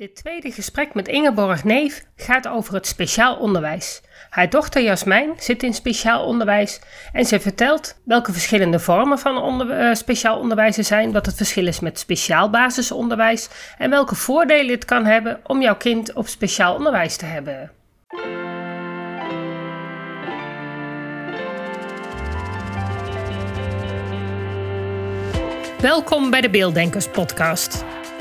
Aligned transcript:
Dit 0.00 0.16
tweede 0.16 0.52
gesprek 0.52 0.94
met 0.94 1.08
Ingeborg 1.08 1.64
Neef 1.64 2.04
gaat 2.16 2.48
over 2.48 2.74
het 2.74 2.86
speciaal 2.86 3.36
onderwijs. 3.36 4.00
Haar 4.30 4.50
dochter 4.50 4.82
Jasmijn 4.82 5.32
zit 5.38 5.62
in 5.62 5.74
speciaal 5.74 6.24
onderwijs 6.24 6.80
en 7.12 7.24
ze 7.24 7.40
vertelt 7.40 8.00
welke 8.04 8.32
verschillende 8.32 8.78
vormen 8.78 9.18
van 9.18 9.70
uh, 9.70 9.94
speciaal 9.94 10.38
onderwijs 10.38 10.76
er 10.76 10.84
zijn, 10.84 11.12
wat 11.12 11.26
het 11.26 11.34
verschil 11.34 11.66
is 11.66 11.80
met 11.80 11.98
speciaal 11.98 12.50
basisonderwijs 12.50 13.48
en 13.78 13.90
welke 13.90 14.14
voordelen 14.14 14.74
het 14.74 14.84
kan 14.84 15.04
hebben 15.04 15.40
om 15.46 15.62
jouw 15.62 15.76
kind 15.76 16.12
op 16.12 16.26
speciaal 16.26 16.74
onderwijs 16.74 17.16
te 17.16 17.24
hebben. 17.24 17.70
Welkom 25.80 26.30
bij 26.30 26.40
de 26.40 26.50
Beelddenkers 26.50 27.08
podcast. 27.08 27.84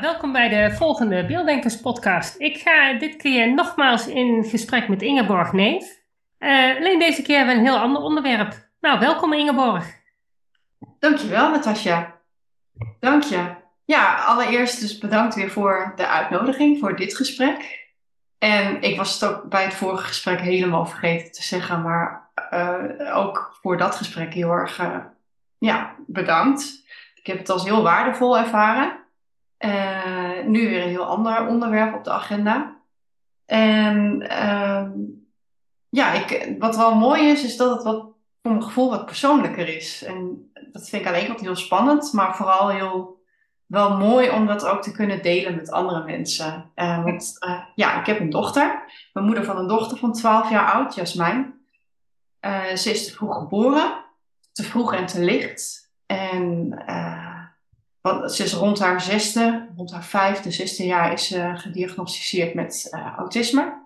Welkom 0.00 0.32
bij 0.32 0.48
de 0.48 0.74
volgende 0.76 1.26
Beelddenkers 1.26 1.80
podcast. 1.80 2.40
Ik 2.40 2.56
ga 2.56 2.92
dit 2.92 3.16
keer 3.16 3.54
nogmaals 3.54 4.06
in 4.06 4.44
gesprek 4.44 4.88
met 4.88 5.02
Ingeborg 5.02 5.52
Neef. 5.52 6.00
Uh, 6.38 6.76
alleen 6.76 6.98
deze 6.98 7.22
keer 7.22 7.36
hebben 7.36 7.54
we 7.54 7.60
een 7.60 7.66
heel 7.66 7.78
ander 7.78 8.02
onderwerp. 8.02 8.68
Nou, 8.80 8.98
welkom 8.98 9.32
Ingeborg. 9.32 9.86
Dankjewel 10.98 11.50
Natasja. 11.50 12.20
Dank 13.00 13.22
je. 13.22 13.54
Ja, 13.84 14.24
allereerst 14.24 14.80
dus 14.80 14.98
bedankt 14.98 15.34
weer 15.34 15.50
voor 15.50 15.92
de 15.96 16.06
uitnodiging 16.06 16.78
voor 16.78 16.96
dit 16.96 17.16
gesprek. 17.16 17.88
En 18.38 18.82
ik 18.82 18.96
was 18.96 19.20
het 19.20 19.30
ook 19.30 19.48
bij 19.48 19.64
het 19.64 19.74
vorige 19.74 20.04
gesprek 20.04 20.40
helemaal 20.40 20.86
vergeten 20.86 21.32
te 21.32 21.42
zeggen, 21.42 21.82
maar 21.82 22.30
uh, 22.52 23.16
ook 23.16 23.58
voor 23.62 23.76
dat 23.76 23.94
gesprek 23.94 24.34
heel 24.34 24.50
erg 24.50 24.80
uh, 24.80 24.96
ja, 25.58 25.94
bedankt. 26.06 26.84
Ik 27.14 27.26
heb 27.26 27.38
het 27.38 27.50
als 27.50 27.64
heel 27.64 27.82
waardevol 27.82 28.38
ervaren. 28.38 28.99
Uh, 29.64 30.44
nu 30.44 30.68
weer 30.68 30.82
een 30.82 30.88
heel 30.88 31.04
ander 31.04 31.46
onderwerp 31.46 31.94
op 31.94 32.04
de 32.04 32.10
agenda. 32.10 32.76
En 33.46 34.22
uh, 34.30 34.86
ja, 35.88 36.12
ik, 36.12 36.54
wat 36.58 36.76
wel 36.76 36.94
mooi 36.94 37.28
is, 37.28 37.44
is 37.44 37.56
dat 37.56 37.74
het 37.74 37.82
wat, 37.82 38.00
voor 38.42 38.52
mijn 38.52 38.62
gevoel 38.62 38.90
wat 38.90 39.06
persoonlijker 39.06 39.68
is. 39.68 40.04
En 40.04 40.50
dat 40.72 40.88
vind 40.88 41.06
ik 41.06 41.12
ene 41.14 41.26
kant 41.26 41.40
heel 41.40 41.56
spannend, 41.56 42.12
maar 42.12 42.36
vooral 42.36 42.68
heel 42.68 43.22
wel 43.66 43.96
mooi 43.96 44.30
om 44.30 44.46
dat 44.46 44.66
ook 44.66 44.82
te 44.82 44.92
kunnen 44.92 45.22
delen 45.22 45.54
met 45.54 45.70
andere 45.70 46.04
mensen. 46.04 46.70
Uh, 46.76 47.04
want 47.04 47.36
uh, 47.46 47.60
ja, 47.74 48.00
ik 48.00 48.06
heb 48.06 48.20
een 48.20 48.30
dochter. 48.30 48.84
Mijn 49.12 49.26
moeder 49.26 49.44
van 49.44 49.56
een 49.56 49.68
dochter 49.68 49.98
van 49.98 50.12
12 50.12 50.50
jaar 50.50 50.72
oud, 50.72 50.94
Jasmijn. 50.94 51.54
ze 52.74 52.90
is 52.90 53.06
te 53.06 53.12
vroeg 53.12 53.36
geboren, 53.36 54.04
te 54.52 54.62
vroeg 54.62 54.94
en 54.94 55.06
te 55.06 55.20
licht. 55.20 55.92
En 56.06 56.74
want 58.00 58.32
ze 58.32 58.42
is 58.42 58.52
rond 58.52 58.78
haar 58.78 59.00
zesde, 59.00 59.68
rond 59.76 59.92
haar 59.92 60.04
vijfde, 60.04 60.50
zesde 60.50 60.86
jaar 60.86 61.12
is 61.12 61.26
ze 61.26 61.52
gediagnosticeerd 61.54 62.54
met 62.54 62.90
uh, 62.94 63.16
autisme. 63.16 63.78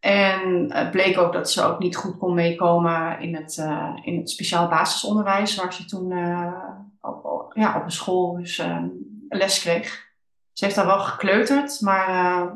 En 0.00 0.72
het 0.72 0.90
bleek 0.90 1.18
ook 1.18 1.32
dat 1.32 1.50
ze 1.50 1.64
ook 1.64 1.78
niet 1.78 1.96
goed 1.96 2.18
kon 2.18 2.34
meekomen 2.34 3.20
in 3.20 3.34
het, 3.34 3.56
uh, 3.56 3.96
in 4.02 4.16
het 4.16 4.30
speciaal 4.30 4.68
basisonderwijs, 4.68 5.54
waar 5.54 5.72
ze 5.72 5.84
toen 5.84 6.10
uh, 6.10 6.52
op, 7.00 7.52
ja, 7.54 7.76
op 7.76 7.84
een 7.84 7.90
school 7.90 8.36
dus, 8.36 8.62
les 9.28 9.60
kreeg. 9.60 10.06
Ze 10.52 10.64
heeft 10.64 10.76
daar 10.76 10.86
wel 10.86 11.00
gekleuterd, 11.00 11.80
maar 11.80 12.52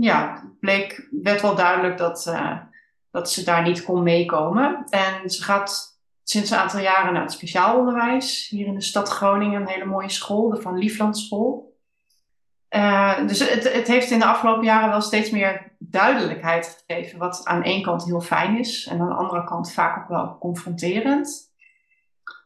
ja, 0.00 0.42
bleek, 0.60 1.08
werd 1.10 1.40
wel 1.40 1.54
duidelijk 1.54 1.98
dat, 1.98 2.34
dat 3.10 3.30
ze 3.30 3.44
daar 3.44 3.62
niet 3.62 3.84
kon 3.84 4.02
meekomen. 4.02 4.84
En 4.88 5.30
ze 5.30 5.42
gaat 5.42 5.93
sinds 6.24 6.50
een 6.50 6.58
aantal 6.58 6.80
jaren 6.80 7.12
naar 7.12 7.22
het 7.22 7.32
speciaal 7.32 7.78
onderwijs. 7.78 8.48
Hier 8.48 8.66
in 8.66 8.74
de 8.74 8.82
stad 8.82 9.08
Groningen 9.08 9.60
een 9.60 9.68
hele 9.68 9.84
mooie 9.84 10.10
school, 10.10 10.48
de 10.48 10.60
Van 10.60 10.78
Liefland 10.78 11.18
School. 11.18 11.72
Uh, 12.70 13.26
dus 13.26 13.38
het, 13.38 13.72
het, 13.72 13.86
heeft 13.86 14.10
in 14.10 14.18
de 14.18 14.24
afgelopen 14.24 14.64
jaren 14.64 14.88
wel 14.88 15.00
steeds 15.00 15.30
meer 15.30 15.72
duidelijkheid 15.78 16.84
gegeven. 16.86 17.18
Wat 17.18 17.40
aan 17.44 17.62
één 17.62 17.82
kant 17.82 18.04
heel 18.04 18.20
fijn 18.20 18.58
is 18.58 18.86
en 18.86 19.00
aan 19.00 19.08
de 19.08 19.14
andere 19.14 19.44
kant 19.44 19.72
vaak 19.72 20.02
ook 20.02 20.08
wel 20.08 20.38
confronterend. 20.38 21.52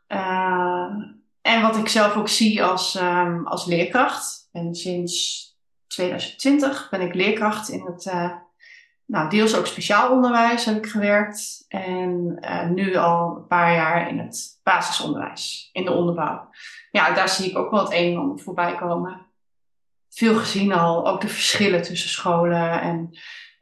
Uh, 0.08 0.92
en 1.40 1.62
wat 1.62 1.76
ik 1.76 1.88
zelf 1.88 2.16
ook 2.16 2.28
zie 2.28 2.64
als, 2.64 3.00
um, 3.00 3.46
als 3.46 3.66
leerkracht. 3.66 4.48
En 4.52 4.74
sinds 4.74 5.46
2020 5.86 6.88
ben 6.90 7.00
ik 7.00 7.14
leerkracht 7.14 7.68
in 7.68 7.84
het 7.86 8.06
uh, 8.06 8.32
nou, 9.08 9.30
deels 9.30 9.56
ook 9.56 9.66
speciaal 9.66 10.10
onderwijs 10.10 10.64
heb 10.64 10.76
ik 10.76 10.86
gewerkt. 10.86 11.64
En 11.68 12.38
uh, 12.40 12.68
nu 12.68 12.96
al 12.96 13.36
een 13.36 13.46
paar 13.46 13.74
jaar 13.74 14.08
in 14.08 14.18
het 14.18 14.60
basisonderwijs, 14.62 15.70
in 15.72 15.84
de 15.84 15.92
onderbouw. 15.92 16.48
Ja, 16.90 17.14
daar 17.14 17.28
zie 17.28 17.50
ik 17.50 17.58
ook 17.58 17.70
wel 17.70 17.80
het 17.80 17.92
een 17.92 18.12
en 18.12 18.18
ander 18.18 18.38
voorbij 18.38 18.74
komen. 18.74 19.26
Veel 20.08 20.34
gezien 20.34 20.72
al, 20.72 21.08
ook 21.08 21.20
de 21.20 21.28
verschillen 21.28 21.82
tussen 21.82 22.10
scholen. 22.10 22.80
En 22.80 23.10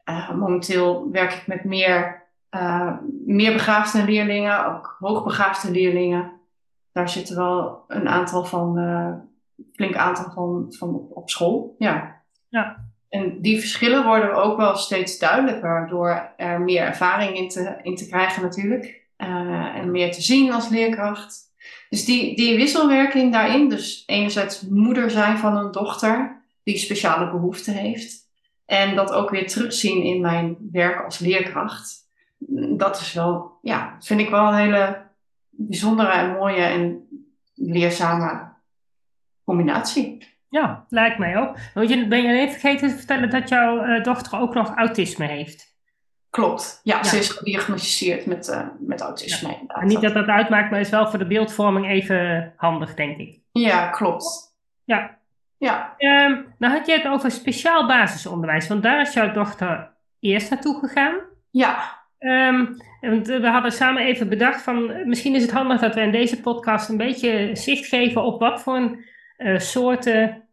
uh, 0.05 0.31
momenteel 0.31 1.11
werk 1.11 1.33
ik 1.33 1.47
met 1.47 1.63
meer, 1.63 2.23
uh, 2.51 2.93
meer 3.25 3.53
begaafde 3.53 4.03
leerlingen, 4.03 4.65
ook 4.65 4.95
hoogbegaafde 4.99 5.71
leerlingen. 5.71 6.31
Daar 6.91 7.09
zitten 7.09 7.35
wel 7.35 7.83
een 7.87 8.07
aantal 8.07 8.45
van, 8.45 8.77
flink 9.73 9.95
aantal 9.95 10.31
van, 10.31 10.65
van 10.69 10.95
op, 10.95 11.15
op 11.15 11.29
school. 11.29 11.75
Ja. 11.77 12.21
ja. 12.47 12.86
En 13.17 13.41
die 13.41 13.59
verschillen 13.59 14.05
worden 14.05 14.35
ook 14.35 14.57
wel 14.57 14.75
steeds 14.75 15.19
duidelijker 15.19 15.87
door 15.89 16.31
er 16.37 16.61
meer 16.61 16.81
ervaring 16.81 17.37
in 17.37 17.49
te, 17.49 17.79
in 17.83 17.95
te 17.95 18.07
krijgen 18.07 18.41
natuurlijk. 18.41 19.05
Uh, 19.17 19.75
en 19.75 19.91
meer 19.91 20.11
te 20.11 20.21
zien 20.21 20.51
als 20.51 20.69
leerkracht. 20.69 21.45
Dus 21.89 22.05
die, 22.05 22.35
die 22.35 22.55
wisselwerking 22.55 23.31
daarin, 23.31 23.69
dus 23.69 24.03
enerzijds 24.05 24.61
moeder 24.61 25.11
zijn 25.11 25.37
van 25.37 25.57
een 25.57 25.71
dochter 25.71 26.41
die 26.63 26.77
speciale 26.77 27.31
behoeften 27.31 27.73
heeft. 27.73 28.25
En 28.65 28.95
dat 28.95 29.11
ook 29.11 29.29
weer 29.29 29.47
terugzien 29.47 30.03
in 30.03 30.21
mijn 30.21 30.57
werk 30.71 31.05
als 31.05 31.19
leerkracht. 31.19 32.09
Dat 32.77 32.99
is 32.99 33.13
wel, 33.13 33.57
ja, 33.61 33.97
vind 33.99 34.19
ik 34.19 34.29
wel 34.29 34.47
een 34.47 34.57
hele 34.57 35.05
bijzondere 35.49 36.11
en 36.11 36.31
mooie 36.31 36.63
en 36.63 37.07
leerzame 37.53 38.53
combinatie. 39.43 40.36
Ja, 40.49 40.85
lijkt 40.89 41.17
mij 41.17 41.37
ook. 41.37 41.57
Want 41.73 41.89
je, 41.89 42.07
ben 42.07 42.21
je 42.21 42.39
even 42.39 42.59
vergeten 42.59 42.89
te 42.89 42.95
vertellen 42.95 43.29
dat 43.29 43.49
jouw 43.49 43.85
uh, 43.85 44.03
dochter 44.03 44.39
ook 44.39 44.53
nog 44.53 44.75
autisme 44.75 45.25
heeft? 45.25 45.75
Klopt, 46.29 46.79
ja, 46.83 47.03
ze 47.03 47.17
is 47.17 47.29
gediagnosticeerd 47.29 48.25
met, 48.25 48.47
uh, 48.47 48.67
met 48.79 49.01
autisme. 49.01 49.49
Ja. 49.49 49.75
En 49.75 49.87
niet 49.87 50.01
dat 50.01 50.13
dat 50.13 50.27
uitmaakt, 50.27 50.71
maar 50.71 50.79
is 50.79 50.89
wel 50.89 51.07
voor 51.07 51.19
de 51.19 51.27
beeldvorming 51.27 51.89
even 51.89 52.53
handig, 52.57 52.93
denk 52.93 53.17
ik. 53.17 53.39
Ja, 53.51 53.89
klopt. 53.89 54.55
Ja. 54.83 55.17
ja. 55.57 55.95
Um, 55.97 56.55
nou 56.57 56.73
had 56.73 56.87
je 56.87 56.93
het 56.93 57.07
over 57.07 57.31
speciaal 57.31 57.87
basisonderwijs, 57.87 58.67
want 58.67 58.83
daar 58.83 59.01
is 59.01 59.13
jouw 59.13 59.31
dochter 59.31 59.91
eerst 60.19 60.49
naartoe 60.49 60.79
gegaan. 60.79 61.15
Ja. 61.51 61.95
Um, 62.19 62.77
we 63.23 63.47
hadden 63.47 63.71
samen 63.71 64.03
even 64.03 64.29
bedacht 64.29 64.61
van 64.61 65.07
misschien 65.07 65.35
is 65.35 65.41
het 65.41 65.51
handig 65.51 65.79
dat 65.79 65.95
we 65.95 66.01
in 66.01 66.11
deze 66.11 66.41
podcast 66.41 66.89
een 66.89 66.97
beetje 66.97 67.49
zicht 67.55 67.85
geven 67.85 68.23
op 68.23 68.39
wat 68.39 68.61
voor 68.61 68.75
een 68.75 69.05
uh, 69.37 69.59
soorten 69.59 70.46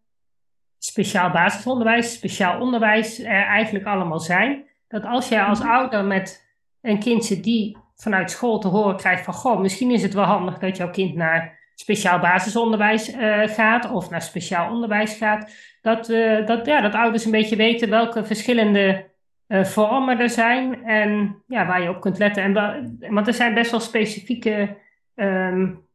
speciaal 0.87 1.31
basisonderwijs, 1.31 2.13
speciaal 2.13 2.61
onderwijs 2.61 3.19
er 3.19 3.47
eigenlijk 3.47 3.87
allemaal 3.87 4.21
zijn. 4.21 4.65
Dat 4.89 5.05
als 5.05 5.29
jij 5.29 5.43
als 5.43 5.59
mhm. 5.59 5.69
ouder 5.69 6.05
met 6.05 6.53
een 6.81 6.99
kind 6.99 7.25
zit 7.25 7.45
die 7.45 7.77
vanuit 7.95 8.31
school 8.31 8.59
te 8.59 8.69
horen 8.69 8.97
krijgt 8.97 9.25
van 9.25 9.35
goh, 9.35 9.61
misschien 9.61 9.91
is 9.91 10.03
het 10.03 10.15
wel 10.15 10.25
handig 10.25 10.59
dat 10.59 10.77
jouw 10.77 10.91
kind 10.91 11.15
naar 11.15 11.59
speciaal 11.75 12.19
basisonderwijs 12.19 13.15
uh, 13.15 13.43
gaat 13.47 13.91
of 13.91 14.11
naar 14.11 14.23
speciaal 14.23 14.71
onderwijs 14.71 15.17
gaat. 15.17 15.53
Dat, 15.81 16.09
uh, 16.09 16.47
dat, 16.47 16.67
ja, 16.67 16.81
dat 16.81 16.95
ouders 16.95 17.25
een 17.25 17.31
beetje 17.31 17.57
weten 17.57 17.91
welke 17.91 18.25
verschillende 18.25 19.11
uh, 19.49 19.65
vormen 19.65 20.21
er 20.21 20.31
zijn 20.31 20.85
en 20.85 21.43
ja, 21.47 21.67
waar 21.67 21.83
je 21.83 21.89
op 21.89 22.01
kunt 22.01 22.19
letten. 22.19 22.43
En, 22.43 23.15
want 23.15 23.27
er 23.27 23.35
zijn 23.35 23.55
best 23.55 23.71
wel 23.71 23.81
specifieke 23.81 24.77
um, 25.15 25.87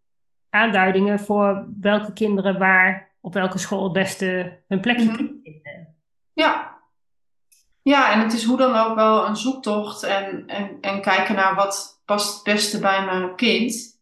aanduidingen 0.49 1.19
voor 1.19 1.67
welke 1.81 2.13
kinderen 2.13 2.59
waar 2.59 3.08
op 3.21 3.33
welke 3.33 3.57
school 3.57 3.83
het 3.83 3.93
beste 3.93 4.59
hun 4.67 4.79
plekje 4.79 5.03
mm 5.03 5.15
kunnen 5.15 5.39
vinden. 5.43 5.95
Ja. 6.33 6.77
Ja, 7.81 8.11
en 8.13 8.19
het 8.19 8.33
is 8.33 8.43
hoe 8.43 8.57
dan 8.57 8.75
ook 8.75 8.95
wel 8.95 9.25
een 9.27 9.37
zoektocht 9.37 10.03
en, 10.03 10.47
en, 10.47 10.77
en 10.81 11.01
kijken 11.01 11.35
naar 11.35 11.55
wat 11.55 12.01
past 12.05 12.33
het 12.33 12.43
beste 12.43 12.79
bij 12.79 13.05
mijn 13.05 13.35
kind. 13.35 13.99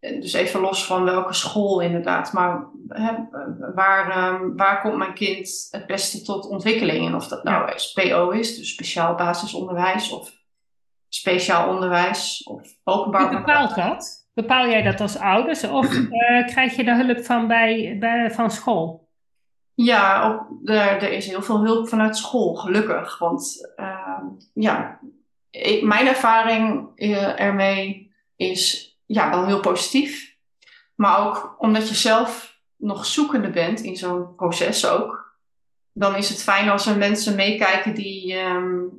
dus 0.00 0.32
even 0.32 0.60
los 0.60 0.86
van 0.86 1.04
welke 1.04 1.32
school 1.32 1.80
inderdaad, 1.80 2.32
maar 2.32 2.66
hè, 2.88 3.12
waar, 3.74 4.10
ehm, 4.10 4.56
waar 4.56 4.80
komt 4.80 4.96
mijn 4.96 5.14
kind 5.14 5.68
het 5.70 5.86
beste 5.86 6.22
tot 6.22 6.48
ontwikkeling? 6.48 7.06
En 7.06 7.14
of 7.14 7.28
dat 7.28 7.44
nou 7.44 7.72
SPO 7.74 8.30
is, 8.30 8.56
dus 8.56 8.72
speciaal 8.72 9.14
basisonderwijs, 9.14 10.10
of 10.10 10.32
speciaal 11.08 11.68
onderwijs, 11.68 12.42
of 12.42 12.76
openbaar 12.84 13.28
Wie 13.28 13.38
bepaalt 13.38 13.74
dat? 13.74 14.17
Bepaal 14.38 14.68
jij 14.68 14.82
dat 14.82 15.00
als 15.00 15.18
ouders 15.18 15.64
of 15.64 15.92
uh, 15.92 16.46
krijg 16.52 16.76
je 16.76 16.84
daar 16.84 17.04
hulp 17.04 17.24
van 17.24 17.46
bij, 17.46 17.96
bij, 18.00 18.30
van 18.30 18.50
school? 18.50 19.08
Ja, 19.74 20.34
op, 20.34 20.68
er, 20.68 20.76
er 20.76 21.12
is 21.12 21.26
heel 21.26 21.42
veel 21.42 21.64
hulp 21.64 21.88
vanuit 21.88 22.16
school, 22.16 22.54
gelukkig. 22.54 23.18
Want 23.18 23.72
uh, 23.76 24.22
ja, 24.54 25.00
ik, 25.50 25.82
mijn 25.82 26.06
ervaring 26.06 26.88
uh, 26.96 27.40
ermee 27.40 28.12
is 28.36 28.96
ja, 29.06 29.30
wel 29.30 29.46
heel 29.46 29.60
positief. 29.60 30.36
Maar 30.94 31.26
ook 31.26 31.56
omdat 31.58 31.88
je 31.88 31.94
zelf 31.94 32.58
nog 32.76 33.06
zoekende 33.06 33.50
bent 33.50 33.80
in 33.80 33.96
zo'n 33.96 34.34
proces 34.34 34.86
ook. 34.86 35.36
Dan 35.92 36.16
is 36.16 36.28
het 36.28 36.42
fijn 36.42 36.68
als 36.68 36.86
er 36.86 36.96
mensen 36.96 37.34
meekijken 37.34 37.94
die, 37.94 38.36
um, 38.36 38.90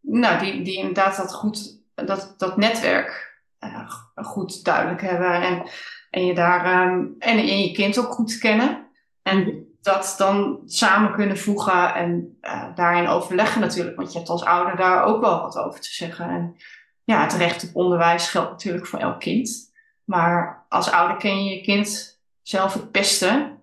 nou, 0.00 0.38
die, 0.44 0.62
die 0.62 0.76
inderdaad 0.76 1.16
dat, 1.16 1.34
goed, 1.34 1.80
dat, 1.94 2.34
dat 2.38 2.56
netwerk 2.56 3.28
uh, 3.64 3.90
goed 4.14 4.64
duidelijk 4.64 5.00
hebben. 5.00 5.42
En, 5.42 5.62
en 6.10 6.26
je 6.26 6.34
daar 6.34 6.88
um, 6.88 7.14
en, 7.18 7.38
en 7.38 7.62
je 7.62 7.72
kind 7.72 7.98
ook 7.98 8.12
goed 8.12 8.38
kennen. 8.38 8.86
En 9.22 9.66
dat 9.80 10.14
dan 10.18 10.60
samen 10.64 11.12
kunnen 11.12 11.38
voegen 11.38 11.94
en 11.94 12.38
uh, 12.42 12.74
daarin 12.74 13.08
overleggen 13.08 13.60
natuurlijk. 13.60 13.96
Want 13.96 14.12
je 14.12 14.18
hebt 14.18 14.30
als 14.30 14.44
ouder 14.44 14.76
daar 14.76 15.04
ook 15.04 15.20
wel 15.20 15.40
wat 15.40 15.58
over 15.58 15.80
te 15.80 15.94
zeggen. 15.94 16.28
En 16.28 16.56
ja, 17.04 17.22
het 17.22 17.32
recht 17.32 17.68
op 17.68 17.76
onderwijs 17.76 18.30
geldt 18.30 18.50
natuurlijk 18.50 18.86
voor 18.86 18.98
elk 18.98 19.20
kind. 19.20 19.72
Maar 20.04 20.66
als 20.68 20.90
ouder 20.90 21.16
ken 21.16 21.44
je 21.44 21.54
je 21.54 21.62
kind 21.62 22.20
zelf 22.42 22.74
het 22.74 22.92
beste. 22.92 23.56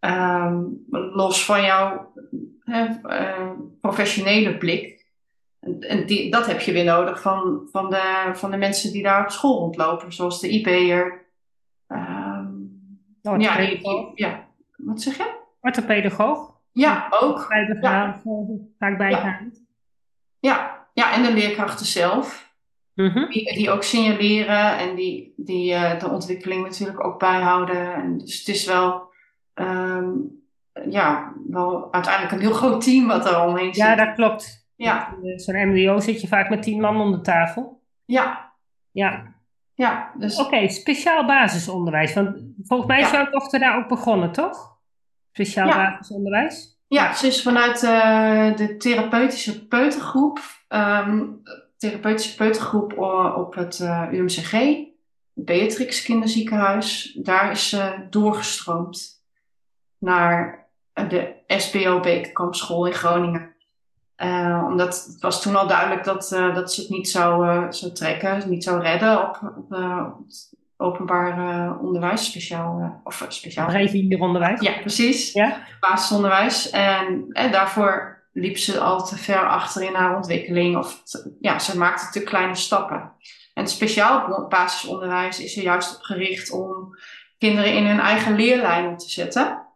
Um, 0.00 0.84
los 0.90 1.44
van 1.44 1.62
jouw 1.62 2.12
uh, 2.64 3.50
professionele 3.80 4.58
blik. 4.58 4.97
En, 5.80 6.06
die, 6.06 6.30
dat 6.30 6.46
heb 6.46 6.60
je 6.60 6.72
weer 6.72 6.84
nodig 6.84 7.20
van, 7.20 7.68
van, 7.72 7.90
de, 7.90 8.30
van 8.32 8.50
de 8.50 8.56
mensen 8.56 8.92
die 8.92 9.02
daar 9.02 9.22
op 9.22 9.30
school 9.30 9.58
rondlopen. 9.58 10.12
Zoals 10.12 10.40
de 10.40 10.48
IP'er. 10.48 11.26
Um, 11.88 12.80
oh, 13.22 13.40
ja, 13.40 13.58
ja, 14.14 14.48
wat 14.76 15.02
zeg 15.02 15.16
je? 15.16 15.36
Orthopedagoog. 15.60 16.56
Ja, 16.72 17.06
ook. 17.10 17.46
Bij 17.48 17.66
de 17.66 17.78
ja. 17.80 18.20
vaak 18.78 18.98
bijgehaald. 18.98 19.62
Ja. 20.40 20.86
ja, 20.94 21.14
en 21.14 21.22
de 21.22 21.32
leerkrachten 21.32 21.86
zelf. 21.86 22.48
Mhm. 22.94 23.28
die, 23.28 23.54
die, 23.54 23.70
ook 23.70 23.82
signaleren 23.82 24.78
en 24.78 24.94
die, 24.94 25.32
die 25.36 25.72
uh, 25.72 26.00
de 26.00 26.08
ontwikkeling 26.08 26.62
natuurlijk 26.62 27.04
ook 27.04 27.18
bijhouden. 27.18 27.94
En 27.94 28.18
dus 28.18 28.38
het 28.38 28.48
is 28.48 28.64
wel, 28.64 29.12
um, 29.54 30.42
ja, 30.90 31.32
wel 31.48 31.92
uiteindelijk 31.92 32.34
een 32.34 32.40
heel 32.40 32.52
groot 32.52 32.82
team 32.84 33.06
wat 33.06 33.26
er 33.26 33.40
omheen 33.40 33.74
zit. 33.74 33.84
Ja, 33.84 33.94
dat 33.94 34.14
klopt. 34.14 34.57
Ja. 34.78 35.14
Zo'n 35.36 35.68
MBO 35.68 36.00
zit 36.00 36.20
je 36.20 36.26
vaak 36.26 36.48
met 36.48 36.62
tien 36.62 36.80
man 36.80 37.00
om 37.00 37.12
de 37.12 37.20
tafel. 37.20 37.82
Ja. 38.04 38.52
Ja. 38.90 39.34
Ja, 39.74 40.12
dus... 40.18 40.38
Oké, 40.38 40.68
speciaal 40.68 41.26
basisonderwijs. 41.26 42.14
Want 42.14 42.36
volgens 42.62 42.88
mij 42.88 43.00
is 43.00 43.10
jouw 43.10 43.30
dochter 43.30 43.60
daar 43.60 43.76
ook 43.76 43.88
begonnen, 43.88 44.32
toch? 44.32 44.78
Speciaal 45.32 45.68
basisonderwijs? 45.68 46.80
Ja, 46.86 47.12
ze 47.12 47.26
is 47.26 47.42
vanuit 47.42 47.82
uh, 47.82 48.56
de 48.56 48.76
therapeutische 48.76 49.66
peutergroep, 49.66 50.40
um, 50.68 51.42
therapeutische 51.76 52.36
peutergroep 52.36 52.98
op 53.36 53.54
het 53.54 53.78
uh, 53.78 54.08
UMCG, 54.12 54.76
Beatrix 55.32 56.02
Kinderziekenhuis. 56.02 57.18
Daar 57.22 57.50
is 57.50 57.68
ze 57.68 58.06
doorgestroomd 58.10 59.24
naar 59.98 60.66
de 60.92 61.34
SBO 61.46 62.00
Bekenkampschool 62.00 62.86
in 62.86 62.92
Groningen. 62.92 63.54
Uh, 64.22 64.64
omdat 64.68 65.04
het 65.06 65.20
was 65.20 65.42
toen 65.42 65.56
al 65.56 65.66
duidelijk 65.66 66.04
dat, 66.04 66.32
uh, 66.32 66.54
dat 66.54 66.72
ze 66.72 66.80
het 66.80 66.90
niet 66.90 67.08
zou, 67.08 67.46
uh, 67.46 67.70
zou 67.70 67.92
trekken, 67.92 68.48
niet 68.48 68.64
zou 68.64 68.80
redden 68.80 69.22
op, 69.22 69.40
op, 69.56 69.72
op 70.12 70.24
het 70.26 70.56
openbaar 70.76 71.78
onderwijs, 71.78 72.24
speciaal, 72.24 73.00
of 73.04 73.26
speciaal. 73.28 73.70
Regulier 73.70 74.20
onderwijs. 74.20 74.60
Ja, 74.60 74.72
precies. 74.80 75.32
Ja? 75.32 75.56
Basisonderwijs. 75.80 76.70
En, 76.70 77.26
en 77.32 77.52
daarvoor 77.52 78.22
liep 78.32 78.56
ze 78.56 78.78
al 78.78 79.06
te 79.06 79.16
ver 79.16 79.48
achter 79.48 79.82
in 79.82 79.94
haar 79.94 80.16
ontwikkeling. 80.16 80.76
Of 80.76 81.02
ja, 81.40 81.58
ze 81.58 81.78
maakte 81.78 82.10
te 82.10 82.24
kleine 82.24 82.54
stappen. 82.54 83.12
En 83.54 83.66
speciaal 83.66 84.46
basisonderwijs 84.48 85.40
is 85.40 85.56
er 85.56 85.62
juist 85.62 85.96
op 85.96 86.02
gericht 86.02 86.50
om 86.50 86.96
kinderen 87.38 87.74
in 87.74 87.86
hun 87.86 88.00
eigen 88.00 88.34
leerlijnen 88.34 88.96
te 88.96 89.10
zetten. 89.10 89.66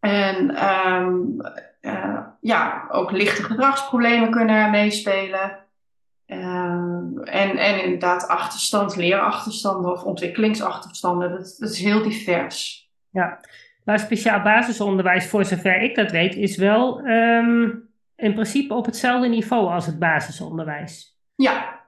En 0.00 0.64
um, 0.68 1.36
uh, 1.82 2.18
ja, 2.40 2.86
ook 2.88 3.10
lichte 3.10 3.42
gedragsproblemen 3.42 4.30
kunnen 4.30 4.70
meespelen. 4.70 5.58
Uh, 6.26 6.38
en, 7.24 7.56
en 7.56 7.84
inderdaad 7.84 8.28
achterstand, 8.28 8.96
leerachterstanden 8.96 9.92
of 9.92 10.04
ontwikkelingsachterstanden. 10.04 11.30
Dat, 11.30 11.56
dat 11.58 11.70
is 11.70 11.80
heel 11.80 12.02
divers. 12.02 12.90
Ja, 13.10 13.40
maar 13.84 13.98
speciaal 13.98 14.42
basisonderwijs, 14.42 15.26
voor 15.26 15.44
zover 15.44 15.82
ik 15.82 15.94
dat 15.94 16.10
weet, 16.10 16.34
is 16.34 16.56
wel 16.56 17.06
um, 17.06 17.88
in 18.16 18.34
principe 18.34 18.74
op 18.74 18.86
hetzelfde 18.86 19.28
niveau 19.28 19.68
als 19.68 19.86
het 19.86 19.98
basisonderwijs. 19.98 21.20
Ja. 21.34 21.80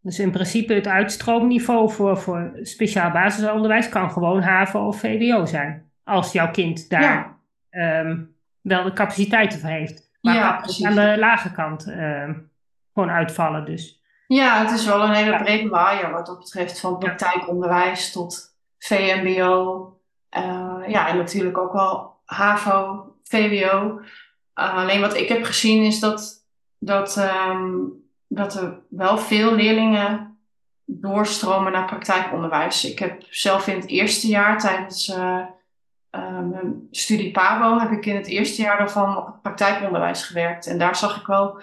Dus 0.00 0.18
in 0.18 0.30
principe 0.30 0.74
het 0.74 0.86
uitstroomniveau 0.86 1.90
voor, 1.90 2.18
voor 2.18 2.50
speciaal 2.62 3.10
basisonderwijs 3.10 3.88
kan 3.88 4.10
gewoon 4.10 4.42
HAVO 4.42 4.86
of 4.86 5.00
VWO 5.00 5.44
zijn. 5.44 5.90
Als 6.04 6.32
jouw 6.32 6.50
kind 6.50 6.88
daar 6.90 7.36
ja. 7.70 8.00
um, 8.00 8.33
wel 8.64 8.82
de 8.82 8.92
capaciteiten 8.92 9.60
voor 9.60 9.68
heeft. 9.68 10.10
Maar 10.20 10.34
ja, 10.34 10.64
aan 10.82 10.94
de 10.94 11.16
lage 11.18 11.52
kant 11.52 11.86
um, 11.86 12.50
gewoon 12.92 13.10
uitvallen 13.10 13.64
dus. 13.64 14.02
Ja, 14.26 14.64
het 14.64 14.70
is 14.70 14.86
wel 14.86 15.02
een 15.02 15.12
hele 15.12 15.36
brede 15.36 15.68
waaier 15.68 16.10
wat 16.10 16.26
dat 16.26 16.38
betreft. 16.38 16.80
Van 16.80 16.98
praktijkonderwijs 16.98 18.12
tot 18.12 18.56
VMBO. 18.78 19.82
Uh, 20.36 20.82
ja, 20.86 21.08
en 21.08 21.16
natuurlijk 21.16 21.58
ook 21.58 21.72
wel 21.72 22.20
HAVO, 22.24 23.12
VWO. 23.22 24.00
Uh, 24.54 24.74
alleen 24.74 25.00
wat 25.00 25.16
ik 25.16 25.28
heb 25.28 25.44
gezien 25.44 25.82
is 25.84 26.00
dat, 26.00 26.46
dat, 26.78 27.16
um, 27.50 27.92
dat 28.26 28.54
er 28.54 28.78
wel 28.88 29.18
veel 29.18 29.54
leerlingen 29.54 30.38
doorstromen 30.84 31.72
naar 31.72 31.86
praktijkonderwijs. 31.86 32.84
Ik 32.84 32.98
heb 32.98 33.22
zelf 33.28 33.66
in 33.66 33.76
het 33.76 33.86
eerste 33.86 34.26
jaar 34.26 34.58
tijdens 34.58 35.08
mijn 36.50 36.88
studie 36.90 37.30
PABO 37.30 37.78
heb 37.78 37.90
ik 37.90 38.06
in 38.06 38.16
het 38.16 38.26
eerste 38.26 38.62
jaar 38.62 38.78
daarvan 38.78 39.16
op 39.16 39.26
het 39.26 39.42
praktijkonderwijs 39.42 40.22
gewerkt. 40.22 40.66
En 40.66 40.78
daar 40.78 40.96
zag 40.96 41.20
ik 41.20 41.26
wel, 41.26 41.60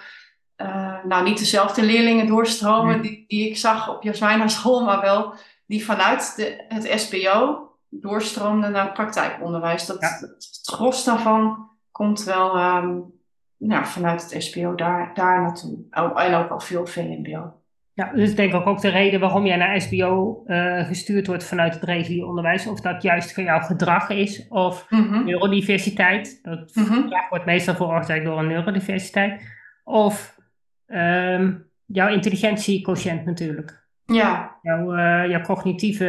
nou 1.04 1.24
niet 1.24 1.38
dezelfde 1.38 1.82
leerlingen 1.82 2.26
doorstromen 2.26 3.00
nee. 3.00 3.10
die, 3.10 3.24
die 3.28 3.48
ik 3.48 3.56
zag 3.56 3.88
op 3.88 4.02
Jasmijna 4.02 4.48
school, 4.48 4.84
maar 4.84 5.00
wel 5.00 5.34
die 5.66 5.84
vanuit 5.84 6.36
de, 6.36 6.64
het 6.68 7.00
SBO 7.00 7.68
doorstroomde 7.88 8.68
naar 8.68 8.84
het 8.84 8.94
praktijkonderwijs. 8.94 9.86
Dat, 9.86 10.00
Ja. 10.00 10.18
Het 10.20 10.60
gros 10.62 11.04
daarvan 11.04 11.70
komt 11.90 12.24
wel 12.24 12.58
um, 12.58 13.12
nou, 13.56 13.86
vanuit 13.86 14.30
het 14.30 14.42
SBO 14.42 14.74
daar, 14.74 15.10
daar 15.14 15.40
naartoe. 15.40 15.78
En 15.90 16.34
ook 16.34 16.50
al 16.50 16.60
veel 16.60 16.86
VMBO. 16.86 17.61
Ja, 17.94 18.12
dus 18.14 18.30
ik 18.30 18.36
denk 18.36 18.54
ook, 18.54 18.66
ook 18.66 18.80
de 18.80 18.88
reden 18.88 19.20
waarom 19.20 19.46
jij 19.46 19.56
naar 19.56 19.80
SBO 19.80 20.42
uh, 20.46 20.86
gestuurd 20.86 21.26
wordt 21.26 21.44
vanuit 21.44 21.74
het 21.74 21.82
regulier 21.82 22.26
onderwijs. 22.26 22.66
Of 22.66 22.80
dat 22.80 23.02
juist 23.02 23.32
voor 23.34 23.42
jouw 23.42 23.60
gedrag 23.60 24.10
is 24.10 24.48
of 24.48 24.86
Mm 24.90 25.08
-hmm. 25.08 25.24
neurodiversiteit. 25.24 26.38
Dat 26.42 26.74
Mhm. 26.74 27.08
wordt 27.30 27.44
meestal 27.44 27.74
veroorzaakt 27.74 28.24
door 28.24 28.38
een 28.38 28.46
neurodiversiteit. 28.46 29.42
Of 29.84 30.38
ehm 30.86 31.52
jouw 31.86 32.08
intelligentiequotient 32.08 33.24
natuurlijk. 33.24 33.86
Ja, 34.04 34.58
Jouw, 34.62 34.94
eh, 34.94 35.30
jouw 35.30 35.40
cognitieve 35.40 36.06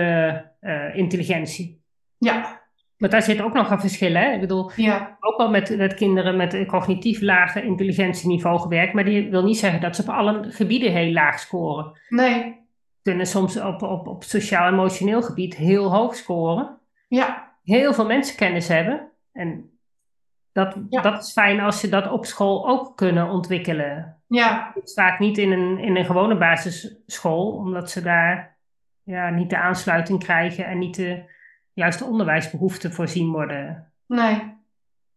eh, 0.60 0.96
intelligentie. 0.96 1.84
ja, 2.18 2.62
Maar 3.04 3.12
daar 3.12 3.22
zit 3.22 3.42
ook 3.42 3.54
nog 3.54 3.70
een 3.70 3.80
verschil, 3.80 4.14
hè? 4.14 4.32
Ik 4.32 4.40
bedoel, 4.40 4.72
ja, 4.76 5.18
ook 5.20 5.40
al 5.40 5.50
met, 5.50 5.78
met 5.78 5.94
kinderen 5.94 6.36
met 6.36 6.54
een 6.54 6.66
cognitief 6.66 7.22
lager 7.22 7.64
intelligentieniveau 7.64 8.60
gewerkt, 8.60 8.94
maar 8.94 9.06
die 9.06 9.30
wil 9.30 9.44
niet 9.44 9.58
zeggen 9.58 9.82
dat 9.82 9.96
ze 9.96 10.02
op 10.02 10.10
alle 10.10 10.52
gebieden 10.52 10.92
heel 10.92 11.12
laag 11.12 11.40
scoren. 11.40 12.00
nee, 12.10 12.62
Kunnen 13.02 13.26
soms 13.26 13.60
op, 13.62 13.82
op, 13.82 14.08
op 14.08 14.24
sociaal-emotioneel 14.24 15.22
gebied 15.22 15.56
heel 15.56 15.92
hoog 15.94 16.16
scoren. 16.16 16.78
ja, 17.08 17.52
Heel 17.64 17.94
veel 17.94 18.06
mensenkennis 18.06 18.68
hebben. 18.68 19.12
En 19.34 19.70
dat, 20.52 20.76
Ja. 20.90 21.02
dat 21.02 21.24
is 21.24 21.32
fijn 21.32 21.60
als 21.60 21.80
ze 21.80 21.90
dat 21.90 22.12
op 22.12 22.26
school 22.26 22.68
ook 22.70 22.98
kunnen 22.98 23.30
ontwikkelen. 23.30 24.18
ja, 24.28 24.72
Het 24.74 24.84
is 24.84 24.94
vaak 24.94 25.20
niet 25.20 25.38
in 25.38 25.52
een, 25.52 25.80
in 25.80 25.96
een 25.96 26.06
gewone 26.06 26.38
basisschool, 26.38 27.52
omdat 27.52 27.92
ze 27.92 28.02
daar 28.02 28.58
ja, 29.04 29.30
niet 29.30 29.50
de 29.50 29.58
aansluiting 29.58 30.20
krijgen 30.24 30.66
en 30.66 30.78
niet 30.78 30.96
de 30.96 31.32
juiste 31.74 32.04
onderwijsbehoeften 32.06 32.94
voorzien 32.94 33.32
worden. 33.32 33.92
nee. 34.08 34.62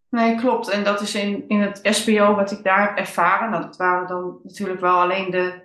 Nee, 0.08 0.36
klopt. 0.36 0.68
En 0.68 0.84
dat 0.84 1.00
is 1.00 1.14
in, 1.14 1.44
in 1.48 1.60
het 1.60 1.78
SBO 1.82 2.34
wat 2.34 2.50
ik 2.50 2.64
daar 2.64 2.88
heb 2.88 2.96
ervaren. 2.98 3.50
Nou, 3.50 3.62
dat 3.62 3.76
waren 3.76 4.06
dan 4.08 4.38
natuurlijk 4.42 4.80
wel 4.80 5.00
alleen 5.00 5.30
de, 5.30 5.62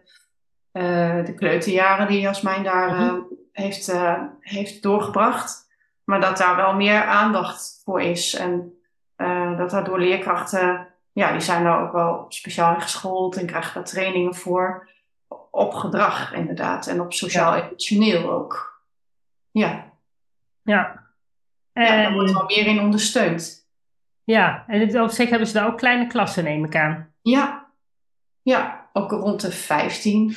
uh, 0.73 1.25
de 1.25 1.33
kleuterjaren 1.33 2.07
die 2.07 2.19
Jasmijn 2.19 2.63
daar 2.63 2.89
uh, 2.89 2.99
Mhm. 3.11 3.19
heeft, 3.51 3.89
uh, 3.89 4.21
heeft 4.39 4.81
doorgebracht. 4.83 5.69
Maar 6.03 6.21
dat 6.21 6.37
daar 6.37 6.55
wel 6.55 6.73
meer 6.73 7.03
aandacht 7.03 7.81
voor 7.83 8.01
is. 8.01 8.35
En 8.35 8.73
dat 9.57 9.69
daardoor 9.69 9.99
leerkrachten, 9.99 10.87
ja, 11.11 11.31
die 11.31 11.41
zijn 11.41 11.63
daar 11.63 11.81
ook 11.81 11.91
wel 11.91 12.25
speciaal 12.29 12.73
in 12.73 12.81
geschoold 12.81 13.37
en 13.37 13.45
krijgen 13.45 13.73
daar 13.73 13.83
trainingen 13.83 14.35
voor. 14.35 14.89
Op 15.51 15.73
gedrag 15.73 16.33
inderdaad. 16.33 16.87
En 16.87 17.01
op 17.01 17.13
sociaal-emotioneel 17.13 18.31
ook. 18.31 18.81
Ja. 19.51 19.90
Ja. 20.63 21.09
En... 21.73 21.83
ja, 21.83 22.03
daar 22.03 22.13
wordt 22.13 22.31
wel 22.31 22.45
meer 22.45 22.65
in 22.65 22.79
ondersteund. 22.79 23.69
Ja, 24.23 24.63
en 24.67 25.01
op 25.01 25.09
zich 25.09 25.29
hebben 25.29 25.47
ze 25.47 25.53
daar 25.53 25.67
ook 25.67 25.77
kleine 25.77 26.07
klassen, 26.07 26.43
neem 26.43 26.65
ik 26.65 26.75
aan. 26.75 27.13
Ja, 27.21 27.67
ja 28.41 28.89
ook 28.93 29.11
rond 29.11 29.41
de 29.41 29.51
15. 29.51 30.29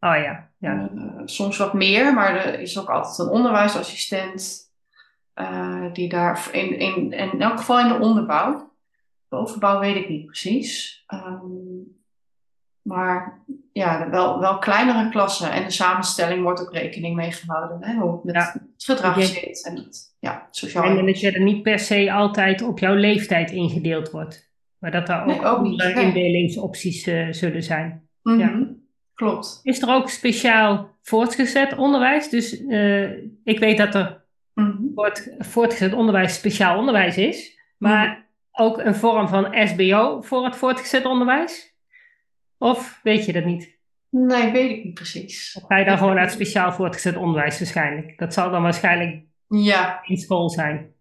Oh 0.00 0.16
ja, 0.16 0.50
ja. 0.58 0.90
Uh, 0.94 1.20
soms 1.24 1.56
wat 1.56 1.74
meer, 1.74 2.14
maar 2.14 2.36
er 2.36 2.60
is 2.60 2.78
ook 2.78 2.88
altijd 2.88 3.18
een 3.18 3.34
onderwijsassistent 3.34 4.70
uh, 5.34 5.92
die 5.92 6.08
daar 6.08 6.48
in, 6.52 6.78
in, 6.78 7.12
in 7.12 7.40
elk 7.40 7.58
geval 7.58 7.80
in 7.80 7.88
de 7.88 7.98
onderbouw. 7.98 8.72
De 9.28 9.36
overbouw 9.36 9.80
weet 9.80 9.96
ik 9.96 10.08
niet 10.08 10.26
precies. 10.26 11.04
Um, 11.08 12.01
maar 12.82 13.42
ja, 13.72 14.10
wel, 14.10 14.40
wel 14.40 14.58
kleinere 14.58 15.08
klassen. 15.08 15.52
En 15.52 15.64
de 15.64 15.70
samenstelling 15.70 16.42
wordt 16.42 16.60
ook 16.60 16.72
rekening 16.72 17.16
mee 17.16 17.32
gehouden. 17.32 17.84
Hè? 17.84 17.94
Hoe 17.94 18.12
het 18.12 18.24
met 18.24 18.34
ja. 18.34 18.52
het 18.52 18.84
gedrag 18.84 19.24
zit 19.24 19.66
en 19.66 19.76
het 19.76 20.16
ja, 20.18 20.48
sociaal. 20.50 20.98
En 20.98 21.06
dat 21.06 21.20
je 21.20 21.30
er 21.30 21.42
niet 21.42 21.62
per 21.62 21.78
se 21.78 22.12
altijd 22.12 22.62
op 22.62 22.78
jouw 22.78 22.94
leeftijd 22.94 23.50
ingedeeld 23.50 24.10
wordt. 24.10 24.50
Maar 24.78 24.90
dat 24.90 25.08
er 25.08 25.20
ook, 25.20 25.26
nee, 25.26 25.38
ook 25.38 25.44
andere 25.44 25.94
nee. 25.94 26.04
indelingsopties 26.04 27.06
uh, 27.06 27.26
zullen 27.30 27.62
zijn. 27.62 28.08
Mm 28.22 28.32
-hmm. 28.32 28.40
ja. 28.40 28.66
Klopt. 29.14 29.60
Is 29.62 29.82
er 29.82 29.94
ook 29.94 30.08
speciaal 30.08 30.90
voortgezet 31.02 31.76
onderwijs? 31.76 32.28
Dus 32.28 32.60
uh, 32.60 33.10
ik 33.44 33.58
weet 33.58 33.78
dat 33.78 33.94
er 33.94 34.24
mm 34.54 34.92
-hmm. 34.94 35.12
voortgezet 35.38 35.92
onderwijs 35.92 36.34
speciaal 36.34 36.78
onderwijs 36.78 37.16
is. 37.16 37.58
Maar 37.78 38.06
mm 38.06 38.14
-hmm. 38.14 38.66
ook 38.66 38.78
een 38.78 38.94
vorm 38.94 39.28
van 39.28 39.68
SBO 39.68 40.20
voor 40.20 40.44
het 40.44 40.56
voortgezet 40.56 41.04
onderwijs? 41.04 41.71
Of 42.62 43.00
weet 43.02 43.24
je 43.24 43.32
dat 43.32 43.44
niet? 43.44 43.78
Nee, 44.08 44.52
weet 44.52 44.70
ik 44.70 44.84
niet 44.84 44.94
precies. 44.94 45.58
Of 45.60 45.66
ga 45.68 45.78
je 45.78 45.84
dan 45.84 45.98
gewoon 45.98 46.14
naar 46.14 46.24
het 46.24 46.32
speciaal 46.32 46.72
voortgezet 46.72 47.16
onderwijs 47.16 47.58
waarschijnlijk? 47.58 48.18
Dat 48.18 48.34
zal 48.34 48.50
dan 48.50 48.62
waarschijnlijk 48.62 49.24
ja. 49.48 50.00
in 50.04 50.16
school 50.16 50.50
zijn. 50.50 50.92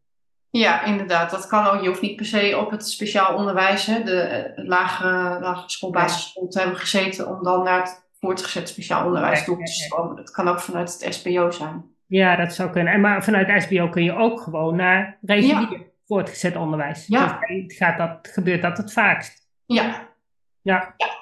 Ja, 0.50 0.86
inderdaad. 0.86 1.32
Dat 1.32 1.48
kan 1.48 1.66
ook. 1.66 1.82
Je 1.82 1.88
hoeft 1.88 2.02
niet 2.02 2.16
per 2.16 2.26
se 2.26 2.58
op 2.58 2.72
het 2.72 2.88
speciaal 2.88 3.36
onderwijs, 3.36 3.86
hè, 3.86 4.04
de 4.04 4.52
lagere, 4.56 5.40
lagere 5.40 5.70
school, 5.70 5.92
basisschool 5.92 6.48
te 6.48 6.60
hebben 6.60 6.78
gezeten 6.78 7.28
om 7.28 7.44
dan 7.44 7.64
naar 7.64 7.80
het 7.80 8.10
voortgezet 8.20 8.70
speciaal 8.70 9.06
onderwijs 9.06 9.44
toe 9.44 9.64
te 9.64 9.72
stromen. 9.72 10.16
Dat 10.16 10.32
kan 10.32 10.48
ook 10.48 10.60
vanuit 10.60 11.00
het 11.00 11.14
SBO 11.14 11.52
zijn. 11.52 11.86
Ja, 12.06 12.36
dat 12.36 12.54
zou 12.54 12.70
kunnen. 12.70 12.94
En 12.94 13.02
maar 13.02 13.24
vanuit 13.24 13.64
SBO 13.64 13.90
kun 13.90 14.04
je 14.04 14.16
ook 14.16 14.42
gewoon 14.42 14.76
naar 14.76 15.18
regulier 15.22 15.72
ja. 15.72 15.86
voortgezet 16.06 16.56
onderwijs. 16.56 17.08
Ja. 17.08 17.40
Dus 17.48 17.78
gaat 17.78 17.98
dat, 17.98 18.34
gebeurt 18.34 18.62
dat 18.62 18.78
het 18.78 18.94
vaakst? 18.94 19.48
Ja. 19.66 20.10
Ja. 20.62 20.94
ja. 20.98 21.21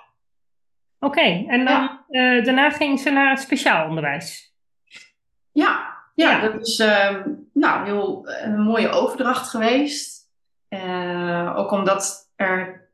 Oké, 0.99 1.19
okay, 1.19 1.45
en 1.47 1.65
dan, 1.65 1.99
ja. 2.07 2.37
uh, 2.37 2.45
daarna 2.45 2.69
ging 2.69 2.99
ze 2.99 3.09
naar 3.09 3.29
het 3.29 3.39
speciaal 3.39 3.87
onderwijs. 3.87 4.53
Ja, 5.51 5.97
ja, 6.15 6.31
ja. 6.31 6.39
dat 6.39 6.67
is 6.67 6.79
uh, 6.79 7.15
nou, 7.53 7.85
heel, 7.85 8.29
een 8.43 8.61
mooie 8.61 8.89
overdracht 8.89 9.49
geweest. 9.49 10.17
Uh, 10.69 11.53
ook 11.57 11.71
omdat 11.71 12.31
er 12.35 12.87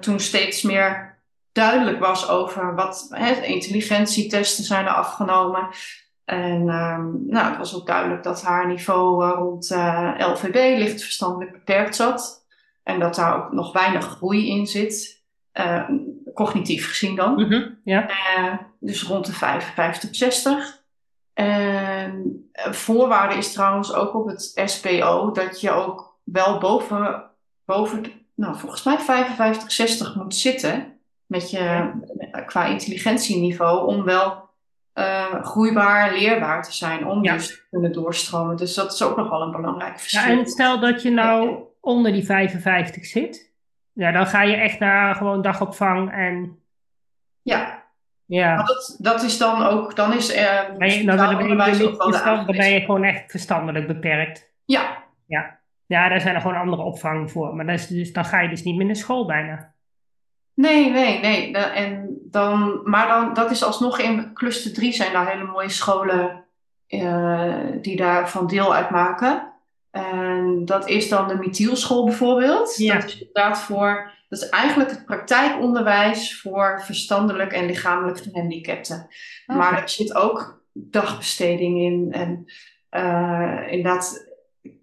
toen 0.00 0.20
steeds 0.20 0.62
meer 0.62 1.18
duidelijk 1.52 1.98
was 1.98 2.28
over 2.28 2.74
wat 2.74 3.06
hè, 3.10 3.42
intelligentietesten 3.42 4.64
zijn 4.64 4.86
er 4.86 4.92
afgenomen. 4.92 5.68
En 6.24 6.64
nou, 7.26 7.48
het 7.48 7.56
was 7.56 7.74
ook 7.76 7.86
duidelijk 7.86 8.22
dat 8.22 8.42
haar 8.42 8.66
niveau 8.66 9.24
rond 9.24 9.70
LVB, 10.18 10.78
licht 10.78 11.02
verstandelijk 11.02 11.52
beperkt 11.52 11.96
zat. 11.96 12.46
En 12.82 13.00
dat 13.00 13.14
daar 13.14 13.36
ook 13.36 13.52
nog 13.52 13.72
weinig 13.72 14.04
groei 14.04 14.48
in 14.48 14.66
zit 14.66 15.22
cognitief 16.34 16.88
gezien 16.88 17.16
dan. 17.16 17.34
Mm 17.34 17.50
-hmm, 17.50 17.80
ja. 17.84 18.10
Uh, 18.10 18.54
dus 18.80 19.02
rond 19.02 19.26
de 19.26 19.32
55, 19.32 20.14
60. 20.16 20.82
En 21.32 22.46
voorwaarde 22.52 23.34
is 23.34 23.52
trouwens 23.52 23.92
ook 23.92 24.14
op 24.14 24.26
het 24.26 24.52
SPO 24.64 25.30
dat 25.32 25.60
je 25.60 25.70
ook 25.70 26.18
wel 26.24 26.58
boven, 26.58 27.30
boven 27.64 28.12
nou, 28.34 28.56
volgens 28.56 28.82
mij 28.82 28.98
55, 28.98 29.72
60 29.72 30.14
moet 30.14 30.34
zitten 30.34 30.98
met 31.26 31.50
je, 31.50 31.58
ja. 31.58 32.40
qua 32.46 32.64
intelligentieniveau 32.64 33.86
om 33.86 34.04
wel 34.04 34.44
uh, 34.94 35.44
groeibaar, 35.44 36.12
leerbaar 36.12 36.62
te 36.62 36.72
zijn, 36.72 37.06
om 37.06 37.24
ja. 37.24 37.32
dus 37.32 37.46
te 37.46 37.62
kunnen 37.70 37.92
doorstromen. 37.92 38.56
Dus 38.56 38.74
dat 38.74 38.92
is 38.92 39.02
ook 39.02 39.16
nog 39.16 39.28
wel 39.28 39.42
een 39.42 39.52
belangrijk 39.52 40.00
verschil. 40.00 40.32
Ja, 40.32 40.38
en 40.38 40.46
stel 40.46 40.80
dat 40.80 41.02
je 41.02 41.10
nou 41.10 41.58
onder 41.80 42.12
die 42.12 42.24
55 42.24 43.04
zit, 43.04 43.53
ja, 43.94 44.12
dan 44.12 44.26
ga 44.26 44.42
je 44.42 44.56
echt 44.56 44.78
naar 44.78 45.14
gewoon 45.14 45.42
dagopvang 45.42 46.12
en... 46.12 46.58
Ja. 47.42 47.82
Ja. 48.26 48.54
Maar 48.54 48.66
dat, 48.66 48.96
dat 48.98 49.22
is 49.22 49.38
dan 49.38 49.62
ook, 49.62 49.96
dan 49.96 50.12
is 50.12 50.36
er... 50.36 50.74
Ben 50.78 50.98
je, 50.98 51.04
dan, 51.04 51.16
dan, 51.16 51.36
ben 51.36 51.46
je, 51.46 51.96
dan 52.24 52.46
ben 52.46 52.70
je 52.70 52.80
gewoon 52.80 53.04
echt 53.04 53.30
verstandelijk 53.30 53.86
beperkt. 53.86 54.52
Ja. 54.64 55.02
Ja, 55.26 55.58
ja 55.86 56.08
daar 56.08 56.20
zijn 56.20 56.34
er 56.34 56.40
gewoon 56.40 56.56
andere 56.56 56.82
opvang 56.82 57.30
voor. 57.30 57.54
Maar 57.54 57.66
dat 57.66 57.74
is 57.74 57.86
dus, 57.86 58.12
dan 58.12 58.24
ga 58.24 58.40
je 58.40 58.48
dus 58.48 58.62
niet 58.62 58.76
meer 58.76 58.86
naar 58.86 58.96
school 58.96 59.26
bijna. 59.26 59.72
Nee, 60.54 60.90
nee, 60.90 61.20
nee. 61.20 61.52
En 61.52 62.18
dan, 62.30 62.80
maar 62.84 63.08
dan, 63.08 63.34
dat 63.34 63.50
is 63.50 63.64
alsnog 63.64 63.98
in 63.98 64.30
cluster 64.34 64.72
3 64.72 64.92
zijn 64.92 65.12
daar 65.12 65.30
hele 65.30 65.44
mooie 65.44 65.68
scholen 65.68 66.44
uh, 66.88 67.54
die 67.80 67.96
daarvan 67.96 68.46
deel 68.46 68.74
uitmaken. 68.74 69.52
En 69.94 70.64
dat 70.64 70.88
is 70.88 71.08
dan 71.08 71.28
de 71.28 71.34
Mithielschool 71.34 72.04
bijvoorbeeld. 72.04 72.76
Ja. 72.76 72.94
Dat 72.94 73.04
is 73.04 73.18
inderdaad 73.18 73.58
voor, 73.58 74.12
dat 74.28 74.42
is 74.42 74.48
eigenlijk 74.48 74.90
het 74.90 75.04
praktijkonderwijs 75.04 76.40
voor 76.40 76.82
verstandelijk 76.84 77.52
en 77.52 77.66
lichamelijk 77.66 78.18
gehandicapten. 78.18 79.08
Okay. 79.46 79.60
Maar 79.60 79.82
er 79.82 79.88
zit 79.88 80.14
ook 80.14 80.62
dagbesteding 80.72 81.78
in 81.78 82.12
en 82.12 82.44
uh, 82.90 83.72
inderdaad 83.72 84.32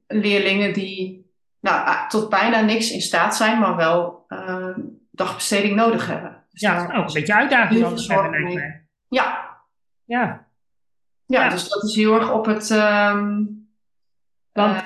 leerlingen 0.08 0.74
die 0.74 1.32
nou, 1.60 2.08
tot 2.10 2.30
bijna 2.30 2.62
niks 2.62 2.92
in 2.92 3.02
staat 3.02 3.36
zijn, 3.36 3.60
maar 3.60 3.76
wel 3.76 4.26
uh, 4.28 4.78
dagbesteding 5.12 5.76
nodig 5.76 6.08
hebben. 6.08 6.46
Dus 6.50 6.62
ja, 6.62 6.84
ook 6.84 7.08
een 7.08 7.14
beetje 7.14 7.36
uitdaging 7.36 7.84
anders 7.84 8.08
hebben. 8.08 8.52
Ja. 9.10 9.58
ja. 10.06 10.48
Ja. 11.26 11.50
Dus 11.50 11.70
dat 11.70 11.84
is 11.84 11.96
heel 11.96 12.14
erg 12.14 12.34
op 12.34 12.46
het... 12.46 12.70
Um, 12.70 13.60
Want 14.52 14.76
uh, 14.76 14.86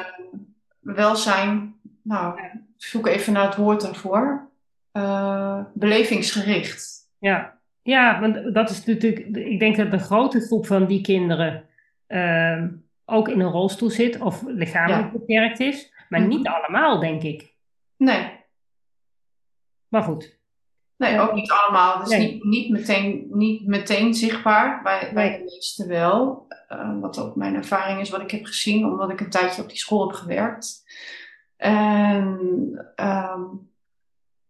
welzijn, 0.93 1.75
nou, 2.01 2.39
zoek 2.77 3.07
even 3.07 3.33
naar 3.33 3.45
het 3.45 3.55
woord 3.55 3.81
daarvoor. 3.81 4.49
Uh, 4.93 5.63
belevingsgericht. 5.73 7.09
Ja. 7.19 7.57
ja, 7.81 8.19
want 8.19 8.53
dat 8.53 8.69
is 8.69 8.85
natuurlijk, 8.85 9.25
ik 9.35 9.59
denk 9.59 9.75
dat 9.75 9.91
de 9.91 9.99
grote 9.99 10.39
groep 10.39 10.65
van 10.65 10.85
die 10.85 11.01
kinderen 11.01 11.65
uh, 12.07 12.63
ook 13.05 13.29
in 13.29 13.39
een 13.39 13.51
rolstoel 13.51 13.89
zit 13.89 14.19
of 14.19 14.43
lichamelijk 14.47 15.11
ja. 15.13 15.19
beperkt 15.19 15.59
is, 15.59 15.93
maar 16.09 16.19
mm 16.19 16.27
-hmm. 16.27 16.37
niet 16.37 16.47
allemaal, 16.47 16.99
denk 16.99 17.23
ik. 17.23 17.53
Nee. 17.97 18.31
Maar 19.87 20.03
goed. 20.03 20.37
Nee, 20.97 21.19
ook 21.19 21.33
niet 21.33 21.51
allemaal. 21.51 21.99
Dus 21.99 22.09
nee. 22.09 22.19
niet, 22.19 22.43
niet, 22.43 22.69
meteen, 22.69 23.27
niet 23.29 23.67
meteen 23.67 24.13
zichtbaar. 24.13 24.81
Bij, 24.83 25.11
bij 25.13 25.37
de 25.37 25.43
meeste 25.43 25.87
wel. 25.87 26.47
Uh, 26.69 26.99
wat 27.01 27.19
ook 27.19 27.35
mijn 27.35 27.55
ervaring 27.55 27.99
is, 27.99 28.09
wat 28.09 28.21
ik 28.21 28.31
heb 28.31 28.45
gezien, 28.45 28.85
omdat 28.85 29.09
ik 29.09 29.19
een 29.19 29.29
tijdje 29.29 29.61
op 29.61 29.69
die 29.69 29.77
school 29.77 30.07
heb 30.07 30.15
gewerkt. 30.15 30.83
En 31.57 32.39
um, 32.95 33.69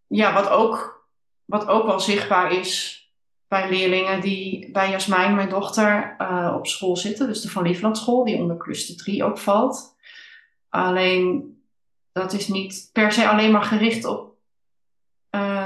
ja, 0.07 0.33
wat 0.33 0.49
ook, 0.49 1.05
wat 1.45 1.67
ook 1.67 1.85
wel 1.85 1.99
zichtbaar 1.99 2.51
is 2.51 3.03
bij 3.47 3.69
leerlingen 3.69 4.21
die 4.21 4.71
bij 4.71 4.89
Jasmijn, 4.89 5.35
mijn 5.35 5.49
dochter, 5.49 6.15
uh, 6.21 6.53
op 6.57 6.67
school 6.67 6.97
zitten. 6.97 7.27
Dus 7.27 7.41
de 7.41 7.49
Van 7.49 7.63
Liefland 7.63 7.97
school, 7.97 8.23
die 8.23 8.37
onder 8.37 8.57
cluster 8.57 8.95
3 8.95 9.23
ook 9.23 9.37
valt. 9.37 9.95
Alleen, 10.69 11.57
dat 12.11 12.33
is 12.33 12.47
niet 12.47 12.89
per 12.93 13.11
se 13.11 13.27
alleen 13.27 13.51
maar 13.51 13.63
gericht 13.63 14.05
op 14.05 14.35
uh, 15.31 15.64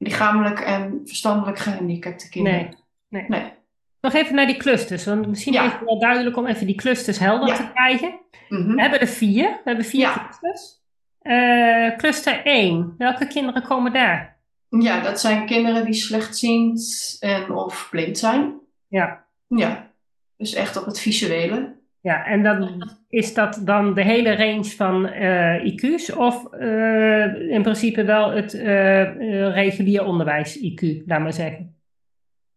lichamelijk 0.00 0.60
en 0.60 1.00
verstandelijk 1.04 1.58
gehandicapte 1.58 2.28
kinderen. 2.28 2.76
Nee, 3.08 3.26
nee. 3.28 3.40
nee. 3.40 3.52
Nog 4.00 4.14
even 4.14 4.34
naar 4.34 4.46
die 4.46 4.56
clusters, 4.56 5.04
want 5.04 5.26
misschien 5.26 5.52
ja. 5.52 5.64
is 5.64 5.72
het 5.72 5.84
wel 5.84 5.98
duidelijk 5.98 6.36
om 6.36 6.46
even 6.46 6.66
die 6.66 6.74
clusters 6.74 7.18
helder 7.18 7.48
ja. 7.48 7.54
te 7.54 7.70
krijgen. 7.74 8.18
Mm 8.48 8.62
-hmm. 8.62 8.74
We 8.74 8.80
hebben 8.80 9.00
er 9.00 9.06
vier, 9.06 9.48
we 9.48 9.60
hebben 9.64 9.84
vier 9.84 10.00
ja. 10.00 10.14
clusters. 10.14 10.78
Uh, 11.22 11.96
cluster 11.96 12.44
1, 12.44 12.94
welke 12.98 13.26
kinderen 13.26 13.62
komen 13.62 13.92
daar? 13.92 14.38
Ja, 14.68 15.00
dat 15.00 15.20
zijn 15.20 15.46
kinderen 15.46 15.84
die 15.84 15.94
slechtziend 15.94 17.16
en 17.20 17.50
of 17.50 17.88
blind 17.90 18.18
zijn. 18.18 18.60
Ja. 18.88 19.24
Ja, 19.46 19.90
dus 20.36 20.54
echt 20.54 20.76
op 20.76 20.84
het 20.84 21.00
visuele. 21.00 21.79
Ja, 22.02 22.24
en 22.24 22.42
dan 22.42 22.90
is 23.08 23.34
dat 23.34 23.60
dan 23.64 23.94
de 23.94 24.02
hele 24.02 24.36
range 24.36 24.64
van 24.64 25.06
uh, 25.06 25.64
IQ's 25.64 26.16
of 26.16 26.46
uh, 26.54 27.50
in 27.50 27.62
principe 27.62 28.04
wel 28.04 28.30
het 28.30 28.54
uh, 28.54 29.52
regulier 29.54 30.04
onderwijs 30.04 30.58
IQ, 30.58 31.04
laat 31.06 31.20
maar 31.20 31.32
zeggen? 31.32 31.74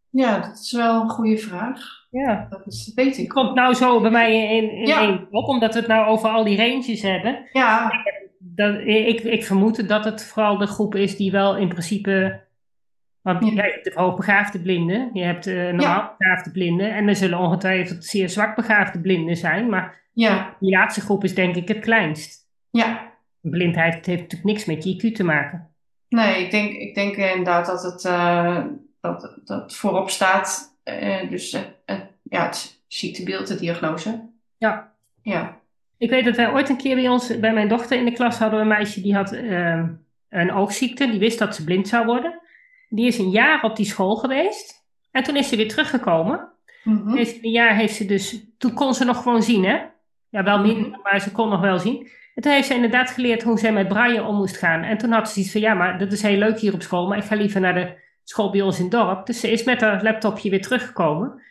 Ja, 0.10 0.40
dat 0.40 0.60
is 0.60 0.72
wel 0.72 1.02
een 1.02 1.10
goede 1.10 1.38
vraag. 1.38 1.80
Ja. 2.12 2.48
Dat, 2.50 2.62
is, 2.68 2.92
weet 2.96 3.18
ik. 3.18 3.30
Komt 3.30 3.54
nou 3.56 3.74
zo 3.74 4.02
bij 4.02 4.12
mij 4.12 4.58
in, 4.58 4.72
in 4.72 4.88
Ja. 4.88 5.02
één 5.02 5.28
op, 5.32 5.48
omdat 5.48 5.74
we 5.74 5.80
het 5.80 5.88
nou 5.88 6.08
over 6.08 6.30
al 6.30 6.44
die 6.44 6.58
ranges 6.58 7.02
hebben. 7.02 7.50
Ja, 7.52 7.92
Dat, 8.40 8.76
ik, 8.86 9.20
ik 9.20 9.46
vermoed 9.46 9.88
dat 9.90 10.06
het 10.06 10.24
vooral 10.26 10.58
de 10.58 10.68
groep 10.68 10.96
is 10.96 11.18
die 11.18 11.32
wel 11.32 11.58
in 11.58 11.68
principe. 11.68 12.43
Want 13.24 13.54
jij 13.54 13.72
hebt 13.72 13.84
de 13.84 13.92
hoogbegaafde 13.96 14.60
blinden, 14.60 15.10
je 15.14 15.24
hebt 15.24 15.48
eh 15.48 15.56
normaal 15.56 16.16
begaafde 16.18 16.52
blinden 16.52 16.94
en 16.94 17.08
er 17.08 17.16
zullen 17.16 17.38
ongetwijfeld 17.40 18.06
zeer 18.06 18.30
zwak 18.30 18.56
begaafde 18.56 19.00
blinden 19.00 19.38
zijn, 19.38 19.70
maar 19.70 20.02
ja, 20.14 20.56
die 20.60 20.72
laatste 20.72 21.02
groep 21.02 21.24
is 21.24 21.36
denk 21.36 21.56
ik 21.56 21.68
het 21.68 21.80
kleinst. 21.80 22.48
ja. 22.72 23.12
Blindheid 23.42 24.06
heeft 24.06 24.22
natuurlijk 24.22 24.44
niks 24.44 24.66
met 24.66 24.84
je 24.84 25.12
IQ 25.12 25.16
te 25.16 25.24
maken. 25.24 25.68
Nee, 26.10 26.44
ik 26.44 26.52
denk, 26.52 26.74
ik 26.74 26.96
denk 26.96 27.16
inderdaad 27.16 27.66
dat 27.66 27.84
het, 27.84 28.06
eh, 28.06 28.64
dat, 29.02 29.40
dat 29.46 29.76
voorop 29.76 30.10
staat. 30.10 30.78
eh, 30.84 31.30
dus 31.30 31.58
ja, 32.24 32.46
het 32.46 32.82
ziektebeeld, 32.88 33.48
de 33.48 33.56
diagnose. 33.56 34.30
Ja. 34.58 34.94
Ja. 35.22 35.60
Ik 35.98 36.10
weet 36.10 36.26
dat 36.26 36.36
wij 36.36 36.52
ooit 36.52 36.70
een 36.70 36.78
keer 36.78 36.96
bij 36.96 37.08
ons, 37.08 37.40
bij 37.40 37.54
mijn 37.54 37.68
dochter 37.68 37.98
in 37.98 38.06
de 38.06 38.12
klas 38.12 38.38
hadden 38.38 38.60
we 38.60 38.66
een 38.66 38.72
meisje 38.72 39.02
die 39.02 39.16
had 39.16 39.32
eh, 39.32 39.84
een 40.30 40.52
oogziekte, 40.52 41.10
die 41.10 41.20
wist 41.20 41.40
dat 41.40 41.56
ze 41.56 41.64
blind 41.64 41.88
zou 41.88 42.06
worden. 42.06 42.40
Die 42.96 43.08
is 43.08 43.18
een 43.18 43.30
jaar 43.30 43.64
op 43.64 43.76
die 43.76 43.86
school 43.86 44.16
geweest 44.16 44.86
en 45.12 45.24
toen 45.24 45.36
is 45.36 45.50
ze 45.50 45.56
weer 45.56 45.68
teruggekomen. 45.68 46.48
Mhm. 46.84 47.16
Heeft 47.16 47.44
een 47.44 47.52
jaar 47.52 47.76
heeft 47.76 47.96
ze 47.96 48.06
dus, 48.06 48.46
toen 48.58 48.74
kon 48.74 48.94
ze 48.94 49.06
nog 49.06 49.22
gewoon 49.22 49.44
zien, 49.44 49.64
hè? 49.66 49.78
Ja, 50.30 50.44
wel 50.44 50.60
minder, 50.60 51.00
maar 51.04 51.20
ze 51.22 51.32
kon 51.32 51.50
nog 51.50 51.60
wel 51.62 51.80
zien. 51.80 52.08
En 52.36 52.42
toen 52.42 52.52
heeft 52.52 52.68
ze 52.68 52.74
inderdaad 52.74 53.10
geleerd 53.12 53.44
hoe 53.44 53.60
ze 53.60 53.72
met 53.72 53.88
braille 53.88 54.24
om 54.24 54.36
moest 54.36 54.58
gaan. 54.58 54.84
En 54.84 54.98
toen 54.98 55.12
had 55.12 55.30
ze 55.30 55.40
iets 55.40 55.52
van, 55.52 55.62
ja, 55.62 55.74
maar 55.74 55.98
dat 56.00 56.12
is 56.12 56.22
heel 56.22 56.38
leuk 56.38 56.60
hier 56.60 56.74
op 56.74 56.82
school, 56.82 57.08
maar 57.08 57.18
ik 57.18 57.24
ga 57.24 57.36
liever 57.36 57.62
naar 57.62 57.74
de 57.74 57.94
school 58.24 58.52
bij 58.52 58.62
ons 58.62 58.78
in 58.78 58.84
het 58.84 58.92
dorp. 58.92 59.26
Dus 59.26 59.40
ze 59.40 59.52
is 59.52 59.64
met 59.64 59.82
haar 59.82 60.04
laptopje 60.04 60.50
weer 60.50 60.62
teruggekomen. 60.62 61.42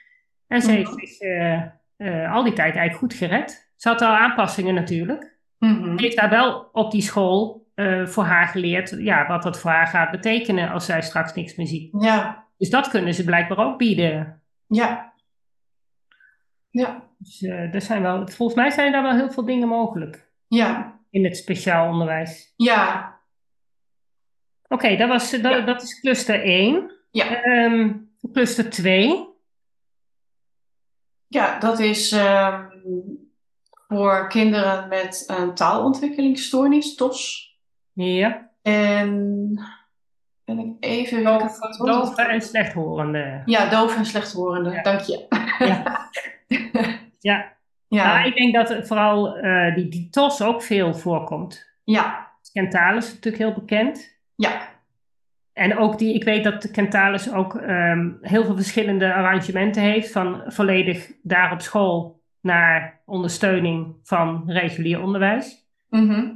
En 0.48 0.62
ze 0.62 0.68
Mhm. 0.68 0.76
heeft 0.76 0.92
zich 0.94 1.18
eh, 1.20 1.62
eh, 1.96 2.32
al 2.34 2.42
die 2.44 2.52
tijd 2.52 2.74
eigenlijk 2.76 2.98
goed 2.98 3.14
gered. 3.14 3.70
Ze 3.76 3.88
had 3.88 4.00
al 4.00 4.14
aanpassingen 4.16 4.74
natuurlijk. 4.74 5.36
Mhm. 5.58 5.96
Ze 5.98 6.04
heeft 6.04 6.16
daar 6.16 6.30
wel 6.30 6.68
op 6.72 6.90
die 6.90 7.02
school 7.02 7.61
eh, 7.74 8.06
voor 8.06 8.24
haar 8.24 8.46
geleerd, 8.46 8.90
ja, 8.98 9.26
wat 9.26 9.42
dat 9.42 9.58
voor 9.60 9.70
haar 9.70 9.86
gaat 9.86 10.10
betekenen 10.10 10.70
als 10.70 10.84
zij 10.86 11.02
straks 11.02 11.34
niks 11.34 11.54
meer 11.56 11.66
ziet. 11.66 11.94
Ja, 12.02 12.46
Dus 12.58 12.70
dat 12.70 12.88
kunnen 12.88 13.14
ze 13.14 13.24
blijkbaar 13.24 13.58
ook 13.58 13.78
bieden. 13.78 14.42
ja. 14.66 15.10
Ja, 16.70 17.08
Dus 17.18 17.42
eh, 17.42 17.74
er 17.74 17.80
zijn 17.80 18.02
wel, 18.02 18.28
volgens 18.28 18.58
mij 18.58 18.70
zijn 18.70 18.92
daar 18.92 19.02
wel 19.02 19.14
heel 19.14 19.30
veel 19.30 19.44
dingen 19.44 19.68
mogelijk 19.68 20.30
ja, 20.46 21.00
in 21.10 21.24
het 21.24 21.36
speciaal 21.36 21.88
onderwijs. 21.88 22.52
ja, 22.56 23.10
Oké, 24.68 24.96
dat, 24.96 25.08
was, 25.08 25.30
dat, 25.30 25.40
Ja. 25.42 25.60
dat 25.60 25.82
is 25.82 26.00
cluster 26.00 26.42
1. 26.44 26.92
ja. 27.10 27.42
Ehm, 27.42 27.92
cluster 28.32 28.70
2. 28.70 29.28
Ja, 31.26 31.58
dat 31.58 31.78
is 31.78 32.12
ehm, 32.12 32.66
voor 33.88 34.28
kinderen 34.28 34.88
met 34.88 35.24
een 35.26 35.54
taalontwikkelingsstoornis, 35.54 36.94
TOS. 36.94 37.50
Ja. 37.92 38.50
En 38.62 39.60
ben 40.44 40.58
ik 40.58 40.76
even... 40.80 41.24
Dove, 41.24 41.76
dove 41.84 42.22
en 42.22 42.40
slechthorende. 42.40 43.42
Ja, 43.44 43.68
doof 43.70 43.96
en 43.96 44.04
slechthorende, 44.04 44.70
Ja. 44.70 44.82
dank 44.82 45.00
je. 45.00 45.26
Ja. 45.58 46.00
Ja. 47.18 47.52
ja, 47.88 48.14
Nou, 48.14 48.26
ik 48.28 48.36
denk 48.36 48.54
dat 48.54 48.86
vooral 48.86 49.36
eh, 49.36 49.74
die, 49.74 49.88
die 49.88 50.08
TOS 50.10 50.42
ook 50.42 50.62
veel 50.62 50.94
voorkomt. 50.94 51.70
ja, 51.84 52.30
Kentalis 52.52 53.06
is 53.06 53.14
natuurlijk 53.14 53.42
heel 53.42 53.52
bekend. 53.52 54.18
ja, 54.34 54.68
En 55.52 55.78
ook 55.78 55.98
die, 55.98 56.14
ik 56.14 56.24
weet 56.24 56.44
dat 56.44 56.70
Kentalis 56.70 57.32
ook 57.32 57.54
ehm, 57.54 58.10
heel 58.20 58.44
veel 58.44 58.54
verschillende 58.56 59.14
arrangementen 59.14 59.82
heeft. 59.82 60.12
Van 60.12 60.42
volledig 60.46 61.10
daar 61.22 61.52
op 61.52 61.60
school 61.60 62.20
naar 62.40 63.00
ondersteuning 63.06 63.96
van 64.02 64.42
regulier 64.46 65.02
onderwijs. 65.02 65.66
mhm. 65.88 66.30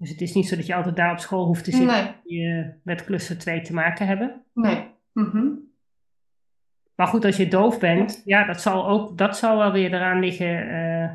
Dus 0.00 0.10
het 0.10 0.20
is 0.20 0.34
niet 0.34 0.48
zo 0.48 0.56
dat 0.56 0.66
je 0.66 0.74
altijd 0.74 0.96
daar 0.96 1.12
op 1.12 1.18
school 1.18 1.46
hoeft 1.46 1.64
te 1.64 1.70
zitten 1.70 2.04
nee, 2.04 2.14
die 2.24 2.74
met 2.82 3.04
cluster 3.04 3.38
2 3.38 3.60
te 3.60 3.72
maken 3.74 4.06
hebben. 4.06 4.44
nee. 4.54 4.88
mhm. 5.12 5.48
Maar 6.94 7.06
goed, 7.08 7.24
als 7.24 7.36
je 7.36 7.48
doof 7.48 7.78
bent, 7.78 8.22
ja, 8.24 8.44
dat 8.44 8.60
zal 8.60 8.88
ook, 8.88 9.18
dat 9.18 9.36
zal 9.36 9.56
wel 9.56 9.72
weer 9.72 9.94
eraan 9.94 10.20
liggen 10.20 10.68
eh, 10.70 11.10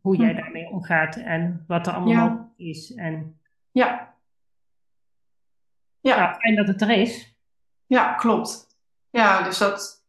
hoe 0.00 0.16
jij 0.16 0.30
Hm. 0.30 0.36
daarmee 0.36 0.68
omgaat 0.70 1.16
en 1.16 1.64
wat 1.66 1.86
er 1.86 1.92
allemaal 1.92 2.14
Ja. 2.28 2.52
is. 2.56 2.94
En 2.94 3.40
Ja. 3.70 4.14
Ja, 6.00 6.16
ja, 6.16 6.34
fijn 6.34 6.56
dat 6.56 6.66
het 6.66 6.80
er 6.82 6.90
is. 6.90 7.36
ja, 7.86 8.12
klopt. 8.14 8.66
Ja, 9.10 9.42
dus 9.42 9.58
dat, 9.58 10.04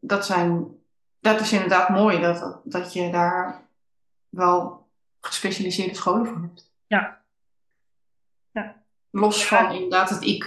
dat 0.00 0.26
zijn, 0.26 0.66
dat 1.20 1.40
is 1.40 1.52
inderdaad 1.52 1.88
mooi 1.88 2.20
dat, 2.20 2.60
dat 2.64 2.92
je 2.92 3.10
daar 3.10 3.62
wel 4.28 4.88
gespecialiseerde 5.20 5.94
scholen 5.94 6.26
voor 6.26 6.40
hebt. 6.40 6.72
Ja. 6.96 7.22
Ja. 8.52 8.82
Los 9.10 9.46
van 9.46 9.72
inderdaad 9.72 10.10
het 10.10 10.24
IQ. 10.24 10.46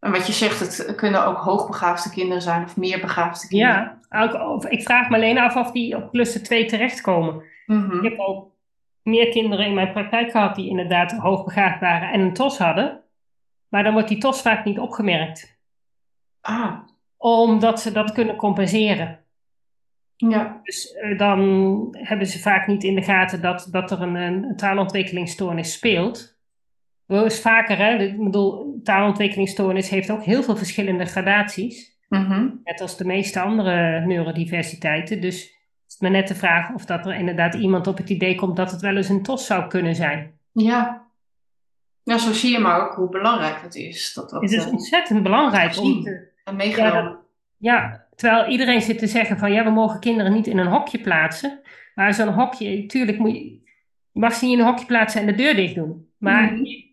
En 0.00 0.12
wat 0.12 0.26
je 0.26 0.32
zegt, 0.32 0.60
het 0.60 0.94
kunnen 0.94 1.26
ook 1.26 1.36
hoogbegaafde 1.38 2.10
kinderen 2.10 2.42
zijn 2.42 2.64
of 2.64 2.76
meer 2.76 3.00
begaafde 3.00 3.48
kinderen. 3.48 3.98
Ja, 4.10 4.22
ook, 4.22 4.34
of- 4.56 4.66
ik 4.66 4.82
vraag 4.82 5.08
me 5.08 5.14
alleen 5.16 5.38
af 5.38 5.56
of 5.56 5.70
die 5.70 5.96
op 5.96 6.10
cluster 6.10 6.42
2 6.42 6.64
terechtkomen. 6.64 7.42
Mhm. 7.66 7.96
Ik 7.96 8.10
heb 8.10 8.18
ook 8.18 8.50
meer 9.02 9.28
kinderen 9.30 9.66
in 9.66 9.74
mijn 9.74 9.92
praktijk 9.92 10.30
gehad 10.30 10.54
die 10.54 10.68
inderdaad 10.68 11.12
hoogbegaafd 11.12 11.80
waren 11.80 12.10
en 12.12 12.20
een 12.20 12.32
TOS 12.34 12.58
hadden. 12.58 13.00
Maar 13.68 13.82
dan 13.84 13.92
wordt 13.92 14.08
die 14.08 14.18
TOS 14.18 14.42
vaak 14.42 14.64
niet 14.64 14.78
opgemerkt, 14.78 15.58
Ah, 16.40 16.78
omdat 17.16 17.80
ze 17.80 17.92
dat 17.92 18.12
kunnen 18.12 18.36
compenseren. 18.36 19.24
Ja. 20.16 20.60
Dus 20.62 20.92
eh, 20.94 21.18
dan 21.18 21.88
hebben 21.98 22.26
ze 22.26 22.38
vaak 22.38 22.66
niet 22.66 22.84
in 22.84 22.94
de 22.94 23.02
gaten 23.02 23.40
dat, 23.42 23.68
dat 23.70 23.90
er 23.90 24.02
een, 24.02 24.14
een 24.14 24.56
taalontwikkelingsstoornis 24.56 25.72
speelt. 25.72 26.34
Wel 27.06 27.24
eens 27.24 27.40
vaker, 27.40 27.76
hè? 27.78 27.96
Ik 27.96 28.24
bedoel, 28.24 28.80
taalontwikkelingsstoornis 28.82 29.88
heeft 29.88 30.10
ook 30.10 30.22
heel 30.22 30.42
veel 30.42 30.56
verschillende 30.56 31.04
gradaties. 31.04 31.98
Mhm. 32.08 32.48
Net 32.64 32.80
als 32.80 32.96
de 32.96 33.04
meeste 33.04 33.40
andere 33.40 34.00
neurodiversiteiten. 34.06 35.20
Dus 35.20 35.42
het 35.82 35.92
is 35.92 35.98
maar 36.00 36.10
net 36.10 36.28
de 36.28 36.34
vraag 36.34 36.74
of 36.74 36.84
dat 36.84 37.06
er 37.06 37.14
inderdaad 37.14 37.54
iemand 37.54 37.86
op 37.86 37.96
het 37.96 38.10
idee 38.10 38.34
komt 38.34 38.56
dat 38.56 38.70
het 38.70 38.80
wel 38.80 38.96
eens 38.96 39.08
een 39.08 39.22
TOS 39.22 39.46
zou 39.46 39.66
kunnen 39.68 39.94
zijn. 39.94 40.38
Ja. 40.52 41.04
Ja, 42.02 42.18
zo 42.18 42.32
zie 42.32 42.52
je 42.52 42.58
maar 42.58 42.80
ook 42.80 42.94
hoe 42.94 43.08
belangrijk 43.08 43.62
het 43.62 43.74
is. 43.74 44.12
Dat 44.14 44.30
dat 44.30 44.42
Het 44.42 44.52
is 44.52 44.64
eh, 44.64 44.72
ontzettend 44.72 45.22
belangrijk 45.22 45.76
om 45.78 46.02
te, 46.02 46.10
en 46.10 46.32
Ja, 46.44 46.52
meegenomen. 46.52 47.04
dat- 47.04 47.20
ja, 47.56 48.05
terwijl 48.16 48.50
iedereen 48.50 48.80
zit 48.82 48.98
te 48.98 49.06
zeggen 49.06 49.38
van 49.38 49.52
ja, 49.52 49.64
we 49.64 49.70
mogen 49.70 50.00
kinderen 50.00 50.32
niet 50.32 50.46
in 50.46 50.58
een 50.58 50.66
hokje 50.66 51.00
plaatsen. 51.00 51.60
Maar 51.94 52.14
zo'n 52.14 52.28
hokje, 52.28 52.86
tuurlijk 52.86 53.18
moet 53.18 53.32
je, 53.32 53.44
je 54.12 54.20
mag 54.20 54.34
ze 54.34 54.44
niet 54.44 54.54
in 54.54 54.60
een 54.60 54.66
hokje 54.66 54.86
plaatsen 54.86 55.20
en 55.20 55.26
de 55.26 55.34
deur 55.34 55.54
dicht 55.54 55.74
doen. 55.74 56.08
Maar 56.18 56.56
je 56.56 56.84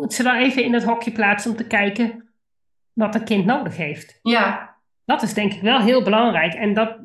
moet 0.00 0.12
ze 0.14 0.22
wel 0.22 0.34
even 0.34 0.64
in 0.64 0.72
het 0.72 0.84
hokje 0.84 1.12
plaatsen 1.12 1.50
om 1.50 1.56
te 1.56 1.66
kijken 1.66 2.28
wat 2.92 3.14
een 3.14 3.24
kind 3.24 3.44
nodig 3.44 3.76
heeft. 3.76 4.18
Ja, 4.22 4.76
Dat 5.04 5.22
is 5.22 5.34
denk 5.34 5.52
ik 5.52 5.60
wel 5.60 5.80
heel 5.80 6.02
belangrijk. 6.02 6.54
En 6.54 6.74
dat, 6.74 6.96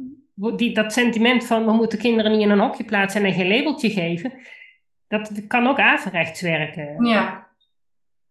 die, 0.55 0.73
dat 0.73 0.93
sentiment 0.93 1.45
van 1.45 1.65
we 1.65 1.71
moeten 1.71 1.99
kinderen 1.99 2.31
niet 2.31 2.41
in 2.41 2.49
een 2.49 2.59
hokje 2.59 2.83
plaatsen 2.83 3.25
en 3.25 3.33
geen 3.33 3.47
labeltje 3.47 3.89
geven, 3.89 4.33
dat 5.07 5.47
kan 5.47 5.67
ook 5.67 5.79
averechts 5.79 6.41
werken. 6.41 7.05
ja, 7.05 7.47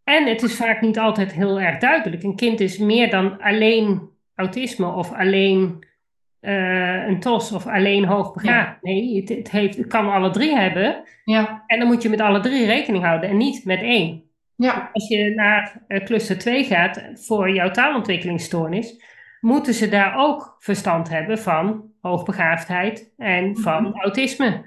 En 0.04 0.26
het 0.26 0.42
is 0.42 0.56
vaak 0.56 0.80
niet 0.80 0.98
altijd 0.98 1.32
heel 1.32 1.60
erg 1.60 1.78
duidelijk. 1.78 2.22
Een 2.22 2.36
kind 2.36 2.60
is 2.60 2.78
meer 2.78 3.10
dan 3.10 3.40
alleen 3.40 4.08
autisme 4.38 4.86
of 4.86 5.12
alleen 5.12 5.86
eh, 6.40 7.06
een 7.06 7.20
TOS 7.20 7.52
of 7.52 7.66
alleen 7.66 8.04
hoogbegaafd. 8.04 8.82
Nee, 8.82 9.16
het, 9.20 9.28
het, 9.28 9.50
heeft, 9.50 9.76
het 9.76 9.86
kan 9.86 10.12
alle 10.12 10.30
drie 10.30 10.56
hebben. 10.56 11.02
ja, 11.24 11.64
En 11.66 11.78
dan 11.78 11.88
moet 11.88 12.02
je 12.02 12.08
met 12.08 12.20
alle 12.20 12.40
drie 12.40 12.66
rekening 12.66 13.04
houden 13.04 13.30
en 13.30 13.36
niet 13.36 13.64
met 13.64 13.80
één. 13.82 14.22
ja, 14.56 14.90
Als 14.92 15.08
je 15.08 15.34
naar 15.34 15.82
eh, 15.88 16.04
cluster 16.04 16.38
2 16.38 16.64
gaat 16.64 17.10
voor 17.14 17.50
jouw 17.50 17.70
taalontwikkelingsstoornis, 17.70 19.04
moeten 19.40 19.74
ze 19.74 19.88
daar 19.88 20.16
ook 20.16 20.56
verstand 20.58 21.08
hebben 21.08 21.38
van 21.38 21.84
hoogbegaafdheid 22.00 23.12
en 23.16 23.56
van 23.56 23.82
Mhm. 23.82 23.98
autisme. 24.00 24.64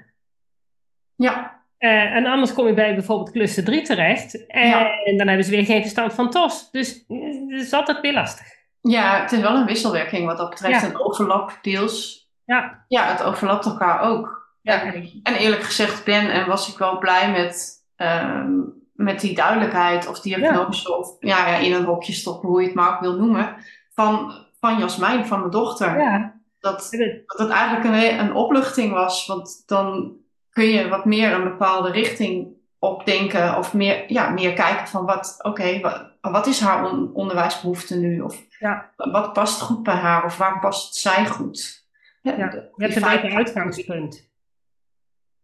ja, 1.16 1.60
Eh, 1.78 2.14
en 2.14 2.26
anders 2.26 2.52
kom 2.52 2.66
je 2.66 2.74
bij 2.74 2.94
bijvoorbeeld 2.94 3.30
cluster 3.32 3.64
3 3.64 3.82
terecht. 3.82 4.46
En, 4.46 4.68
Ja. 4.68 4.90
en 5.04 5.16
dan 5.16 5.26
hebben 5.26 5.44
ze 5.46 5.50
weer 5.50 5.64
geen 5.64 5.80
verstand 5.80 6.14
van 6.14 6.30
TOS. 6.30 6.70
Dus 6.70 7.04
eh, 7.08 7.18
het 7.48 7.60
is 7.60 7.72
altijd 7.72 8.00
weer 8.00 8.12
lastig. 8.12 8.46
Ja. 8.82 9.20
Het 9.20 9.32
is 9.32 9.40
wel 9.40 9.56
een 9.56 9.66
wisselwerking 9.66 10.26
wat 10.26 10.36
dat 10.36 10.50
betreft. 10.50 10.80
Ja. 10.80 10.88
Een 10.88 11.00
overlap 11.00 11.58
deels. 11.62 12.28
Ja, 12.44 12.84
Ja, 12.88 13.04
het 13.04 13.22
overlapt 13.22 13.64
elkaar 13.64 14.00
ook. 14.00 14.50
Ja. 14.60 14.82
En 15.22 15.34
eerlijk 15.34 15.62
gezegd 15.62 16.04
ben 16.04 16.30
en 16.30 16.46
was 16.46 16.72
ik 16.72 16.78
wel 16.78 16.98
blij 16.98 17.30
met, 17.30 17.84
ehm, 17.96 18.50
met 18.92 19.20
die 19.20 19.34
duidelijkheid 19.34 20.08
of 20.08 20.20
diagnose. 20.20 20.96
Of 20.98 21.16
ja, 21.20 21.48
ja, 21.48 21.56
in 21.56 21.72
een 21.72 21.84
hokje 21.84 22.12
stoppen, 22.12 22.48
hoe 22.48 22.60
je 22.60 22.66
het 22.66 22.76
maar 22.76 22.94
ook 22.94 23.00
wil 23.00 23.16
noemen. 23.16 23.56
Van, 23.94 24.32
van 24.60 24.78
Jasmijn, 24.78 25.26
van 25.26 25.38
mijn 25.38 25.50
dochter. 25.50 25.98
ja. 25.98 26.40
Dat, 26.60 26.88
dat 27.26 27.38
het 27.38 27.50
eigenlijk 27.50 27.84
een, 27.84 28.18
een 28.18 28.34
opluchting 28.34 28.92
was. 28.92 29.26
Want 29.26 29.62
dan 29.66 30.16
kun 30.50 30.64
je 30.64 30.88
wat 30.88 31.04
meer 31.04 31.32
een 31.32 31.44
bepaalde 31.44 31.90
richting 31.90 32.48
op 32.84 33.04
denken 33.06 33.56
of 33.58 33.74
meer, 33.74 34.12
ja, 34.12 34.30
meer 34.30 34.52
kijken 34.52 34.86
van 34.88 35.04
wat, 35.04 35.38
oké, 35.42 35.80
wat, 35.80 36.10
wat 36.20 36.46
is 36.46 36.60
haar 36.60 36.90
on- 36.90 37.14
onderwijsbehoefte 37.14 37.98
nu? 37.98 38.20
Of 38.20 38.46
Ja. 38.58 38.90
wat 38.96 39.32
past 39.32 39.60
goed 39.60 39.82
bij 39.82 39.94
haar? 39.94 40.24
Of 40.24 40.36
waar 40.36 40.58
past 40.60 40.94
zij 40.94 41.26
goed? 41.26 41.86
Ja, 42.22 42.32
de- 42.36 42.70
Je 42.76 42.84
hebt 42.84 42.96
een 42.96 43.02
beter 43.02 43.34
uitgangspunt. 43.36 44.30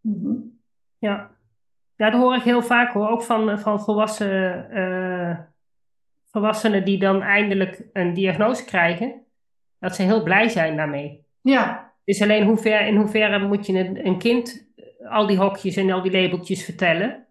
Mhm. 0.01 0.33
Ja. 0.97 1.29
ja, 1.95 2.09
dat 2.09 2.19
hoor 2.21 2.35
ik 2.35 2.41
heel 2.43 2.61
vaak 2.61 2.93
hoor. 2.93 3.07
Ook 3.09 3.23
van, 3.23 3.59
van 3.59 3.81
volwassen, 3.81 4.69
eh, 4.71 5.37
volwassenen 6.31 6.85
die 6.85 6.99
dan 6.99 7.21
eindelijk 7.21 7.83
een 7.93 8.13
diagnose 8.13 8.65
krijgen. 8.65 9.21
Dat 9.79 9.95
ze 9.95 10.01
heel 10.01 10.23
blij 10.23 10.49
zijn 10.49 10.75
daarmee. 10.75 11.25
Ja, 11.41 11.87
Dus 12.03 12.21
alleen 12.21 12.45
hoe 12.47 12.57
ver, 12.57 12.81
in 12.87 12.95
hoeverre 12.95 13.39
moet 13.47 13.65
je 13.65 13.79
een, 13.79 14.05
een 14.05 14.17
kind 14.17 14.67
al 15.09 15.27
die 15.27 15.37
hokjes 15.37 15.75
en 15.75 15.91
al 15.91 16.01
die 16.01 16.11
labeltjes 16.21 16.65
vertellen. 16.65 17.27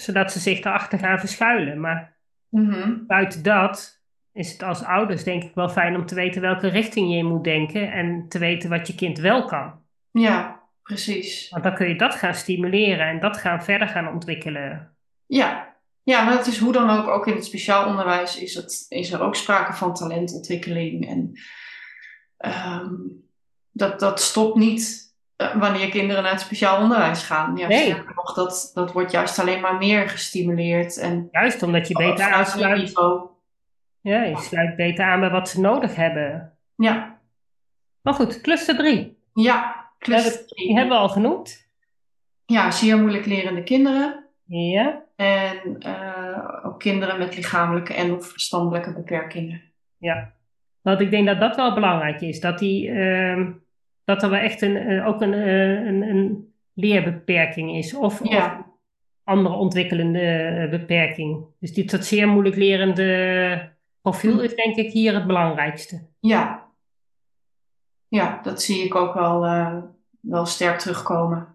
Zodat 0.00 0.32
ze 0.32 0.38
zich 0.38 0.60
daarachter 0.60 0.98
gaan 0.98 1.18
verschuilen. 1.18 1.80
Maar 1.80 2.16
Mhm. 2.48 3.06
buiten 3.06 3.42
dat 3.42 4.00
is 4.32 4.52
het 4.52 4.62
als 4.62 4.82
ouders 4.84 5.24
denk 5.24 5.42
ik 5.42 5.54
wel 5.54 5.68
fijn 5.68 5.96
om 5.96 6.06
te 6.06 6.14
weten 6.14 6.40
welke 6.40 6.68
richting 6.68 7.14
je 7.14 7.24
moet 7.24 7.44
denken. 7.44 7.92
En 7.92 8.28
te 8.28 8.38
weten 8.38 8.70
wat 8.70 8.86
je 8.86 8.94
kind 8.94 9.18
wel 9.18 9.44
kan. 9.44 9.80
ja, 10.10 10.62
precies. 10.82 11.48
Want 11.48 11.62
dan 11.62 11.74
kun 11.74 11.88
je 11.88 11.96
dat 11.96 12.14
gaan 12.14 12.34
stimuleren 12.34 13.06
en 13.06 13.20
dat 13.20 13.36
gaan 13.36 13.64
verder 13.64 13.88
gaan 13.88 14.12
ontwikkelen. 14.12 14.96
Ja. 15.26 15.76
ja, 16.02 16.24
maar 16.24 16.36
het 16.36 16.46
is 16.46 16.58
hoe 16.58 16.72
dan 16.72 16.90
ook, 16.90 17.08
ook 17.08 17.26
in 17.26 17.34
het 17.34 17.44
speciaal 17.44 17.86
onderwijs 17.88 18.40
is, 18.40 18.54
het, 18.54 18.86
is 18.88 19.12
er 19.12 19.20
ook 19.20 19.36
sprake 19.36 19.72
van 19.72 19.94
talentontwikkeling. 19.94 21.08
En 21.08 21.32
ehm, 22.36 22.94
dat, 23.72 24.00
dat 24.00 24.20
stopt 24.20 24.56
niet 24.56 25.07
wanneer 25.58 25.88
kinderen 25.88 26.22
naar 26.22 26.32
het 26.32 26.40
speciaal 26.40 26.82
onderwijs 26.82 27.22
gaan. 27.22 27.56
Ja, 27.56 27.66
Nee. 27.66 27.94
nog, 28.14 28.34
dat, 28.34 28.70
dat 28.74 28.92
wordt 28.92 29.10
juist 29.10 29.38
alleen 29.38 29.60
maar 29.60 29.76
meer 29.76 30.08
gestimuleerd. 30.08 30.96
En 30.98 31.28
Juist 31.30 31.62
omdat 31.62 31.88
je 31.88 31.94
beter 31.94 32.32
aansluit. 32.32 32.80
niveau. 32.80 33.28
Ja, 34.00 34.22
je 34.22 34.36
sluit 34.36 34.76
beter 34.76 35.04
aan 35.04 35.20
bij 35.20 35.30
wat 35.30 35.48
ze 35.48 35.60
nodig 35.60 35.94
hebben. 35.96 36.52
Ja, 36.76 37.18
Maar 38.02 38.14
goed, 38.14 38.40
cluster 38.40 38.76
3. 38.76 39.18
ja. 39.32 39.86
cluster 39.98 40.32
Die 40.32 40.46
drie. 40.46 40.76
hebben 40.76 40.96
we 40.96 41.02
al 41.02 41.08
genoemd. 41.08 41.66
Ja, 42.46 42.70
zeer 42.70 42.98
moeilijk 42.98 43.26
lerende 43.26 43.62
kinderen. 43.62 44.24
Ja, 44.44 45.02
En 45.16 45.76
eh, 45.78 46.66
ook 46.66 46.78
kinderen 46.78 47.18
met 47.18 47.36
lichamelijke 47.36 47.94
en 47.94 48.12
of 48.14 48.26
verstandelijke 48.26 48.92
beperkingen. 48.92 49.62
ja. 49.98 50.32
Want 50.82 51.00
ik 51.00 51.10
denk 51.10 51.26
dat 51.26 51.40
dat 51.40 51.56
wel 51.56 51.74
belangrijk 51.74 52.20
is. 52.20 52.40
Dat, 52.40 52.58
die, 52.58 52.90
ehm, 52.90 53.50
dat 54.08 54.22
er 54.22 54.30
wel 54.30 54.40
echt 54.40 54.62
een, 54.62 54.76
eh, 54.76 55.06
ook 55.06 55.20
een, 55.20 55.34
eh, 55.34 55.86
een, 55.86 56.02
een 56.02 56.52
leerbeperking 56.74 57.76
is. 57.76 57.94
Of, 57.94 58.20
Ja. 58.28 58.58
of 58.58 58.66
andere 59.24 59.54
ontwikkelende 59.54 60.20
eh, 60.20 60.70
beperking. 60.70 61.44
Dus 61.60 61.72
die, 61.72 61.84
dat 61.84 62.04
zeer 62.04 62.28
moeilijk 62.28 62.56
lerende 62.56 63.72
profiel 64.02 64.34
Mhm. 64.34 64.44
is 64.44 64.54
denk 64.54 64.76
ik 64.76 64.92
hier 64.92 65.14
het 65.14 65.26
belangrijkste. 65.26 66.06
Ja. 66.20 66.66
Ja, 68.08 68.40
dat 68.42 68.62
zie 68.62 68.84
ik 68.84 68.94
ook 68.94 69.14
wel, 69.14 69.40
wel 70.20 70.46
sterk 70.46 70.78
terugkomen. 70.78 71.46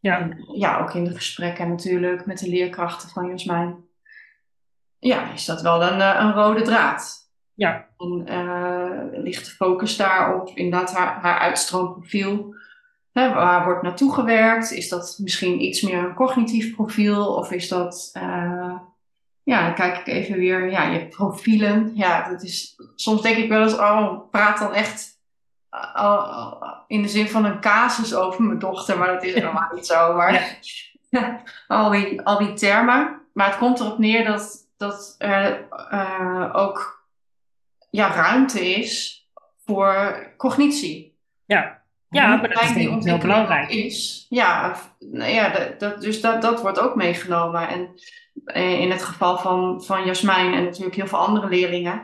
Ja, 0.00 0.18
En, 0.20 0.44
ja, 0.54 0.80
ook 0.80 0.94
in 0.94 1.04
de 1.04 1.14
gesprekken 1.14 1.68
natuurlijk 1.68 2.26
met 2.26 2.38
de 2.38 2.48
leerkrachten 2.48 3.08
van 3.08 3.26
Jasmijn. 3.28 3.76
Ja, 4.98 5.32
is 5.32 5.44
dat 5.44 5.62
wel 5.62 5.82
een, 5.82 6.00
eh, 6.00 6.16
een 6.20 6.32
rode 6.32 6.62
draad. 6.62 7.17
Ja, 7.58 7.88
En 7.98 8.22
eh, 8.26 9.20
ligt 9.22 9.44
de 9.44 9.50
focus 9.50 9.96
daarop, 9.96 10.48
inderdaad 10.54 10.94
haar, 10.94 11.20
haar 11.20 11.38
uitstroomprofiel. 11.38 12.54
Hè, 13.12 13.34
waar 13.34 13.64
wordt 13.64 13.82
naartoe 13.82 14.14
gewerkt? 14.14 14.70
Is 14.72 14.88
dat 14.88 15.18
misschien 15.22 15.62
iets 15.62 15.82
meer 15.82 15.98
een 15.98 16.14
cognitief 16.14 16.74
profiel? 16.74 17.34
Of 17.34 17.50
is 17.52 17.68
dat, 17.68 18.10
eh, 18.12 18.74
ja, 19.42 19.64
dan 19.64 19.74
kijk 19.74 19.98
ik 19.98 20.06
even 20.06 20.38
weer, 20.38 20.70
ja, 20.70 20.82
je 20.84 21.08
profielen. 21.08 21.90
Ja, 21.94 22.28
dat 22.28 22.42
is, 22.42 22.76
soms 22.94 23.22
denk 23.22 23.36
ik 23.36 23.48
wel 23.48 23.62
eens, 23.62 23.78
oh, 23.78 24.30
praat 24.30 24.58
dan 24.58 24.74
echt 24.74 25.20
al- 25.92 26.84
in 26.86 27.02
de 27.02 27.08
zin 27.08 27.28
van 27.28 27.44
een 27.44 27.60
casus 27.60 28.14
over 28.14 28.42
mijn 28.42 28.58
dochter, 28.58 28.98
maar 28.98 29.12
dat 29.12 29.24
is 29.24 29.34
helemaal 29.34 29.70
niet 29.74 29.86
zo. 29.86 30.14
Maar 30.14 30.58
al, 31.68 31.90
die, 31.90 32.22
al 32.22 32.38
die 32.38 32.52
termen. 32.52 33.20
Maar 33.32 33.46
het 33.46 33.58
komt 33.58 33.80
erop 33.80 33.98
neer 33.98 34.24
dat, 34.24 34.68
dat 34.76 35.14
er 35.18 35.68
eh, 35.90 36.50
ook 36.52 36.97
ja, 37.90 38.14
ruimte 38.14 38.74
is 38.74 39.22
voor 39.64 40.18
cognitie. 40.36 41.18
ja. 41.44 41.76
Ja, 42.10 42.36
maar 42.36 42.48
dat 42.48 42.62
is 42.62 42.72
denk 42.72 42.96
ik 42.96 43.02
heel 43.02 43.18
belangrijk. 43.18 43.70
Is. 43.70 44.26
Ja, 44.28 44.76
nou 44.98 45.32
ja 45.32 45.48
dat, 45.48 45.80
dat, 45.80 46.00
dus 46.00 46.20
dat, 46.20 46.42
dat 46.42 46.60
wordt 46.60 46.80
ook 46.80 46.94
meegenomen. 46.94 47.68
En 47.68 47.88
eh, 48.44 48.80
in 48.80 48.90
het 48.90 49.02
geval 49.02 49.38
van, 49.38 49.82
van 49.84 50.04
Jasmijn 50.04 50.54
en 50.54 50.64
natuurlijk 50.64 50.94
heel 50.94 51.06
veel 51.06 51.18
andere 51.18 51.48
leerlingen, 51.48 52.02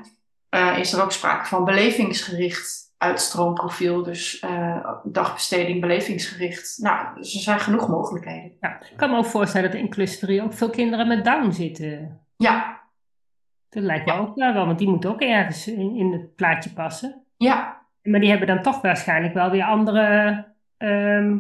eh, 0.49 0.79
is 0.79 0.93
er 0.93 1.03
ook 1.03 1.13
sprake 1.13 1.47
van 1.47 1.65
belevingsgericht 1.65 2.93
uitstroomprofiel. 2.99 4.03
Dus 4.03 4.39
eh, 4.39 4.91
dagbesteding, 5.05 5.81
belevingsgericht. 5.81 6.79
Nou, 6.79 7.15
dus 7.15 7.35
er 7.35 7.41
zijn 7.41 7.61
genoeg 7.61 7.89
mogelijkheden. 7.89 8.53
Ja, 8.61 8.81
ik 8.81 8.97
kan 8.97 9.11
me 9.11 9.17
ook 9.17 9.27
voorstellen 9.27 9.71
dat 9.71 9.81
in 9.81 9.89
cluster 9.89 10.27
3 10.27 10.43
ook 10.43 10.53
veel 10.53 10.71
kinderen 10.71 11.09
met 11.09 11.25
Down 11.25 11.51
zitten. 11.51 12.21
Ja, 12.37 12.81
Dat 13.75 13.83
lijkt 13.83 14.07
me 14.07 14.13
ook 14.13 14.35
wel, 14.35 14.67
want 14.67 14.79
die 14.79 14.89
moeten 14.89 15.11
ook 15.11 15.21
ergens 15.21 15.67
in, 15.69 15.97
in 15.97 16.13
het 16.13 16.35
plaatje 16.37 16.71
passen. 16.71 17.23
ja, 17.37 17.83
Maar 18.03 18.21
die 18.21 18.29
hebben 18.31 18.47
dan 18.49 18.63
toch 18.63 18.81
waarschijnlijk 18.81 19.35
wel 19.35 19.51
weer 19.51 19.65
andere 19.65 20.45
ehm, 20.77 21.39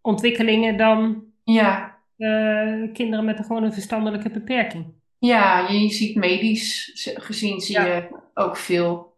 ontwikkelingen 0.00 0.76
dan 0.76 1.24
ja. 1.44 1.96
eh, 2.16 2.92
kinderen 2.92 3.24
met 3.24 3.38
een 3.38 3.44
gewoon 3.44 3.62
een 3.62 3.72
verstandelijke 3.72 4.30
beperking. 4.30 4.86
Ja, 5.18 5.68
je 5.68 5.88
ziet 5.90 6.16
medisch 6.16 6.90
gezien 7.14 7.60
zie 7.60 7.74
Ja. 7.80 7.84
je 7.84 8.08
ook 8.34 8.56
veel, 8.56 9.16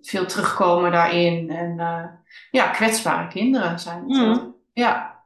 veel 0.00 0.26
terugkomen 0.26 0.90
daarin. 0.92 1.50
En 1.50 1.78
eh, 1.80 2.04
ja, 2.50 2.68
kwetsbare 2.70 3.28
kinderen 3.28 3.78
zijn 3.78 4.02
het. 4.10 4.16
Ja, 4.16 4.52
ja, 4.72 5.24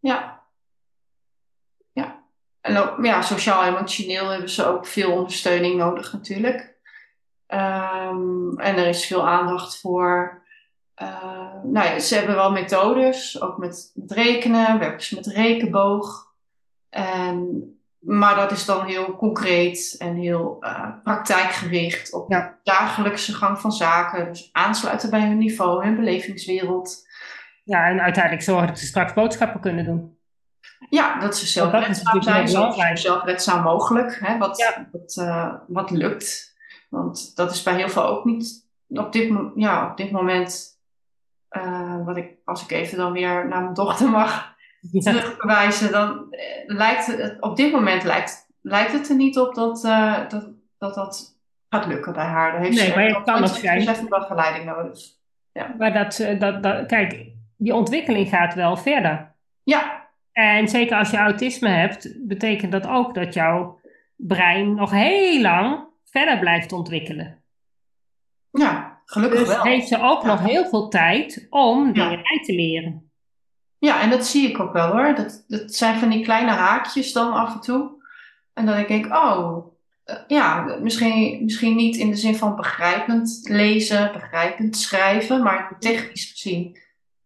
ja. 0.00 0.33
En 2.64 2.76
ook 2.76 3.04
ja, 3.04 3.22
sociaal-emotioneel 3.22 4.28
hebben 4.28 4.48
ze 4.50 4.66
ook 4.66 4.86
veel 4.86 5.12
ondersteuning 5.12 5.76
nodig 5.76 6.12
natuurlijk. 6.12 6.74
Ehm, 7.46 8.58
en 8.58 8.76
er 8.76 8.86
is 8.86 9.06
veel 9.06 9.28
aandacht 9.28 9.80
voor. 9.80 10.42
eh, 10.94 11.62
nou 11.62 11.86
ja, 11.86 11.98
ze 11.98 12.14
hebben 12.14 12.34
wel 12.34 12.52
methodes, 12.52 13.40
ook 13.42 13.58
met, 13.58 13.90
met 13.94 14.12
rekenen, 14.12 14.78
werken 14.78 15.02
ze 15.02 15.14
met 15.14 15.26
rekenboog. 15.26 16.32
En 16.90 17.68
maar 17.98 18.34
dat 18.34 18.50
is 18.52 18.64
dan 18.64 18.86
heel 18.86 19.16
concreet 19.16 19.94
en 19.98 20.14
heel 20.14 20.56
eh, 20.60 20.88
praktijkgericht 21.02 22.12
op 22.12 22.30
Ja. 22.30 22.40
de 22.40 22.70
dagelijkse 22.70 23.32
gang 23.34 23.58
van 23.60 23.72
zaken. 23.72 24.28
Dus 24.28 24.48
aansluiten 24.52 25.10
bij 25.10 25.20
hun 25.26 25.38
niveau, 25.38 25.84
hun 25.84 25.96
belevingswereld. 25.96 27.06
Ja, 27.64 27.86
en 27.88 28.00
uiteindelijk 28.00 28.44
zorgen 28.44 28.66
dat 28.66 28.78
ze 28.78 28.86
straks 28.86 29.12
boodschappen 29.12 29.60
kunnen 29.60 29.84
doen. 29.84 30.18
Ja, 30.90 31.18
dat 31.20 31.36
ze 31.36 31.46
zelfredzaam 31.46 32.22
zijn, 32.22 32.48
zo 32.48 32.72
zelfredzaam 32.94 33.62
mogelijk. 33.62 34.18
Hè, 34.20 34.38
wat, 34.38 34.56
Ja. 34.58 34.88
wat, 34.92 35.16
eh, 35.16 35.54
wat 35.68 35.90
lukt. 35.90 36.56
Want 36.88 37.36
dat 37.36 37.50
is 37.50 37.62
bij 37.62 37.74
heel 37.74 37.88
veel 37.88 38.06
ook 38.06 38.24
niet 38.24 38.66
op 38.88 39.12
dit, 39.12 39.32
ja, 39.54 39.90
op 39.90 39.96
dit 39.96 40.10
moment. 40.10 40.72
eh, 41.48 42.04
wat 42.04 42.16
ik, 42.16 42.32
als 42.44 42.62
ik 42.62 42.70
even 42.70 42.96
dan 42.98 43.12
weer 43.12 43.48
naar 43.48 43.62
mijn 43.62 43.74
dochter 43.74 44.08
mag 44.10 44.54
Ja. 44.90 45.00
terugverwijzen, 45.12 45.92
dan 45.92 46.26
eh, 46.30 46.40
lijkt 46.66 47.06
het, 47.06 47.36
op 47.40 47.56
dit 47.56 47.72
moment 47.72 48.02
lijkt, 48.02 48.46
lijkt 48.60 48.92
het 48.92 49.08
er 49.08 49.16
niet 49.16 49.38
op 49.38 49.54
dat, 49.54 49.82
dat, 50.28 50.48
dat 50.78 50.94
dat 50.94 51.38
gaat 51.68 51.86
lukken 51.86 52.12
bij 52.12 52.24
haar. 52.24 52.52
Daar 52.52 52.60
heeft 52.60 52.76
Nee, 52.76 52.86
ze 52.86 52.94
maar 52.94 53.04
het 53.04 53.14
echt 53.16 53.24
kan 53.24 53.42
ook 53.42 53.46
zijn. 53.46 53.78
even 53.88 54.08
begeleiding 54.08 54.64
nodig. 54.64 54.98
Maar 55.78 55.92
dat, 55.92 56.24
dat, 56.38 56.62
dat, 56.62 56.86
kijk, 56.86 57.26
die 57.56 57.74
ontwikkeling 57.74 58.28
gaat 58.28 58.54
wel 58.54 58.76
verder. 58.76 59.34
Ja, 59.62 60.03
En 60.34 60.68
zeker 60.68 60.96
als 60.98 61.10
je 61.10 61.16
autisme 61.16 61.68
hebt, 61.68 62.14
betekent 62.28 62.72
dat 62.72 62.86
ook 62.86 63.14
dat 63.14 63.34
jouw 63.34 63.80
brein 64.16 64.74
nog 64.74 64.90
heel 64.90 65.40
lang 65.40 65.84
verder 66.04 66.38
blijft 66.38 66.72
ontwikkelen. 66.72 67.42
ja 68.50 69.00
gelukkig 69.06 69.38
Dus 69.38 69.48
wel. 69.48 69.62
heeft 69.62 69.88
ze 69.88 69.98
ook 70.02 70.22
Ja. 70.22 70.28
nog 70.28 70.40
heel 70.44 70.64
veel 70.68 70.88
tijd 70.88 71.46
om 71.50 71.86
Ja. 71.86 71.92
dingen 71.92 72.22
bij 72.22 72.40
te 72.44 72.52
leren. 72.54 73.10
Ja, 73.78 74.00
en 74.00 74.10
dat 74.10 74.26
zie 74.26 74.48
ik 74.48 74.60
ook 74.60 74.72
wel 74.72 74.90
hoor. 74.90 75.14
Dat, 75.14 75.44
dat 75.48 75.74
zijn 75.74 75.98
van 75.98 76.08
die 76.08 76.24
kleine 76.24 76.50
haakjes 76.50 77.12
dan 77.12 77.32
af 77.32 77.54
en 77.54 77.60
toe. 77.60 77.90
En 78.54 78.66
dat 78.66 78.78
ik 78.78 78.88
denk, 78.88 79.06
oh, 79.06 79.66
eh, 80.04 80.16
ja, 80.26 80.76
misschien, 80.80 81.44
misschien 81.44 81.76
niet 81.76 81.96
in 81.96 82.10
de 82.10 82.16
zin 82.16 82.36
van 82.36 82.56
begrijpend 82.56 83.40
lezen, 83.42 84.12
begrijpend 84.12 84.76
schrijven, 84.76 85.42
maar 85.42 85.76
technisch 85.78 86.30
gezien 86.30 86.78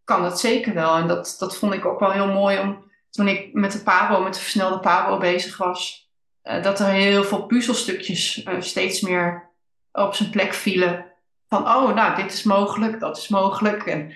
kan 0.04 0.22
dat 0.22 0.40
zeker 0.40 0.74
wel. 0.74 0.96
En 0.96 1.06
dat, 1.08 1.36
dat 1.38 1.56
vond 1.56 1.72
ik 1.74 1.84
ook 1.84 2.00
wel 2.00 2.10
heel 2.12 2.32
mooi 2.32 2.58
om, 2.58 2.87
toen 3.18 3.28
ik 3.28 3.52
met 3.52 3.72
de 3.72 3.82
Pabo, 3.82 4.22
met 4.22 4.34
de 4.34 4.40
versnelde 4.40 4.78
Pabo 4.78 5.18
bezig 5.18 5.56
was, 5.56 6.10
eh, 6.42 6.62
dat 6.62 6.80
er 6.80 6.86
heel 6.86 7.24
veel 7.24 7.46
puzzelstukjes 7.46 8.42
eh, 8.42 8.54
steeds 8.58 9.00
meer 9.00 9.48
op 9.92 10.14
zijn 10.14 10.30
plek 10.30 10.52
vielen. 10.54 11.04
Van, 11.48 11.62
oh, 11.62 11.94
nou, 11.94 12.16
dit 12.16 12.32
is 12.32 12.42
mogelijk, 12.42 13.00
dat 13.00 13.16
is 13.16 13.28
mogelijk. 13.28 13.86
En 13.86 14.12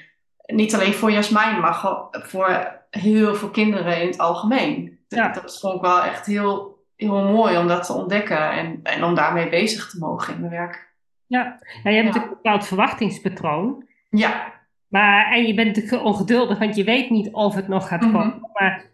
niet 0.47 0.75
alleen 0.75 0.93
voor 0.95 1.11
Jasmijn, 1.12 1.61
maar 1.61 1.87
voor 2.11 2.81
heel 2.91 3.35
veel 3.35 3.49
kinderen 3.51 4.01
in 4.01 4.07
het 4.07 4.19
algemeen. 4.19 4.99
Ja. 5.09 5.29
Dat 5.29 5.61
vond 5.61 5.75
ik 5.75 5.81
wel 5.81 6.03
echt 6.03 6.27
heel, 6.27 6.85
heel 6.97 7.23
mooi 7.23 7.59
om 7.59 7.69
dat 7.69 7.87
te 7.87 7.93
ontdekken 7.93 8.51
en, 8.51 8.81
en 8.83 9.05
om 9.05 9.15
daarmee 9.15 9.49
bezig 9.49 9.91
te 9.91 9.99
mogen 9.99 10.35
in 10.35 10.41
mijn 10.41 10.53
werk. 10.53 10.91
Ja, 11.27 11.59
ja 11.83 11.91
je 11.91 11.97
hebt 11.97 12.07
natuurlijk 12.07 12.33
een 12.33 12.41
bepaald 12.43 12.67
verwachtingspatroon. 12.67 13.87
Ja, 14.11 14.53
Maar, 14.88 15.33
en 15.33 15.47
je 15.47 15.55
bent 15.55 15.77
natuurlijk 15.77 16.05
ongeduldig, 16.05 16.59
want 16.59 16.77
je 16.77 16.85
weet 16.85 17.11
niet 17.11 17.33
of 17.33 17.55
het 17.55 17.69
nog 17.69 17.88
gaat 17.88 18.01
Mhm. 18.01 18.12
komen. 18.12 18.49
Maar 18.53 18.85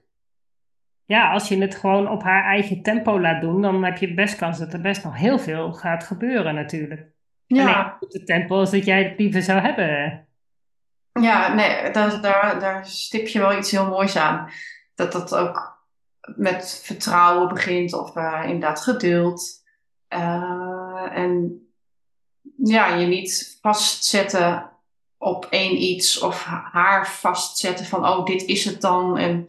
ja, 1.08 1.32
als 1.32 1.48
je 1.48 1.58
het 1.58 1.74
gewoon 1.74 2.10
op 2.10 2.22
haar 2.22 2.44
eigen 2.44 2.82
tempo 2.82 3.20
laat 3.20 3.40
doen, 3.40 3.62
dan 3.62 3.84
heb 3.84 3.96
je 3.96 4.14
best 4.14 4.36
kans 4.36 4.58
dat 4.58 4.72
er 4.72 4.80
best 4.80 5.04
nog 5.04 5.16
heel 5.16 5.38
veel 5.38 5.72
gaat 5.72 6.04
gebeuren 6.04 6.54
natuurlijk. 6.54 7.06
ja. 7.46 7.96
Op 8.00 8.10
de 8.10 8.24
tempo 8.24 8.58
als 8.58 8.70
dat 8.70 8.84
jij 8.84 9.02
het 9.02 9.18
liever 9.18 9.42
zou 9.42 9.60
hebben. 9.60 10.26
Ja, 11.20 11.54
nee, 11.54 11.90
daar, 11.90 12.20
daar, 12.20 12.60
daar 12.60 12.86
stip 12.86 13.26
je 13.26 13.38
wel 13.38 13.58
iets 13.58 13.70
heel 13.70 13.86
moois 13.86 14.16
aan. 14.16 14.50
Dat 14.94 15.12
dat 15.12 15.34
ook 15.34 15.86
met 16.36 16.80
vertrouwen 16.84 17.48
begint 17.48 17.92
of 17.92 18.16
eh, 18.16 18.40
inderdaad 18.44 18.80
geduld. 18.80 19.64
Eh, 20.08 21.08
en 21.12 21.62
ja, 22.56 22.94
je 22.94 23.06
niet 23.06 23.58
vastzetten 23.60 24.70
op 25.18 25.46
één 25.50 25.82
iets 25.82 26.18
of 26.18 26.44
ha- 26.44 26.68
haar 26.72 27.08
vastzetten 27.08 27.86
van, 27.86 28.08
oh, 28.08 28.24
dit 28.24 28.42
is 28.42 28.64
het 28.64 28.80
dan. 28.80 29.18
En 29.18 29.48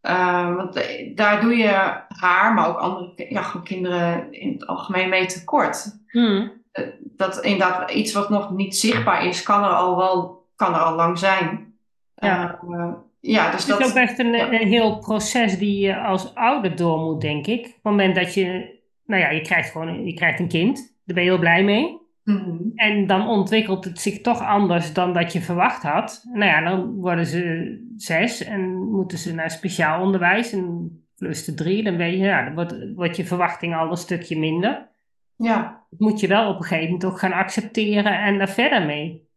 eh, 0.00 0.54
want 0.54 0.76
eh, 0.76 1.16
daar 1.16 1.40
doe 1.40 1.56
je 1.56 2.00
haar, 2.08 2.54
maar 2.54 2.68
ook 2.68 2.78
andere 2.78 3.26
ja, 3.28 3.42
gewoon 3.42 3.66
kinderen 3.66 4.32
in 4.32 4.52
het 4.52 4.66
algemeen 4.66 5.08
mee 5.08 5.26
tekort 5.26 5.96
Hmm. 6.08 6.52
dat 7.00 7.44
inderdaad 7.44 7.90
iets 7.90 8.12
wat 8.12 8.30
nog 8.30 8.50
niet 8.50 8.76
zichtbaar 8.76 9.26
is, 9.26 9.42
kan 9.42 9.64
er 9.64 9.70
al 9.70 9.96
wel, 9.96 10.46
kan 10.56 10.74
er 10.74 10.80
al 10.80 10.94
lang 10.94 11.18
zijn. 11.18 11.74
Ja. 12.14 12.58
Eh, 12.70 12.92
ja, 13.20 13.50
dus 13.50 13.66
Het 13.66 13.80
is 13.80 13.86
dat. 13.86 13.90
ook 13.90 13.96
echt 13.96 14.18
een, 14.18 14.32
ja. 14.32 14.52
een 14.52 14.68
heel 14.68 14.98
proces 14.98 15.58
die 15.58 15.78
je 15.86 16.00
als 16.00 16.34
ouder 16.34 16.76
door 16.76 16.98
moet, 16.98 17.20
denk 17.20 17.46
ik. 17.46 17.58
Op 17.66 17.72
het 17.72 17.82
moment 17.82 18.14
dat 18.14 18.34
je, 18.34 18.76
nou 19.06 19.22
ja, 19.22 19.30
je 19.30 19.40
krijgt 19.40 19.70
gewoon 19.70 20.04
je 20.06 20.14
krijgt 20.14 20.40
een 20.40 20.48
kind, 20.48 20.76
daar 20.76 21.14
ben 21.14 21.24
je 21.24 21.30
heel 21.30 21.38
blij 21.38 21.64
mee. 21.64 21.98
Mhm. 22.28 22.56
En 22.74 23.06
dan 23.06 23.28
ontwikkelt 23.28 23.84
het 23.84 24.00
zich 24.00 24.20
toch 24.20 24.40
anders 24.42 24.92
dan 24.92 25.12
dat 25.12 25.32
je 25.32 25.40
verwacht 25.40 25.82
had. 25.82 26.24
Nou 26.32 26.44
ja, 26.44 26.60
dan 26.70 26.94
worden 26.94 27.26
ze 27.26 27.74
zes 27.96 28.44
en 28.44 28.90
moeten 28.90 29.18
ze 29.18 29.34
naar 29.34 29.50
speciaal 29.50 30.02
onderwijs. 30.02 30.52
En 30.52 30.90
plus 31.16 31.44
de 31.44 31.54
drie, 31.54 31.82
dan 31.82 31.96
ben 31.96 32.10
je, 32.10 32.16
ja, 32.16 32.44
dan 32.44 32.54
wordt, 32.54 32.94
wordt 32.94 33.16
je 33.16 33.24
verwachting 33.24 33.76
al 33.76 33.90
een 33.90 33.96
stukje 33.96 34.38
minder. 34.38 34.88
Ja, 35.36 35.86
Dat 35.90 36.00
moet 36.00 36.20
je 36.20 36.26
wel 36.26 36.48
op 36.48 36.56
een 36.56 36.62
gegeven 36.62 36.84
moment 36.84 37.04
ook 37.04 37.18
gaan 37.18 37.32
accepteren 37.32 38.20
en 38.20 38.38
daar 38.38 38.48
verder 38.48 38.86
mee. 38.86 39.28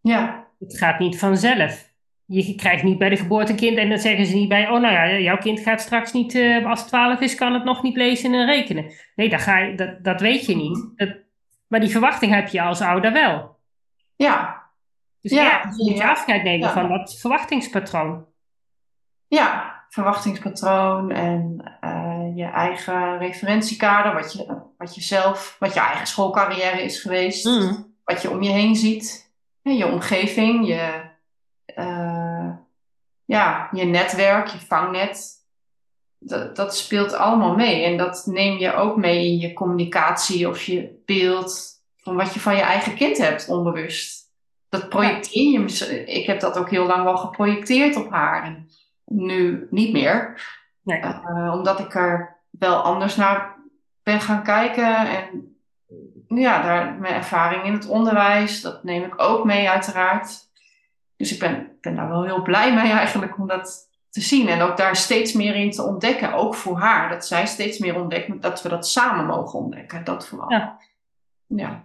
ja, 0.00 0.46
Het 0.58 0.78
gaat 0.78 0.98
niet 0.98 1.18
vanzelf. 1.18 1.94
Je 2.24 2.54
krijgt 2.54 2.82
niet 2.82 2.98
bij 2.98 3.08
de 3.08 3.16
geboorte 3.16 3.52
een 3.52 3.58
kind 3.58 3.76
en 3.76 3.88
dan 3.88 3.98
zeggen 3.98 4.26
ze 4.26 4.34
niet 4.34 4.48
bij, 4.48 4.64
oh 4.68 4.80
nou 4.80 4.92
ja, 4.92 5.18
jouw 5.18 5.38
kind 5.38 5.60
gaat 5.60 5.80
straks 5.80 6.12
niet, 6.12 6.34
eh, 6.34 6.66
als 6.66 6.80
het 6.80 6.88
12 6.88 7.20
is, 7.20 7.34
kan 7.34 7.54
het 7.54 7.64
nog 7.64 7.82
niet 7.82 7.96
lezen 7.96 8.34
en 8.34 8.46
rekenen. 8.46 8.84
Nee, 9.16 9.28
dat, 9.28 9.40
ga 9.40 9.58
je, 9.58 9.74
dat, 9.74 10.04
dat 10.04 10.20
weet 10.20 10.46
je 10.46 10.56
niet. 10.56 10.92
Dat, 10.96 11.24
maar 11.66 11.80
die 11.80 11.90
verwachting 11.90 12.34
heb 12.34 12.48
je 12.48 12.62
als 12.62 12.80
ouder 12.80 13.12
wel. 13.12 13.58
ja, 14.16 14.64
Dus 15.20 15.32
Ja, 15.32 15.42
ja, 15.44 15.64
moet 15.66 15.86
je 15.88 15.94
ja. 15.94 16.10
afscheid 16.10 16.42
nemen 16.42 16.66
Ja. 16.68 16.72
van 16.72 16.88
dat 16.88 17.14
verwachtingspatroon. 17.20 18.26
ja. 19.28 19.74
Verwachtingspatroon 19.88 21.10
en 21.10 21.72
eh, 21.80 22.36
je 22.36 22.44
eigen 22.44 23.18
referentiekader, 23.18 24.14
wat 24.14 24.32
je, 24.32 24.62
wat 24.78 24.94
je 24.94 25.00
zelf, 25.00 25.56
wat 25.58 25.74
je 25.74 25.80
eigen 25.80 26.06
schoolcarrière 26.06 26.82
is 26.82 27.00
geweest, 27.00 27.44
wat 28.04 28.22
je 28.22 28.30
om 28.30 28.42
je 28.42 28.50
heen 28.50 28.76
ziet, 28.76 29.32
hè, 29.62 29.70
je 29.70 29.86
omgeving, 29.86 30.66
je, 30.66 31.00
eh, 31.66 32.50
ja, 33.24 33.68
je 33.72 33.84
netwerk, 33.84 34.46
je 34.46 34.58
vangnet. 34.58 35.35
Dat, 36.26 36.56
dat 36.56 36.76
speelt 36.76 37.14
allemaal 37.14 37.54
mee. 37.54 37.84
En 37.84 37.96
dat 37.96 38.22
neem 38.26 38.58
je 38.58 38.74
ook 38.74 38.96
mee 38.96 39.26
in 39.26 39.38
je 39.38 39.52
communicatie 39.52 40.48
of 40.48 40.62
je 40.62 41.02
beeld 41.04 41.80
van 41.96 42.16
wat 42.16 42.34
je 42.34 42.40
van 42.40 42.56
je 42.56 42.62
eigen 42.62 42.94
kind 42.94 43.18
hebt, 43.18 43.48
onbewust. 43.48 44.24
Dat 44.68 44.88
projecteer 44.88 45.60
je. 45.60 46.04
Ik 46.04 46.26
heb 46.26 46.40
dat 46.40 46.58
ook 46.58 46.70
heel 46.70 46.86
lang 46.86 47.04
wel 47.04 47.16
geprojecteerd 47.16 47.96
op 47.96 48.10
haar. 48.10 48.44
En 48.44 48.68
nu 49.04 49.66
niet 49.70 49.92
meer. 49.92 50.40
Nee. 50.82 51.00
Eh, 51.00 51.52
omdat 51.54 51.78
ik 51.78 51.94
er 51.94 52.36
wel 52.50 52.76
anders 52.76 53.16
naar 53.16 53.56
ben 54.02 54.20
gaan 54.20 54.42
kijken. 54.42 54.96
En 54.96 55.56
ja, 56.28 56.62
daar, 56.62 56.94
mijn 56.94 57.14
ervaring 57.14 57.64
in 57.64 57.72
het 57.72 57.88
onderwijs, 57.88 58.60
dat 58.60 58.84
neem 58.84 59.04
ik 59.04 59.14
ook 59.16 59.44
mee 59.44 59.68
uiteraard. 59.68 60.48
Dus 61.16 61.32
ik 61.32 61.38
ben, 61.38 61.76
ben 61.80 61.96
daar 61.96 62.08
wel 62.08 62.24
heel 62.24 62.42
blij 62.42 62.74
mee 62.74 62.92
eigenlijk 62.92 63.38
om 63.38 63.46
dat 63.46 63.85
te 64.16 64.22
zien. 64.22 64.48
En 64.48 64.60
ook 64.60 64.76
daar 64.76 64.96
steeds 64.96 65.32
meer 65.32 65.54
in 65.54 65.70
te 65.70 65.82
ontdekken. 65.82 66.32
Ook 66.32 66.54
voor 66.54 66.78
haar. 66.78 67.08
Dat 67.08 67.26
zij 67.26 67.46
steeds 67.46 67.78
meer 67.78 68.00
ontdekt. 68.00 68.42
Dat 68.42 68.62
we 68.62 68.68
dat 68.68 68.88
samen 68.88 69.26
mogen 69.26 69.58
ontdekken. 69.58 70.04
Dat 70.04 70.28
vooral. 70.28 70.50
Ja. 70.50 70.78
Ja. 71.46 71.84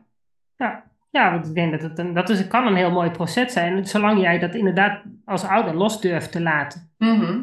Ja, 1.10 1.32
want 1.32 1.48
ik 1.48 1.54
denk 1.54 1.72
dat 1.72 1.82
het 1.82 2.00
een, 2.00 2.14
dat 2.14 2.30
is, 2.30 2.48
kan 2.48 2.68
een 2.68 2.76
heel 2.76 2.92
mooi 2.92 3.12
proces 3.12 3.54
zijn. 3.54 3.88
Zolang 3.88 4.22
jij 4.22 4.40
dat 4.40 4.56
inderdaad 4.56 5.04
als 5.26 5.44
ouder 5.44 5.76
los 5.76 6.02
durft 6.02 6.32
te 6.32 6.42
laten. 6.42 6.94
Mhm. 6.98 7.42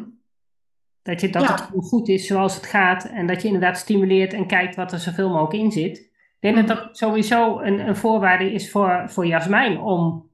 Dat, 1.01 1.21
je, 1.21 1.29
dat 1.29 1.41
Ja. 1.43 1.51
het 1.51 1.69
goed 1.87 2.07
is 2.07 2.27
zoals 2.27 2.55
het 2.55 2.65
gaat. 2.65 3.03
En 3.05 3.27
dat 3.27 3.41
je 3.41 3.47
inderdaad 3.47 3.77
stimuleert 3.77 4.33
en 4.33 4.47
kijkt 4.47 4.75
wat 4.75 4.91
er 4.91 4.99
zoveel 4.99 5.29
mogelijk 5.29 5.53
in 5.63 5.71
zit. 5.71 5.97
Ik 5.99 6.37
denk 6.39 6.55
Mhm. 6.55 6.65
dat 6.65 6.77
dat 6.77 6.97
sowieso 6.97 7.59
een, 7.59 7.79
een 7.87 7.95
voorwaarde 7.95 8.53
is 8.53 8.71
voor, 8.71 9.03
voor 9.07 9.25
Jasmijn 9.25 9.79
om 9.79 10.29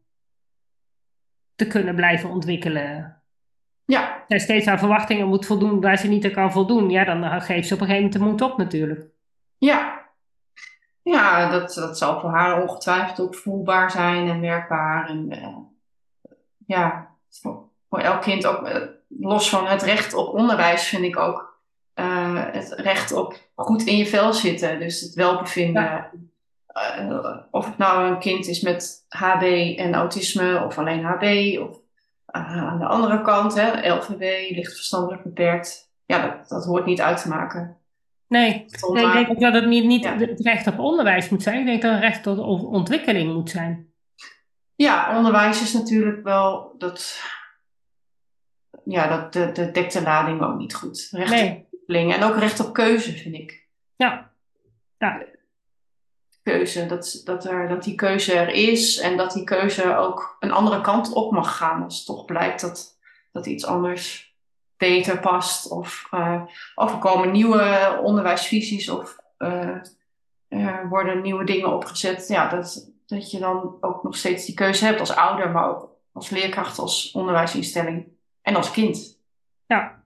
te 1.55 1.67
kunnen 1.67 1.95
blijven 1.95 2.29
ontwikkelen. 2.29 3.14
Ja. 3.85 4.23
Zij 4.27 4.39
steeds 4.39 4.67
aan 4.67 4.79
verwachtingen 4.79 5.27
moet 5.27 5.45
voldoen 5.45 5.81
waar 5.81 5.97
ze 5.97 6.07
niet 6.07 6.25
aan 6.25 6.31
kan 6.31 6.51
voldoen, 6.51 6.89
ja, 6.89 7.03
dan 7.03 7.23
eh, 7.23 7.41
geeft 7.41 7.67
ze 7.67 7.73
op 7.73 7.79
een 7.79 7.85
gegeven 7.85 8.09
moment 8.09 8.39
de 8.39 8.45
moed 8.45 8.51
op 8.51 8.57
natuurlijk. 8.57 9.05
Ja. 9.57 10.03
Ja, 11.01 11.49
dat, 11.49 11.73
dat 11.73 11.97
zal 11.97 12.19
voor 12.19 12.29
haar 12.29 12.61
ongetwijfeld 12.61 13.19
ook 13.19 13.35
voelbaar 13.35 13.91
zijn 13.91 14.29
en 14.29 14.41
werkbaar. 14.41 15.09
En 15.09 15.31
eh, 15.31 15.57
ja, 16.65 17.15
voor, 17.29 17.69
voor 17.89 17.99
elk 17.99 18.21
kind 18.21 18.45
ook, 18.45 18.67
eh, 18.67 18.81
los 19.07 19.49
van 19.49 19.67
het 19.67 19.81
recht 19.81 20.13
op 20.13 20.33
onderwijs, 20.33 20.87
vind 20.87 21.03
ik 21.03 21.17
ook 21.17 21.53
het 22.51 22.71
recht 22.71 23.11
op 23.11 23.39
goed 23.55 23.83
in 23.83 23.97
je 23.97 24.05
vel 24.05 24.33
zitten. 24.33 24.79
Dus 24.79 25.01
het 25.01 25.13
welbevinden. 25.13 26.09
Eh, 26.75 27.37
of 27.51 27.65
het 27.65 27.77
nou 27.77 28.07
een 28.09 28.19
kind 28.19 28.47
is 28.47 28.61
met 28.61 29.05
HD 29.09 29.43
en 29.77 29.93
autisme 29.93 30.63
of 30.65 30.77
alleen 30.77 31.03
HB. 31.03 31.23
Of 31.69 31.79
aan 32.35 32.79
de 32.79 32.85
andere 32.85 33.21
kant, 33.21 33.53
hè, 33.55 33.89
LVB, 33.93 34.51
licht 34.55 34.73
verstandelijk 34.75 35.23
beperkt. 35.23 35.91
Ja, 36.05 36.27
dat, 36.27 36.49
dat 36.49 36.65
hoort 36.65 36.85
niet 36.85 37.01
uit 37.01 37.21
te 37.21 37.27
maken. 37.29 37.77
Nee, 38.27 38.65
ik 38.65 39.13
denk 39.13 39.29
ook 39.29 39.39
dat 39.39 39.53
het 39.53 39.65
niet, 39.65 39.85
niet 39.85 40.03
Ja. 40.03 40.17
het 40.17 40.39
recht 40.39 40.67
op 40.67 40.79
onderwijs 40.79 41.29
moet 41.29 41.43
zijn. 41.43 41.59
Ik 41.59 41.65
denk 41.65 41.81
dat 41.81 41.91
het 41.91 42.01
recht 42.01 42.27
op 42.27 42.37
op 42.37 42.61
ontwikkeling 42.73 43.33
moet 43.33 43.49
zijn. 43.49 43.93
Ja, 44.75 45.17
onderwijs 45.17 45.61
is 45.61 45.73
natuurlijk 45.73 46.23
wel 46.23 46.75
dat. 46.77 47.21
Ja, 48.85 49.07
dat, 49.07 49.33
de, 49.33 49.51
de 49.51 49.71
dekt 49.71 49.93
de 49.93 50.01
lading 50.01 50.41
ook 50.41 50.57
niet 50.57 50.75
goed. 50.75 51.07
Recht 51.11 51.31
op 51.31 51.35
Nee, 51.37 51.49
ontwikkeling 51.61 52.13
en 52.13 52.23
ook 52.23 52.37
recht 52.37 52.59
op 52.67 52.73
keuze, 52.73 53.11
vind 53.11 53.35
ik. 53.35 53.67
ja, 53.95 54.31
ja, 54.97 55.23
Keuze, 56.45 56.85
dat, 56.85 57.21
dat, 57.23 57.45
er, 57.45 57.67
dat 57.67 57.83
die 57.83 57.95
keuze 57.95 58.33
er 58.33 58.49
is 58.49 58.99
en 58.99 59.17
dat 59.17 59.33
die 59.33 59.43
keuze 59.43 59.95
ook 59.95 60.37
een 60.39 60.51
andere 60.51 60.81
kant 60.81 61.13
op 61.13 61.31
mag 61.31 61.57
gaan. 61.57 61.83
Als 61.83 61.97
het 61.97 62.05
toch 62.05 62.25
blijkt 62.25 62.61
dat, 62.61 62.99
dat 63.31 63.45
iets 63.45 63.65
anders 63.65 64.35
beter 64.77 65.19
past. 65.19 65.71
Of, 65.71 66.07
eh, 66.11 66.41
of 66.75 66.91
er 66.91 66.97
komen 66.97 67.31
nieuwe 67.31 67.99
onderwijsvisies 68.03 68.89
of 68.89 69.17
eh, 69.37 69.75
er 70.47 70.87
worden 70.89 71.21
nieuwe 71.21 71.43
dingen 71.43 71.73
opgezet. 71.73 72.27
Ja, 72.27 72.49
dat, 72.49 72.91
dat 73.05 73.31
je 73.31 73.39
dan 73.39 73.77
ook 73.79 74.03
nog 74.03 74.15
steeds 74.15 74.45
die 74.45 74.55
keuze 74.55 74.85
hebt 74.85 74.99
als 74.99 75.15
ouder, 75.15 75.51
maar 75.51 75.69
ook 75.69 75.89
als 76.13 76.29
leerkracht, 76.29 76.79
als 76.79 77.11
onderwijsinstelling 77.11 78.07
en 78.41 78.55
als 78.55 78.71
kind. 78.71 79.19
ja. 79.65 80.03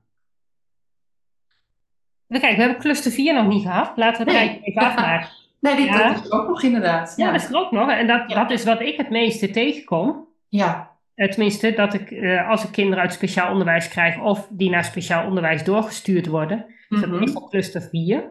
Kijken, 2.28 2.56
we 2.56 2.62
hebben 2.62 2.82
cluster 2.82 3.12
4 3.12 3.34
nog 3.34 3.48
niet 3.48 3.64
gehad. 3.64 3.92
Laten 3.96 4.26
we 4.26 4.32
het 4.32 4.60
even 4.64 4.82
afmaken. 4.82 5.39
Nee, 5.60 5.76
dit, 5.76 5.86
Ja. 5.86 6.14
dat 6.14 6.26
is 6.26 6.32
ook 6.32 6.48
nog 6.48 6.64
inderdaad. 6.64 7.14
Ja, 7.18 7.26
Ja, 7.26 7.32
dat 7.32 7.42
is 7.42 7.50
er 7.50 7.56
ook 7.56 7.72
nog. 7.72 7.92
En 7.92 8.08
dat, 8.08 8.30
dat 8.30 8.52
is 8.52 8.64
wat 8.64 8.82
ik 8.82 8.98
het 8.98 9.10
meeste 9.10 9.50
tegenkom. 9.50 10.28
ja. 10.48 10.88
Eh, 11.16 11.30
Tenminste, 11.30 11.72
dat 11.74 11.94
ik, 11.94 12.12
eh, 12.12 12.50
als 12.50 12.64
ik 12.64 12.72
kinderen 12.72 13.00
uit 13.04 13.14
speciaal 13.14 13.52
onderwijs 13.52 13.88
krijg 13.88 14.20
of 14.22 14.48
die 14.52 14.70
naar 14.70 14.84
speciaal 14.84 15.28
onderwijs 15.28 15.64
doorgestuurd 15.64 16.28
worden, 16.28 16.66
is 16.90 17.00
dat 17.00 17.10
Mhm. 17.10 17.20
meestal 17.20 17.48
cluster 17.50 17.82
4. 17.82 18.24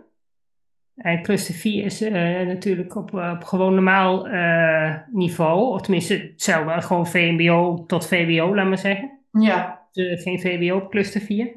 En 0.96 1.22
cluster 1.22 1.54
4 1.54 1.84
is 1.84 2.00
eh, 2.02 2.12
natuurlijk 2.46 2.96
op, 2.96 3.14
op 3.14 3.44
gewoon 3.44 3.74
normaal 3.74 4.26
niveau, 5.12 5.72
of 5.74 5.80
tenminste 5.80 6.14
hetzelfde, 6.14 6.82
gewoon 6.82 7.06
VMBO 7.06 7.84
tot 7.86 8.06
VWO, 8.06 8.54
laat 8.54 8.66
maar 8.68 8.78
zeggen. 8.78 9.18
ja. 9.32 9.86
Dus, 9.92 10.22
geen 10.22 10.40
VWO 10.40 10.76
op 10.76 10.90
cluster 10.90 11.20
4. 11.20 11.50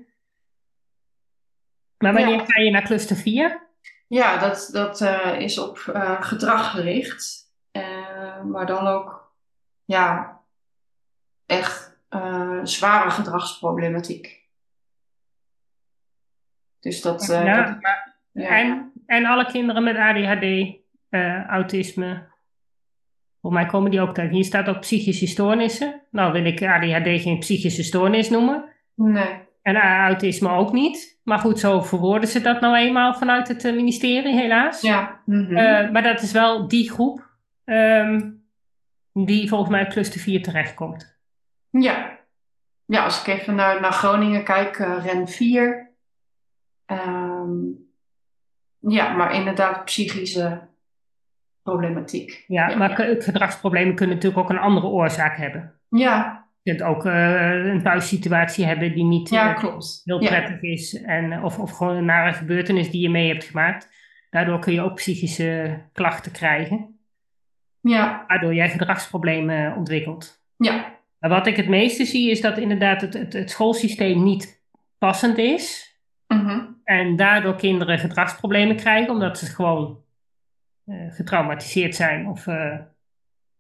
Maar 1.97 2.13
wanneer 2.13 2.33
Ja. 2.37 2.45
ga 2.45 2.61
je 2.61 2.71
naar 2.71 2.83
cluster 2.83 3.15
4? 3.15 3.69
Ja, 4.11 4.37
dat, 4.37 4.69
dat 4.71 5.01
eh, 5.01 5.39
is 5.39 5.57
op 5.59 5.77
eh, 5.77 6.21
gedrag 6.21 6.71
gericht. 6.71 7.51
Eh, 7.71 8.41
maar 8.43 8.65
dan 8.65 8.87
ook, 8.87 9.33
ja, 9.85 10.39
echt 11.45 11.99
zware 12.63 13.09
gedragsproblematiek. 13.09 14.47
Dus 16.79 17.01
dat. 17.01 17.25
Ja, 17.27 17.63
dat- 17.65 17.81
maar- 17.81 18.15
ja. 18.31 18.49
En, 18.49 18.91
en 19.05 19.25
alle 19.25 19.45
kinderen 19.45 19.83
met 19.83 19.95
ADHD, 19.97 20.75
autisme. 21.49 22.29
Volgens 23.41 23.61
mij 23.63 23.71
komen 23.71 23.91
die 23.91 24.01
ook 24.01 24.17
uit. 24.17 24.31
Hier 24.31 24.43
staat 24.43 24.67
ook 24.67 24.79
psychische 24.79 25.27
stoornissen. 25.27 26.01
Nou 26.11 26.31
wil 26.31 26.45
ik 26.45 26.61
ADHD 26.63 27.21
geen 27.21 27.39
psychische 27.39 27.83
stoornis 27.83 28.29
noemen. 28.29 28.69
Nee. 28.95 29.49
En 29.61 29.75
autisme 29.75 30.49
ook 30.49 30.71
niet. 30.71 31.19
Maar 31.23 31.39
goed, 31.39 31.59
zo 31.59 31.81
verwoorden 31.81 32.29
ze 32.29 32.41
dat 32.41 32.61
nou 32.61 32.75
eenmaal 32.75 33.13
vanuit 33.13 33.47
het 33.47 33.65
eh, 33.65 33.73
ministerie, 33.75 34.33
helaas. 34.35 34.81
Ja. 34.81 35.21
mhm. 35.25 35.55
Eh, 35.57 35.89
maar 35.91 36.03
dat 36.03 36.21
is 36.21 36.31
wel 36.31 36.67
die 36.67 36.91
groep 36.91 37.29
ehm, 37.63 38.29
die 39.13 39.47
volgens 39.49 39.69
mij 39.69 39.83
op 39.83 39.89
cluster 39.89 40.19
4 40.21 40.43
terechtkomt. 40.43 41.19
Ja. 41.69 42.19
Ja, 42.85 43.03
als 43.03 43.21
ik 43.21 43.27
even 43.39 43.55
naar, 43.55 43.81
naar 43.81 43.91
Groningen 43.93 44.43
kijk, 44.43 44.77
eh, 44.79 45.05
REN 45.05 45.27
4. 45.27 45.91
Ehm, 46.85 47.51
ja, 48.79 49.13
maar 49.13 49.33
inderdaad 49.33 49.85
psychische 49.85 50.61
problematiek. 51.63 52.43
Ja, 52.47 52.69
Ja. 52.69 52.77
maar 52.77 52.89
ge- 52.89 53.15
gedragsproblemen 53.19 53.95
kunnen 53.95 54.15
natuurlijk 54.15 54.43
ook 54.43 54.49
een 54.49 54.57
andere 54.59 54.87
oorzaak 54.87 55.37
hebben. 55.37 55.79
Ja, 55.89 56.40
kunt 56.63 56.81
ook 56.81 57.05
eh, 57.05 57.65
een 57.65 57.81
thuissituatie 57.81 58.65
hebben 58.65 58.93
die 58.93 59.03
niet 59.03 59.29
ja 59.29 59.49
eh, 59.53 59.59
klopt. 59.59 60.01
heel 60.05 60.21
Ja. 60.23 60.29
prettig 60.29 60.61
is. 60.61 61.01
En, 61.01 61.43
of, 61.43 61.59
of 61.59 61.71
gewoon 61.71 61.95
een 61.95 62.05
nare 62.05 62.33
gebeurtenis 62.33 62.89
die 62.91 63.01
je 63.01 63.09
mee 63.09 63.27
hebt 63.27 63.43
gemaakt. 63.43 63.89
Daardoor 64.29 64.59
kun 64.59 64.73
je 64.73 64.81
ook 64.81 64.95
psychische 64.95 65.79
klachten 65.93 66.31
krijgen. 66.31 66.99
Ja, 67.81 68.23
Waardoor 68.27 68.53
jij 68.53 68.69
gedragsproblemen 68.69 69.75
ontwikkelt. 69.75 70.43
ja, 70.57 70.99
Maar 71.19 71.29
wat 71.29 71.47
ik 71.47 71.55
het 71.55 71.67
meeste 71.67 72.05
zie 72.05 72.31
is 72.31 72.41
dat 72.41 72.57
inderdaad 72.57 73.01
het, 73.01 73.13
het, 73.13 73.33
het 73.33 73.49
schoolsysteem 73.49 74.23
niet 74.23 74.63
passend 74.97 75.37
is. 75.37 75.95
mhm. 76.27 76.59
En 76.83 77.15
daardoor 77.15 77.55
kinderen 77.55 77.99
gedragsproblemen 77.99 78.75
krijgen, 78.75 79.13
omdat 79.13 79.37
ze 79.37 79.45
gewoon 79.45 79.99
eh, 80.85 80.95
getraumatiseerd 81.13 81.95
zijn. 81.95 82.27
Of, 82.27 82.47
eh, 82.47 82.77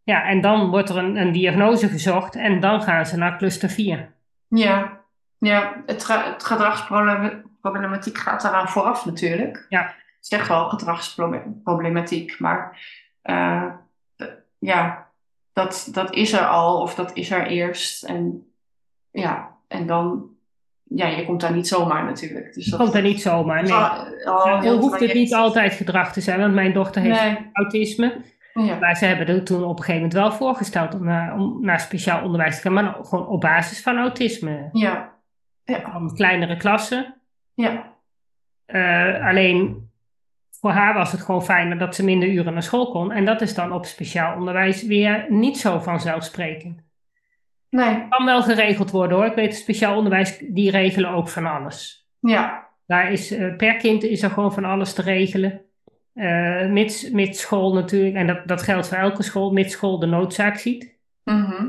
ja, 0.03 0.23
en 0.23 0.41
dan 0.41 0.69
wordt 0.69 0.89
er 0.89 0.97
een, 0.97 1.15
een 1.15 1.31
diagnose 1.31 1.87
gezocht 1.89 2.35
en 2.35 2.59
dan 2.59 2.81
gaan 2.81 3.05
ze 3.05 3.17
naar 3.17 3.37
cluster 3.37 3.69
4. 3.69 4.11
ja. 4.47 4.99
Ja, 5.37 5.73
het, 5.85 6.03
ge- 6.05 6.23
het 6.33 6.43
gedragsproblematiek 6.43 8.17
gaat 8.17 8.41
daaraan 8.41 8.67
vooraf 8.69 9.05
natuurlijk. 9.05 9.65
Ja. 9.69 9.81
Het 9.83 10.17
is 10.21 10.29
echt 10.29 10.47
wel 10.47 10.69
gedragsproblematiek, 10.69 12.39
maar 12.39 12.79
eh, 13.21 13.63
eh, 14.15 14.27
ja, 14.59 15.07
dat, 15.53 15.89
dat 15.91 16.13
is 16.13 16.33
er 16.33 16.45
al 16.47 16.81
of 16.81 16.95
dat 16.95 17.11
is 17.13 17.31
er 17.31 17.47
eerst. 17.47 18.03
En 18.03 18.47
ja, 19.11 19.55
en 19.67 19.85
dan, 19.87 20.25
ja, 20.83 21.07
je 21.07 21.25
komt 21.25 21.41
daar 21.41 21.53
niet 21.53 21.67
zomaar 21.67 22.03
natuurlijk. 22.03 22.53
Dus 22.53 22.65
Dat 22.65 22.79
dat 22.79 22.89
komt 22.89 23.03
er 23.03 23.09
niet 23.09 23.21
zomaar. 23.21 23.63
Nee. 23.63 23.73
al, 23.73 24.59
heel 24.59 24.77
hoeft 24.79 24.99
het 24.99 25.13
niet 25.13 25.33
altijd 25.33 25.73
gedrag 25.73 26.13
te 26.13 26.21
zijn, 26.21 26.39
want 26.39 26.53
mijn 26.53 26.73
dochter 26.73 27.01
heeft 27.01 27.21
Nee, 27.21 27.49
autisme. 27.53 28.21
Ja, 28.53 28.79
Maar 28.79 28.95
ze 28.95 29.05
hebben 29.05 29.27
er 29.27 29.43
toen 29.43 29.63
op 29.63 29.69
een 29.69 29.83
gegeven 29.83 29.93
moment 29.95 30.13
wel 30.13 30.31
voorgesteld 30.31 30.93
om 30.93 31.03
naar, 31.03 31.33
om 31.37 31.57
naar 31.65 31.79
speciaal 31.79 32.23
onderwijs 32.23 32.55
te 32.55 32.61
gaan, 32.61 32.73
maar 32.73 32.95
gewoon 33.01 33.27
op 33.27 33.41
basis 33.41 33.81
van 33.81 33.97
autisme. 33.97 34.69
ja, 34.71 35.13
ja, 35.63 35.91
Van 35.91 36.15
kleinere 36.15 36.57
klassen. 36.57 37.21
ja, 37.53 37.93
Eh, 38.65 39.25
alleen 39.27 39.89
voor 40.59 40.71
haar 40.71 40.93
was 40.93 41.11
het 41.11 41.21
gewoon 41.21 41.43
fijner 41.43 41.77
dat 41.77 41.95
ze 41.95 42.03
minder 42.03 42.29
uren 42.29 42.53
naar 42.53 42.63
school 42.63 42.91
kon. 42.91 43.11
En 43.11 43.25
dat 43.25 43.41
is 43.41 43.55
dan 43.55 43.71
op 43.71 43.85
speciaal 43.85 44.35
onderwijs 44.37 44.83
weer 44.85 45.25
niet 45.29 45.57
zo 45.57 45.79
vanzelfsprekend. 45.79 46.81
nee, 47.69 48.07
Kan 48.09 48.25
wel 48.25 48.41
geregeld 48.43 48.91
worden 48.91 49.17
hoor. 49.17 49.25
Ik 49.25 49.35
weet, 49.35 49.55
speciaal 49.55 49.95
onderwijs, 49.97 50.37
die 50.49 50.71
regelen 50.71 51.09
ook 51.09 51.29
van 51.29 51.45
alles. 51.45 52.07
ja, 52.19 52.67
Daar 52.85 53.11
is, 53.11 53.31
eh, 53.31 53.55
per 53.55 53.75
kind 53.75 54.03
is 54.03 54.21
er 54.21 54.29
gewoon 54.29 54.53
van 54.53 54.65
alles 54.65 54.93
te 54.93 55.01
regelen. 55.01 55.61
Eh, 56.13 56.65
mits, 56.67 57.09
mits 57.09 57.39
school 57.41 57.73
natuurlijk, 57.73 58.15
en 58.15 58.27
dat, 58.27 58.47
dat 58.47 58.61
geldt 58.61 58.87
voor 58.87 58.97
elke 58.97 59.23
school, 59.23 59.51
mits 59.51 59.73
school 59.73 59.99
de 59.99 60.05
noodzaak 60.05 60.57
ziet. 60.57 60.95
mhm. 61.23 61.67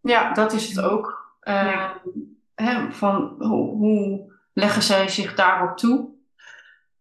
Ja, 0.00 0.32
dat 0.32 0.52
is 0.52 0.68
het 0.68 0.80
ook. 0.84 1.36
Eh, 1.40 1.54
Ja. 1.54 2.00
hè, 2.54 2.92
van 2.92 3.34
hoe, 3.38 3.76
hoe 3.76 4.32
leggen 4.52 4.82
zij 4.82 5.08
zich 5.08 5.34
daarop 5.34 5.76
toe? 5.76 6.08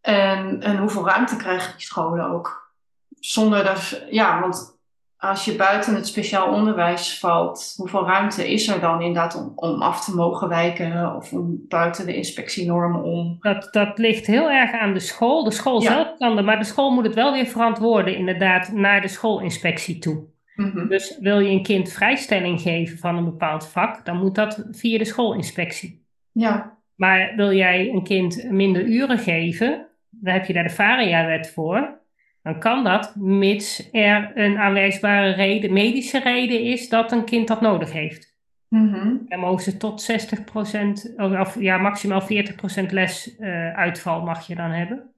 En, 0.01 0.61
en 0.61 0.77
hoeveel 0.77 1.05
ruimte 1.05 1.35
krijgen 1.35 1.71
die 1.77 1.85
scholen 1.85 2.25
ook? 2.29 2.71
Zonder 3.19 3.63
dat, 3.63 4.01
ja, 4.09 4.39
want 4.39 4.76
als 5.17 5.45
je 5.45 5.55
buiten 5.55 5.95
het 5.95 6.07
speciaal 6.07 6.53
onderwijs 6.53 7.19
valt, 7.19 7.73
hoeveel 7.77 8.05
ruimte 8.05 8.51
is 8.51 8.67
er 8.67 8.79
dan 8.79 9.01
inderdaad 9.01 9.35
om, 9.35 9.51
om 9.55 9.81
af 9.81 10.05
te 10.05 10.15
mogen 10.15 10.49
wijken 10.49 11.15
of 11.15 11.33
om 11.33 11.65
buiten 11.67 12.05
de 12.05 12.15
inspectienormen 12.15 13.03
om? 13.03 13.37
Dat, 13.39 13.67
dat 13.71 13.97
ligt 13.97 14.25
heel 14.27 14.49
erg 14.51 14.71
aan 14.71 14.93
de 14.93 14.99
school. 14.99 15.43
De 15.43 15.51
school 15.51 15.81
Ja. 15.81 15.91
zelf 15.91 16.17
kan 16.17 16.37
er, 16.37 16.43
maar 16.43 16.57
de 16.57 16.63
school 16.63 16.91
moet 16.91 17.05
het 17.05 17.15
wel 17.15 17.31
weer 17.33 17.45
verantwoorden, 17.45 18.15
inderdaad, 18.15 18.71
naar 18.71 19.01
de 19.01 19.07
schoolinspectie 19.07 19.99
toe. 19.99 20.23
Mhm. 20.55 20.87
Dus 20.87 21.17
wil 21.19 21.39
je 21.39 21.49
een 21.49 21.63
kind 21.63 21.91
vrijstelling 21.91 22.61
geven 22.61 22.97
van 22.97 23.17
een 23.17 23.25
bepaald 23.25 23.67
vak, 23.67 24.05
dan 24.05 24.17
moet 24.17 24.35
dat 24.35 24.65
via 24.71 24.97
de 24.97 25.05
schoolinspectie. 25.05 26.05
Ja, 26.31 26.77
Maar 26.95 27.33
wil 27.35 27.51
jij 27.53 27.89
een 27.89 28.03
kind 28.03 28.43
minder 28.51 28.83
uren 28.85 29.19
geven, 29.19 29.87
dan 30.09 30.33
heb 30.33 30.45
je 30.45 30.53
daar 30.53 30.63
de 30.63 30.69
VARIA-wet 30.69 31.51
voor. 31.51 31.99
Dan 32.47 32.59
kan 32.59 32.83
dat, 32.83 33.15
mits 33.15 33.89
er 33.91 34.31
een 34.35 34.57
aanwijsbare 34.57 35.31
reden, 35.31 35.73
medische 35.73 36.19
reden 36.19 36.61
is 36.61 36.89
dat 36.89 37.11
een 37.11 37.25
kind 37.25 37.47
dat 37.47 37.61
nodig 37.61 37.91
heeft. 37.91 38.37
Mhm. 38.67 39.15
Dan 39.25 39.39
mogen 39.39 39.63
ze 39.63 39.77
tot 39.77 40.01
60%, 40.01 41.13
of 41.17 41.39
of 41.39 41.59
ja, 41.59 41.77
maximaal 41.77 42.21
40% 42.21 42.91
lesuitval 42.91 44.21
mag 44.21 44.47
je 44.47 44.55
dan 44.55 44.71
hebben. 44.71 45.13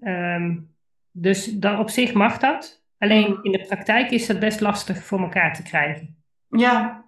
Ehm, 0.00 0.58
dus 1.10 1.46
dan 1.46 1.78
op 1.78 1.90
zich 1.90 2.12
mag 2.12 2.38
dat. 2.38 2.84
Alleen 2.98 3.38
in 3.42 3.52
de 3.52 3.66
praktijk 3.66 4.10
is 4.10 4.26
dat 4.26 4.38
best 4.38 4.60
lastig 4.60 5.04
voor 5.04 5.20
elkaar 5.20 5.54
te 5.54 5.62
krijgen. 5.62 6.16
Ja. 6.48 7.04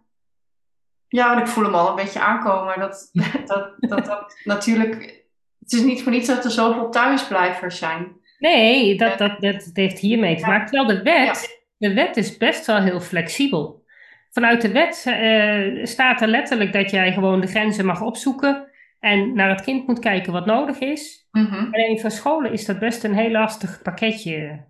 Ja, 1.08 1.32
en 1.32 1.38
ik 1.38 1.48
voel 1.48 1.64
hem 1.64 1.74
al 1.74 1.88
een 1.88 2.04
beetje 2.04 2.20
aankomen. 2.20 2.80
Dat, 2.80 3.10
dat, 3.46 3.74
dat, 3.78 4.04
dat 4.04 4.40
natuurlijk. 4.44 5.24
Het 5.58 5.72
is 5.72 5.82
niet 5.82 6.02
voor 6.02 6.12
niets 6.12 6.26
dat 6.26 6.44
er 6.44 6.50
zoveel 6.50 6.90
thuisblijvers 6.90 7.78
zijn. 7.78 8.22
Nee, 8.44 8.96
dat, 8.96 9.18
dat, 9.18 9.40
dat, 9.40 9.52
dat 9.52 9.70
heeft 9.72 9.98
hiermee 9.98 10.36
te 10.36 10.46
maken. 10.46 10.66
Terwijl 10.66 10.96
de 10.96 11.02
wet, 11.02 11.64
de 11.76 11.94
wet 11.94 12.16
is 12.16 12.36
best 12.36 12.66
wel 12.66 12.82
heel 12.82 13.00
flexibel. 13.00 13.84
Vanuit 14.30 14.62
de 14.62 14.72
wet 14.72 15.04
eh, 15.06 15.84
staat 15.84 16.20
er 16.20 16.28
letterlijk 16.28 16.72
dat 16.72 16.90
jij 16.90 17.12
gewoon 17.12 17.40
de 17.40 17.46
grenzen 17.46 17.86
mag 17.86 18.00
opzoeken 18.00 18.68
en 19.00 19.34
naar 19.34 19.48
het 19.48 19.62
kind 19.62 19.86
moet 19.86 19.98
kijken 19.98 20.32
wat 20.32 20.46
nodig 20.46 20.78
is. 20.78 21.28
Mhm. 21.30 21.66
Alleen 21.70 22.00
voor 22.00 22.10
scholen 22.10 22.52
is 22.52 22.64
dat 22.64 22.78
best 22.78 23.04
een 23.04 23.14
heel 23.14 23.30
lastig 23.30 23.82
pakketje. 23.82 24.64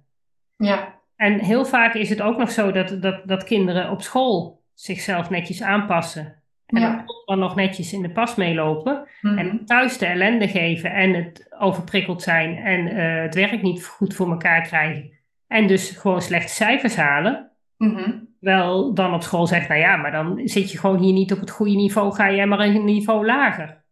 Ja. 0.56 1.00
En 1.16 1.38
heel 1.38 1.64
vaak 1.64 1.94
is 1.94 2.08
het 2.08 2.22
ook 2.22 2.36
nog 2.36 2.50
zo 2.50 2.72
dat, 2.72 3.02
dat, 3.02 3.28
dat 3.28 3.44
kinderen 3.44 3.90
op 3.90 4.02
school 4.02 4.62
zichzelf 4.74 5.30
netjes 5.30 5.62
aanpassen. 5.62 6.42
En 6.66 6.80
Ja. 6.80 7.04
dan 7.24 7.38
nog 7.38 7.54
netjes 7.54 7.92
in 7.92 8.02
de 8.02 8.10
pas 8.10 8.34
meelopen. 8.34 9.08
Mhm. 9.20 9.38
En 9.38 9.64
thuis 9.64 9.98
de 9.98 10.06
ellende 10.06 10.48
geven 10.48 10.92
en 10.92 11.14
het 11.14 11.54
overprikkeld 11.58 12.22
zijn 12.22 12.56
en 12.56 12.86
eh, 12.88 13.22
het 13.22 13.34
werk 13.34 13.62
niet 13.62 13.86
goed 13.86 14.14
voor 14.14 14.30
elkaar 14.30 14.62
krijgen. 14.62 15.10
En 15.46 15.66
dus 15.66 15.90
gewoon 15.90 16.22
slechte 16.22 16.52
cijfers 16.52 16.96
halen. 16.96 17.50
Mhm. 17.76 18.10
Wel 18.40 18.94
dan 18.94 19.14
op 19.14 19.22
school 19.22 19.46
zegt, 19.46 19.68
nou 19.68 19.80
ja, 19.80 19.96
maar 19.96 20.12
dan 20.12 20.40
zit 20.44 20.72
je 20.72 20.78
gewoon 20.78 20.98
hier 20.98 21.12
niet 21.12 21.32
op 21.32 21.40
het 21.40 21.50
goede 21.50 21.74
niveau, 21.74 22.12
ga 22.14 22.32
jij 22.32 22.46
maar 22.46 22.58
een 22.60 22.84
niveau 22.84 23.26
lager. 23.26 23.82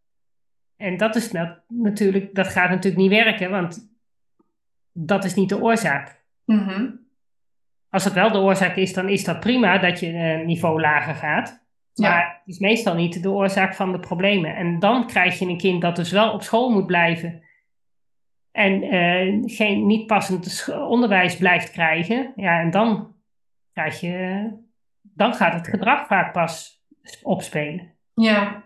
En 0.76 0.96
dat 0.96 1.16
is 1.16 1.32
nat- 1.32 1.60
natuurlijk, 1.68 2.34
dat 2.34 2.48
gaat 2.48 2.68
natuurlijk 2.70 3.02
niet 3.02 3.10
werken, 3.10 3.50
want 3.50 3.90
dat 4.92 5.24
is 5.24 5.34
niet 5.34 5.48
de 5.48 5.60
oorzaak. 5.62 6.24
Mhm. 6.44 6.86
Als 7.90 8.04
het 8.04 8.12
wel 8.12 8.32
de 8.32 8.38
oorzaak 8.38 8.76
is, 8.76 8.92
dan 8.92 9.08
is 9.08 9.24
dat 9.24 9.40
prima 9.40 9.78
dat 9.78 10.00
je 10.00 10.06
een 10.06 10.46
niveau 10.46 10.80
lager 10.80 11.14
gaat. 11.14 11.61
Ja. 11.94 12.08
Maar 12.08 12.40
het 12.44 12.54
is 12.54 12.58
meestal 12.58 12.94
niet 12.94 13.22
de 13.22 13.30
oorzaak 13.30 13.74
van 13.74 13.92
de 13.92 14.00
problemen. 14.00 14.56
En 14.56 14.78
dan 14.78 15.06
krijg 15.06 15.38
je 15.38 15.46
een 15.46 15.58
kind 15.58 15.80
dat 15.82 15.96
dus 15.96 16.10
wel 16.10 16.32
op 16.32 16.42
school 16.42 16.70
moet 16.70 16.86
blijven. 16.86 17.42
En 18.52 18.82
eh, 18.82 19.42
geen 19.56 19.86
niet 19.86 20.06
passend 20.06 20.68
onderwijs 20.88 21.36
blijft 21.36 21.70
krijgen. 21.70 22.32
Ja, 22.36 22.60
en 22.60 22.70
dan 22.70 23.14
krijg 23.72 24.00
je. 24.00 24.48
Dan 25.02 25.34
gaat 25.34 25.52
het 25.54 25.68
gedrag 25.68 26.06
vaak 26.06 26.32
pas 26.32 26.82
opspelen. 27.22 27.92
Ja. 28.14 28.62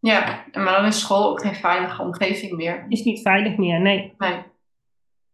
Ja. 0.00 0.44
Maar 0.52 0.76
dan 0.76 0.84
is 0.84 1.00
school 1.00 1.30
ook 1.30 1.40
geen 1.40 1.54
veilige 1.54 2.02
omgeving 2.02 2.52
meer. 2.52 2.84
Is 2.88 3.02
niet 3.02 3.20
veilig 3.22 3.56
meer, 3.56 3.80
nee. 3.80 4.14
Nee. 4.18 4.42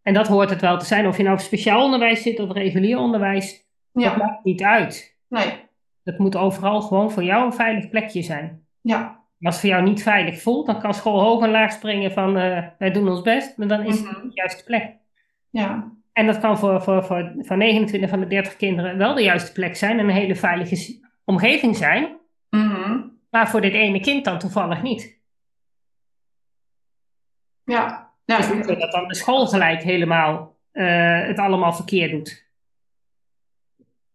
En 0.02 0.14
dat 0.14 0.26
hoort 0.28 0.50
het 0.50 0.60
wel 0.60 0.78
te 0.78 0.84
zijn. 0.84 1.06
Of 1.06 1.16
je 1.16 1.22
nou 1.22 1.34
op 1.34 1.40
speciaal 1.42 1.84
onderwijs 1.84 2.22
zit 2.22 2.38
of 2.40 2.52
regulier 2.52 2.98
onderwijs. 2.98 3.66
Dat 3.92 4.02
Ja. 4.02 4.16
maakt 4.16 4.44
niet 4.44 4.62
uit. 4.62 5.18
Nee. 5.28 5.68
Dat 6.04 6.18
moet 6.18 6.36
overal 6.36 6.80
gewoon 6.80 7.10
voor 7.10 7.22
jou 7.22 7.44
een 7.46 7.52
veilig 7.52 7.88
plekje 7.88 8.22
zijn. 8.22 8.66
Ja. 8.80 9.18
Als 9.42 9.54
het 9.54 9.60
voor 9.60 9.70
jou 9.70 9.82
niet 9.82 10.02
veilig 10.02 10.42
voelt, 10.42 10.66
dan 10.66 10.80
kan 10.80 10.94
school 10.94 11.20
hoog 11.20 11.42
en 11.42 11.50
laag 11.50 11.72
springen 11.72 12.12
van 12.12 12.36
eh, 12.36 12.66
wij 12.78 12.90
doen 12.90 13.08
ons 13.08 13.22
best, 13.22 13.56
maar 13.56 13.68
dan 13.68 13.82
is 13.84 13.96
het 13.98 14.04
Mhm. 14.10 14.14
niet 14.22 14.34
de 14.34 14.40
juiste 14.40 14.64
plek. 14.64 14.96
Ja. 15.50 15.92
En 16.12 16.26
dat 16.26 16.38
kan 16.38 16.58
voor, 16.58 16.82
voor, 16.82 17.04
voor, 17.04 17.32
voor 17.38 17.56
29 17.56 18.10
van 18.10 18.20
de 18.20 18.26
30 18.26 18.56
kinderen 18.56 18.98
wel 18.98 19.14
de 19.14 19.22
juiste 19.22 19.52
plek 19.52 19.76
zijn 19.76 19.98
en 19.98 20.04
een 20.04 20.14
hele 20.14 20.36
veilige 20.36 21.00
omgeving 21.24 21.76
zijn, 21.76 22.16
Mhm. 22.50 23.00
maar 23.30 23.48
voor 23.48 23.60
dit 23.60 23.72
ene 23.72 24.00
kind 24.00 24.24
dan 24.24 24.38
toevallig 24.38 24.82
niet. 24.82 25.18
Ja. 27.64 28.08
Ja, 28.24 28.36
Dus 28.36 28.52
niet 28.52 28.66
dat 28.78 28.90
dan 28.92 29.08
de 29.08 29.14
school 29.14 29.46
gelijk 29.46 29.82
helemaal 29.82 30.58
eh, 30.70 31.26
het 31.26 31.38
allemaal 31.38 31.72
verkeerd 31.72 32.10
doet. 32.10 32.48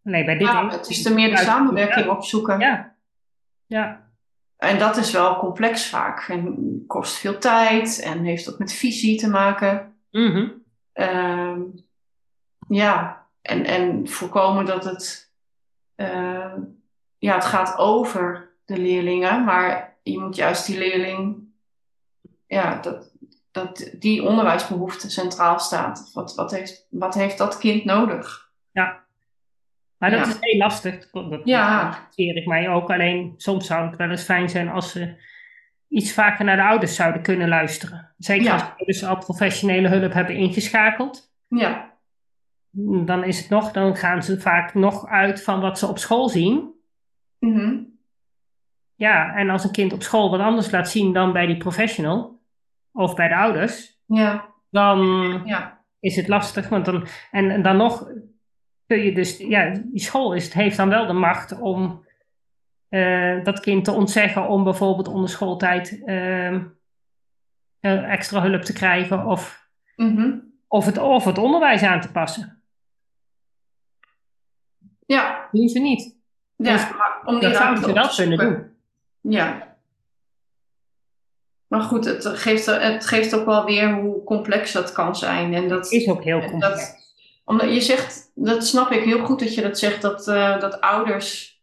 Nee, 0.06 0.24
bij 0.24 0.36
dit 0.38 0.46
ja, 0.46 0.60
ene 0.62 0.70
het 0.70 0.88
is 0.88 1.04
er 1.04 1.14
meer 1.14 1.30
de 1.30 1.36
uit- 1.36 1.46
samenwerking 1.46 2.08
opzoeken. 2.08 2.58
Ja. 2.58 2.94
Ja. 3.66 4.10
En 4.56 4.78
dat 4.78 4.96
is 4.96 5.12
wel 5.12 5.36
complex 5.38 5.88
vaak. 5.88 6.28
En 6.28 6.84
kost 6.86 7.16
veel 7.16 7.38
tijd 7.38 8.00
en 8.00 8.24
heeft 8.24 8.52
ook 8.52 8.58
met 8.58 8.72
visie 8.72 9.18
te 9.18 9.28
maken. 9.28 9.94
Mhm. 10.10 10.48
Ehm, 10.92 11.60
ja, 12.68 13.26
en, 13.42 13.64
en 13.64 14.08
voorkomen 14.08 14.64
dat 14.64 14.84
het, 14.84 15.32
ehm, 15.94 16.60
ja, 17.18 17.34
het 17.34 17.44
gaat 17.44 17.78
over 17.78 18.54
de 18.64 18.78
leerlingen, 18.78 19.44
maar 19.44 19.96
je 20.02 20.18
moet 20.18 20.36
juist 20.36 20.66
die 20.66 20.78
leerling, 20.78 21.44
ja, 22.46 22.78
dat, 22.80 23.12
dat 23.50 23.90
die 23.98 24.22
onderwijsbehoefte 24.22 25.10
centraal 25.10 25.58
staat. 25.58 26.10
Wat, 26.12 26.34
wat, 26.34 26.50
heeft, 26.50 26.86
wat 26.90 27.14
heeft 27.14 27.38
dat 27.38 27.58
kind 27.58 27.84
nodig? 27.84 28.50
Ja. 28.70 29.04
Maar 29.98 30.10
dat 30.10 30.18
Ja. 30.20 30.26
is 30.26 30.36
heel 30.40 30.58
lastig. 30.58 31.10
Dat 31.10 31.40
Ja. 31.44 32.08
ik 32.14 32.46
mij 32.46 32.68
ook. 32.68 32.90
Alleen 32.90 33.34
soms 33.36 33.66
zou 33.66 33.86
het 33.86 33.96
wel 33.96 34.10
eens 34.10 34.22
fijn 34.24 34.48
zijn 34.48 34.68
als 34.68 34.90
ze 34.90 35.14
iets 35.88 36.12
vaker 36.12 36.44
naar 36.44 36.56
de 36.56 36.62
ouders 36.62 36.94
zouden 36.94 37.22
kunnen 37.22 37.48
luisteren. 37.48 38.14
Zeker 38.18 38.44
Ja. 38.44 38.52
als 38.52 38.62
ouders 38.62 39.04
al 39.04 39.16
professionele 39.18 39.88
hulp 39.88 40.12
hebben 40.12 40.36
ingeschakeld. 40.36 41.32
Ja, 41.48 41.94
Dan 43.04 43.24
is 43.24 43.38
het 43.38 43.48
nog, 43.48 43.72
dan 43.72 43.96
gaan 43.96 44.22
ze 44.22 44.40
vaak 44.40 44.74
nog 44.74 45.06
uit 45.06 45.42
van 45.42 45.60
wat 45.60 45.78
ze 45.78 45.86
op 45.86 45.98
school 45.98 46.28
zien. 46.28 46.74
mhm. 47.38 47.76
Ja, 48.94 49.34
en 49.34 49.50
als 49.50 49.64
een 49.64 49.70
kind 49.72 49.92
op 49.92 50.02
school 50.02 50.30
wat 50.30 50.40
anders 50.40 50.70
laat 50.70 50.88
zien 50.90 51.12
dan 51.12 51.32
bij 51.32 51.46
die 51.46 51.56
professional 51.56 52.40
of 52.92 53.14
bij 53.14 53.28
de 53.28 53.36
ouders, 53.36 54.00
ja, 54.06 54.54
dan 54.70 54.98
ja, 55.44 55.84
is 56.00 56.16
het 56.16 56.28
lastig. 56.28 56.68
Want 56.68 56.84
dan, 56.84 57.06
en, 57.30 57.50
en 57.50 57.62
dan 57.62 57.76
nog 57.76 58.08
kun 58.86 58.98
je 58.98 59.12
dus, 59.14 59.36
ja, 59.38 59.70
die 59.84 60.00
school 60.00 60.34
is, 60.34 60.52
heeft 60.52 60.76
dan 60.76 60.88
wel 60.88 61.06
de 61.06 61.12
macht 61.12 61.58
om 61.60 62.04
eh, 62.88 63.44
dat 63.44 63.60
kind 63.60 63.84
te 63.84 63.92
ontzeggen 63.92 64.48
om 64.48 64.64
bijvoorbeeld 64.64 65.08
onder 65.08 65.28
schooltijd 65.28 66.02
ehm, 66.04 66.64
eh, 67.80 68.12
extra 68.12 68.42
hulp 68.42 68.62
te 68.62 68.72
krijgen 68.72 69.26
of, 69.26 69.68
mhm. 69.96 70.38
of, 70.68 70.86
het, 70.86 70.98
of 70.98 71.24
het 71.24 71.38
onderwijs 71.38 71.82
aan 71.82 72.00
te 72.00 72.10
passen. 72.12 72.62
ja, 75.06 75.48
Doen 75.52 75.68
ze 75.68 75.78
niet. 75.78 76.16
ja, 76.56 76.72
Dus 76.72 76.86
om 77.24 77.38
die 77.40 77.48
Dat 77.48 77.56
zouden 77.56 77.82
ze 77.84 78.08
te 78.08 78.14
kunnen 78.16 78.38
doen. 78.38 78.76
Ja. 79.32 79.76
Maar 81.66 81.80
goed, 81.80 82.04
het 82.04 82.26
geeft, 82.26 82.66
het 82.66 83.06
geeft 83.06 83.34
ook 83.34 83.44
wel 83.46 83.64
weer 83.64 83.94
hoe 83.94 84.24
complex 84.24 84.72
dat 84.72 84.92
kan 84.92 85.16
zijn. 85.16 85.54
En 85.54 85.68
dat, 85.68 85.92
Is 85.92 86.08
ook 86.08 86.24
heel 86.24 86.40
dat- 86.40 86.50
complex. 86.50 87.05
Omdat 87.46 87.72
je 87.72 87.80
zegt, 87.80 88.30
dat 88.34 88.66
snap 88.66 88.90
ik 88.90 89.04
heel 89.04 89.24
goed 89.24 89.38
dat 89.38 89.54
je 89.54 89.62
dat 89.62 89.78
zegt, 89.78 90.02
dat, 90.02 90.28
eh, 90.28 90.60
dat 90.60 90.80
ouders, 90.80 91.60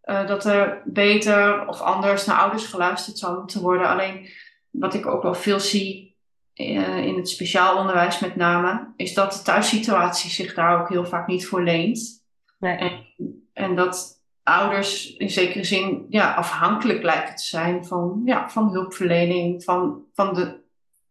eh, 0.00 0.26
dat 0.26 0.44
er 0.44 0.82
beter 0.84 1.68
of 1.68 1.80
anders 1.80 2.24
naar 2.24 2.38
ouders 2.38 2.64
geluisterd 2.64 3.18
zou 3.18 3.38
moeten 3.38 3.60
worden. 3.60 3.88
Alleen 3.88 4.28
wat 4.70 4.94
ik 4.94 5.06
ook 5.06 5.22
wel 5.22 5.34
veel 5.34 5.60
zie 5.60 6.16
eh, 6.54 7.04
in 7.06 7.16
het 7.16 7.28
speciaal 7.28 7.76
onderwijs 7.76 8.18
met 8.18 8.36
name, 8.36 8.92
is 8.96 9.14
dat 9.14 9.32
de 9.32 9.42
thuissituatie 9.42 10.30
zich 10.30 10.54
daar 10.54 10.80
ook 10.80 10.88
heel 10.88 11.06
vaak 11.06 11.26
niet 11.26 11.46
voor 11.46 11.62
leent. 11.62 12.24
Nee. 12.58 13.14
En 13.52 13.76
dat 13.76 14.22
ouders 14.42 15.16
in 15.16 15.30
zekere 15.30 15.64
zin 15.64 16.06
ja, 16.08 16.34
afhankelijk 16.34 17.02
lijken 17.02 17.34
te 17.34 17.44
zijn 17.44 17.84
van, 17.84 18.22
ja, 18.24 18.50
van 18.50 18.70
hulpverlening, 18.70 19.64
van, 19.64 20.02
van, 20.12 20.34
de, 20.34 20.60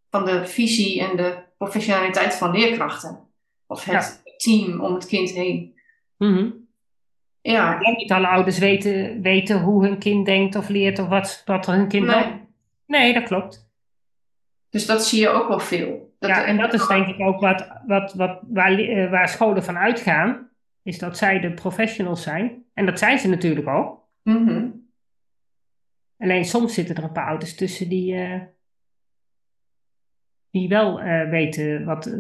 van 0.09 0.25
de 0.25 0.47
visie 0.47 1.01
en 1.01 1.17
de 1.17 1.43
professionaliteit 1.57 2.35
van 2.35 2.51
leerkrachten. 2.51 3.32
Of 3.73 3.85
het 3.85 4.23
team 4.37 4.81
om 4.81 4.93
het 4.93 5.05
kind 5.05 5.29
heen. 5.29 5.79
Mhm. 6.17 6.49
Ja, 7.41 7.81
En 7.81 7.95
niet 7.95 8.11
alle 8.11 8.27
ouders 8.27 8.57
weten, 8.57 9.21
weten 9.21 9.61
hoe 9.61 9.85
hun 9.87 9.97
kind 9.97 10.25
denkt 10.25 10.55
of 10.55 10.69
leert 10.69 10.99
of 10.99 11.07
wat, 11.07 11.41
wat 11.45 11.65
hun 11.65 11.87
kind 11.87 12.05
Nee. 12.05 12.23
doet. 12.23 12.33
Nee, 12.87 13.13
dat 13.13 13.23
klopt. 13.23 13.71
dus 14.69 14.85
dat 14.85 15.05
zie 15.05 15.19
je 15.19 15.29
ook 15.29 15.47
wel 15.47 15.59
veel. 15.59 16.15
Dat 16.19 16.29
ja, 16.29 16.45
en 16.45 16.57
dat 16.57 16.73
is 16.73 16.87
denk 16.87 17.07
ik 17.07 17.19
ook 17.19 17.39
wat, 17.39 17.67
wat, 17.87 18.13
wat, 18.13 18.39
waar, 18.47 18.71
eh, 18.79 19.09
waar 19.09 19.29
scholen 19.29 19.63
van 19.63 19.77
uitgaan, 19.77 20.49
is 20.83 20.97
dat 20.99 21.17
zij 21.17 21.39
de 21.39 21.51
professionals 21.53 22.23
zijn. 22.23 22.63
En 22.73 22.85
dat 22.85 22.99
zijn 22.99 23.19
ze 23.19 23.27
natuurlijk 23.27 23.67
ook. 23.67 24.01
Mhm. 24.23 24.67
Alleen 26.17 26.45
soms 26.45 26.73
zitten 26.73 26.95
er 26.95 27.03
een 27.03 27.11
paar 27.11 27.27
ouders 27.27 27.55
tussen 27.55 27.89
die, 27.89 28.15
eh, 28.15 28.41
die 30.51 30.67
wel 30.69 30.99
eh, 31.01 31.29
weten 31.29 31.85
wat, 31.85 32.17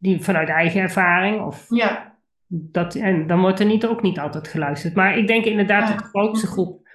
die 0.00 0.20
vanuit 0.20 0.48
eigen 0.48 0.80
ervaring 0.80 1.40
of 1.42 1.66
Ja, 1.68 2.18
dat, 2.46 2.94
en 2.94 3.26
dan 3.26 3.40
wordt 3.40 3.60
er 3.60 3.66
niet, 3.66 3.86
ook 3.86 4.02
niet 4.02 4.18
altijd 4.18 4.48
geluisterd. 4.48 4.94
Maar 4.94 5.18
ik 5.18 5.26
denk 5.26 5.44
inderdaad 5.44 5.88
Ja. 5.88 5.94
dat 5.94 5.98
de 5.98 6.04
grootste 6.10 6.46
groep 6.46 6.88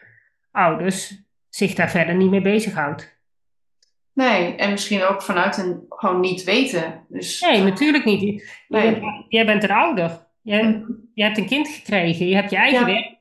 ouders 0.51 1.23
zich 1.49 1.73
daar 1.73 1.89
verder 1.89 2.15
niet 2.15 2.29
mee 2.29 2.41
bezighoudt. 2.41 3.13
nee. 4.13 4.55
En 4.55 4.71
misschien 4.71 5.03
ook 5.03 5.21
vanuit 5.21 5.57
een 5.57 5.85
gewoon 5.89 6.19
niet 6.19 6.43
weten. 6.43 7.05
Dus, 7.09 7.41
Nee, 7.41 7.63
natuurlijk 7.63 8.05
niet. 8.05 8.21
Nee. 8.67 8.91
bent- 8.99 9.25
jij 9.29 9.45
bent 9.45 9.63
een 9.63 9.71
ouder. 9.71 10.27
Je, 10.41 10.63
Mhm. 10.63 10.91
je 11.13 11.23
hebt 11.23 11.37
een 11.37 11.45
kind 11.47 11.67
gekregen. 11.67 12.27
Je 12.27 12.35
hebt 12.35 12.49
je 12.49 12.55
eigen 12.57 12.79
Ja. 12.79 12.85
werk. 12.85 13.15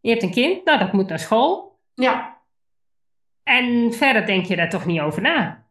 Je 0.00 0.10
hebt 0.10 0.22
een 0.22 0.30
kind. 0.30 0.64
Nou, 0.64 0.78
dat 0.78 0.92
moet 0.92 1.08
naar 1.08 1.18
school. 1.18 1.78
Ja, 1.94 2.38
En 3.42 3.92
verder 3.92 4.26
denk 4.26 4.44
je 4.46 4.56
daar 4.56 4.68
toch 4.68 4.86
niet 4.86 5.00
over 5.00 5.22
na. 5.22 5.64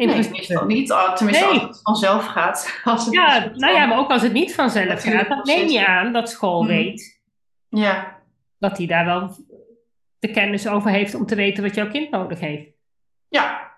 In 0.00 0.06
nee, 0.06 0.14
principe. 0.14 0.36
meestal 0.36 0.66
niet. 0.66 0.92
Ah, 0.92 1.14
Tenminste, 1.14 1.44
Nee. 1.44 1.54
als 1.58 1.66
het 1.68 1.80
vanzelf 1.82 2.26
gaat. 2.26 2.74
Als 2.84 3.04
het 3.04 3.14
Ja, 3.14 3.50
nou 3.54 3.74
ja, 3.74 3.86
maar 3.86 3.98
ook 3.98 4.10
als 4.10 4.22
het 4.22 4.32
niet 4.32 4.54
vanzelf 4.54 5.02
gaat, 5.02 5.28
dan 5.28 5.40
neem 5.42 5.68
je 5.68 5.86
aan 5.86 6.12
dat 6.12 6.30
school 6.30 6.62
Mhm. 6.62 6.72
weet 6.72 7.20
Ja, 7.68 8.18
dat 8.58 8.76
hij 8.78 8.86
daar 8.86 9.04
wel 9.04 9.36
de 10.18 10.30
kennis 10.30 10.68
over 10.68 10.90
heeft 10.90 11.14
om 11.14 11.26
te 11.26 11.34
weten 11.34 11.62
wat 11.62 11.74
jouw 11.74 11.88
kind 11.90 12.10
nodig 12.10 12.40
heeft. 12.40 12.70
Ja. 13.28 13.68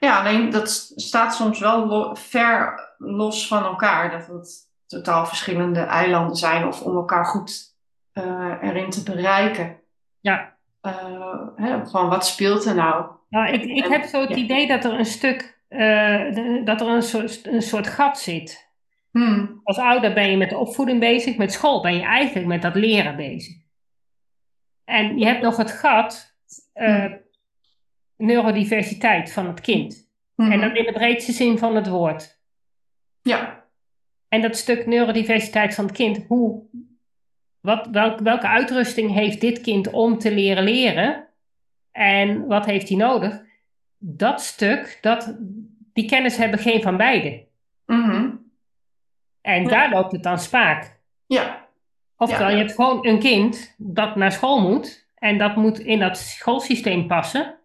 Ja, 0.00 0.18
alleen 0.20 0.50
dat 0.50 0.70
staat 0.96 1.34
soms 1.34 1.58
wel 1.58 1.86
lo- 1.86 2.14
ver 2.14 2.94
los 2.98 3.46
van 3.48 3.64
elkaar. 3.64 4.10
Dat 4.10 4.26
het 4.26 4.70
totaal 4.86 5.26
verschillende 5.26 5.80
eilanden 5.80 6.36
zijn 6.36 6.66
of 6.66 6.80
om 6.82 6.96
elkaar 6.96 7.24
goed 7.24 7.76
eh, 8.12 8.52
erin 8.62 8.90
te 8.90 9.02
bereiken. 9.02 9.80
Ja. 10.20 10.56
Eh, 10.80 11.46
hè, 11.56 11.86
gewoon 11.86 12.08
wat 12.08 12.26
speelt 12.26 12.64
er 12.64 12.74
nou? 12.74 13.06
Nou, 13.32 13.52
ik, 13.52 13.64
ik 13.64 13.84
heb 13.84 14.04
zo 14.04 14.20
het 14.20 14.28
Ja. 14.30 14.36
idee 14.36 14.66
dat 14.66 14.84
er 14.84 14.92
een 14.92 15.04
stuk, 15.04 15.62
eh, 15.68 15.78
de- 16.34 16.60
dat 16.64 16.80
er 16.80 16.86
een 16.88 17.02
soort, 17.02 17.46
een 17.46 17.62
soort 17.62 17.86
gat 17.86 18.18
zit. 18.18 18.70
Hmm, 19.10 19.60
Als 19.64 19.78
ouder 19.78 20.12
ben 20.14 20.30
je 20.30 20.36
met 20.36 20.50
de 20.50 20.56
opvoeding 20.58 21.00
bezig, 21.00 21.36
met 21.36 21.52
school 21.52 21.82
ben 21.82 21.94
je 21.94 22.02
eigenlijk 22.02 22.46
met 22.46 22.62
dat 22.62 22.74
leren 22.74 23.16
bezig. 23.16 23.56
En 24.84 25.18
je 25.18 25.24
hebt 25.26 25.42
nog 25.42 25.56
het 25.56 25.70
gat, 25.70 26.36
eh, 26.72 27.12
neurodiversiteit 28.16 29.32
van 29.32 29.46
het 29.46 29.60
kind. 29.60 30.10
hmm. 30.34 30.52
En 30.52 30.60
dan 30.60 30.76
in 30.76 30.84
de 30.84 30.92
breedste 30.92 31.32
zin 31.32 31.58
van 31.58 31.76
het 31.76 31.88
woord. 31.88 32.40
Ja, 33.22 33.60
En 34.28 34.40
dat 34.40 34.56
stuk 34.56 34.86
neurodiversiteit 34.86 35.74
van 35.74 35.84
het 35.86 35.94
kind, 35.94 36.24
hoe, 36.28 36.64
wat, 37.60 37.86
welk, 37.86 38.18
welke 38.20 38.46
uitrusting 38.46 39.12
heeft 39.12 39.40
dit 39.40 39.60
kind 39.60 39.90
om 39.90 40.18
te 40.18 40.34
leren 40.34 40.64
leren? 40.64 41.28
En 41.92 42.46
wat 42.46 42.66
heeft 42.66 42.88
hij 42.88 42.96
nodig? 42.98 43.40
Dat 43.98 44.40
stuk, 44.40 44.98
dat, 45.00 45.36
die 45.92 46.06
kennis 46.08 46.36
hebben 46.36 46.58
geen 46.58 46.82
van 46.82 46.96
beiden. 46.96 47.40
mhm. 47.86 48.30
En 49.40 49.62
Ja. 49.62 49.68
daar 49.68 49.90
loopt 49.90 50.12
het 50.12 50.22
dan 50.22 50.38
spaak. 50.38 51.00
ja, 51.26 51.60
Oftewel, 52.16 52.48
Ja. 52.48 52.52
je 52.56 52.58
hebt 52.62 52.74
gewoon 52.74 53.06
een 53.06 53.18
kind 53.18 53.74
dat 53.78 54.16
naar 54.16 54.32
school 54.32 54.60
moet. 54.60 55.06
En 55.14 55.38
dat 55.38 55.56
moet 55.56 55.78
in 55.78 55.98
dat 55.98 56.18
schoolsysteem 56.18 57.06
passen. 57.06 57.58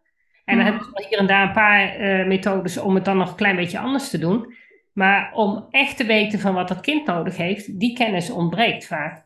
En 0.45 0.55
dan 0.57 0.65
Mhm. 0.65 0.73
heb 0.73 0.81
je 0.95 1.05
hier 1.09 1.17
en 1.19 1.27
daar 1.27 1.47
een 1.47 1.51
paar 1.53 1.89
eh, 1.89 2.25
methodes 2.27 2.77
om 2.77 2.95
het 2.95 3.05
dan 3.05 3.17
nog 3.17 3.29
een 3.29 3.35
klein 3.35 3.55
beetje 3.55 3.79
anders 3.79 4.09
te 4.09 4.17
doen. 4.17 4.53
Maar 4.93 5.31
om 5.33 5.67
echt 5.71 5.97
te 5.97 6.05
weten 6.05 6.39
van 6.39 6.53
wat 6.53 6.67
dat 6.67 6.79
kind 6.79 7.05
nodig 7.05 7.37
heeft, 7.37 7.79
die 7.79 7.93
kennis 7.93 8.29
ontbreekt 8.29 8.85
vaak. 8.87 9.25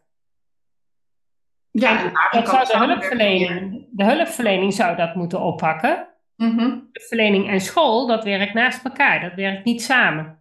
Ja. 1.72 2.04
En 2.04 2.12
dat 2.44 2.50
zou 2.50 2.66
de 2.66 2.78
hulpverlening, 2.88 3.88
de 3.92 4.04
hulpverlening 4.04 4.74
zou 4.74 4.96
dat 4.96 5.16
moeten 5.16 5.40
oppakken. 5.40 6.08
Mhm. 6.36 6.60
Hulpverlening 6.60 7.50
en 7.50 7.62
school, 7.62 8.08
dat 8.08 8.24
werkt 8.24 8.54
naast 8.54 8.86
elkaar. 8.86 9.22
Dat 9.22 9.34
werkt 9.34 9.66
niet 9.66 9.82
samen. 9.84 10.40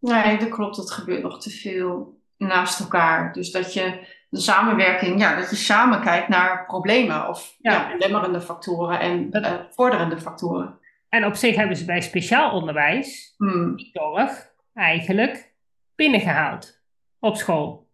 Nee, 0.00 0.38
dat 0.38 0.48
klopt. 0.48 0.76
Dat 0.76 0.90
gebeurt 0.90 1.22
nog 1.22 1.40
te 1.40 1.50
veel 1.50 2.20
naast 2.36 2.80
elkaar. 2.80 3.32
Dus 3.32 3.50
dat 3.50 3.72
je 3.74 4.16
de 4.30 4.40
samenwerking, 4.40 5.20
ja, 5.20 5.36
dat 5.36 5.50
je 5.50 5.56
samen 5.56 6.00
kijkt 6.00 6.28
naar 6.28 6.66
problemen 6.66 7.28
of 7.28 7.56
Ja. 7.58 7.72
ja. 7.72 7.92
belemmerende 7.96 8.40
factoren 8.40 9.00
en 9.00 9.30
Dat- 9.30 9.44
eh, 9.44 9.52
vorderende 9.70 10.18
factoren. 10.20 10.78
En 11.08 11.24
op 11.24 11.34
zich 11.34 11.56
hebben 11.56 11.76
ze 11.76 11.84
bij 11.84 12.00
speciaal 12.00 12.50
onderwijs 12.52 13.34
Hmm. 13.36 13.76
die 13.76 13.90
zorg 13.92 14.50
eigenlijk 14.74 15.52
binnengehaald 15.94 16.80
op 17.18 17.36
school. 17.36 17.87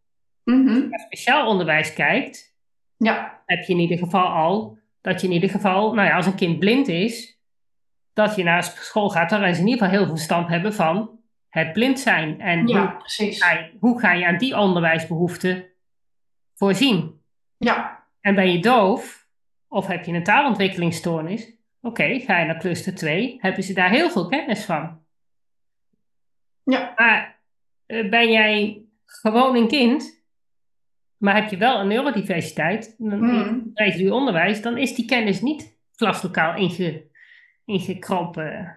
Mhm. 0.44 0.68
Als 0.68 0.76
je 0.76 0.86
naar 0.88 1.00
speciaal 1.00 1.46
onderwijs 1.48 1.92
kijkt, 1.92 2.56
Ja, 2.96 3.42
heb 3.46 3.64
je 3.64 3.72
in 3.72 3.78
ieder 3.78 3.98
geval 3.98 4.26
al 4.26 4.78
dat 5.00 5.20
je 5.20 5.26
in 5.26 5.32
ieder 5.32 5.50
geval, 5.50 5.94
nou 5.94 6.08
ja, 6.08 6.16
als 6.16 6.26
een 6.26 6.34
kind 6.34 6.58
blind 6.58 6.88
is, 6.88 7.38
dat 8.12 8.36
je 8.36 8.44
naar 8.44 8.62
school 8.62 9.10
gaat, 9.10 9.30
dan 9.30 9.54
ze 9.54 9.60
in 9.60 9.66
ieder 9.66 9.72
geval 9.84 9.88
heel 9.88 10.06
veel 10.06 10.14
verstand 10.16 10.48
hebben 10.48 10.74
van 10.74 11.18
het 11.48 11.72
blind 11.72 12.00
zijn. 12.00 12.40
En 12.40 12.66
ja, 12.66 12.80
hoe, 12.80 12.96
precies. 12.96 13.42
ga 13.42 13.52
je, 13.52 13.70
hoe 13.80 14.00
ga 14.00 14.12
je 14.12 14.26
aan 14.26 14.38
die 14.38 14.56
onderwijsbehoeften 14.58 15.64
voorzien? 16.54 17.20
Ja, 17.56 18.04
En 18.20 18.34
ben 18.34 18.52
je 18.52 18.60
doof 18.60 19.26
of 19.68 19.86
heb 19.86 20.04
je 20.04 20.12
een 20.12 20.24
taalontwikkelingsstoornis? 20.24 21.52
Oké, 21.80 22.18
ga 22.20 22.38
je 22.38 22.46
naar 22.46 22.58
cluster 22.58 22.94
2, 22.94 23.38
hebben 23.40 23.62
ze 23.62 23.72
daar 23.72 23.90
heel 23.90 24.10
veel 24.10 24.28
kennis 24.28 24.64
van. 24.64 25.02
ja, 26.64 26.92
Maar 26.96 27.40
eh, 27.86 28.08
ben 28.10 28.32
jij 28.32 28.82
gewoon 29.06 29.56
een 29.56 29.68
kind, 29.68 30.23
maar 31.18 31.34
heb 31.34 31.50
je 31.50 31.56
wel 31.56 31.80
een 31.80 31.88
neurodiversiteit, 31.88 32.94
dan 32.98 33.18
Mhm. 33.20 33.34
in 33.34 33.70
residueel 33.74 34.14
onderwijs, 34.16 34.62
dan 34.62 34.76
is 34.78 34.94
die 34.94 35.04
kennis 35.04 35.40
niet 35.40 35.78
klaslokaal 35.96 36.56
inge, 36.56 37.06
ingekropen. 37.64 38.76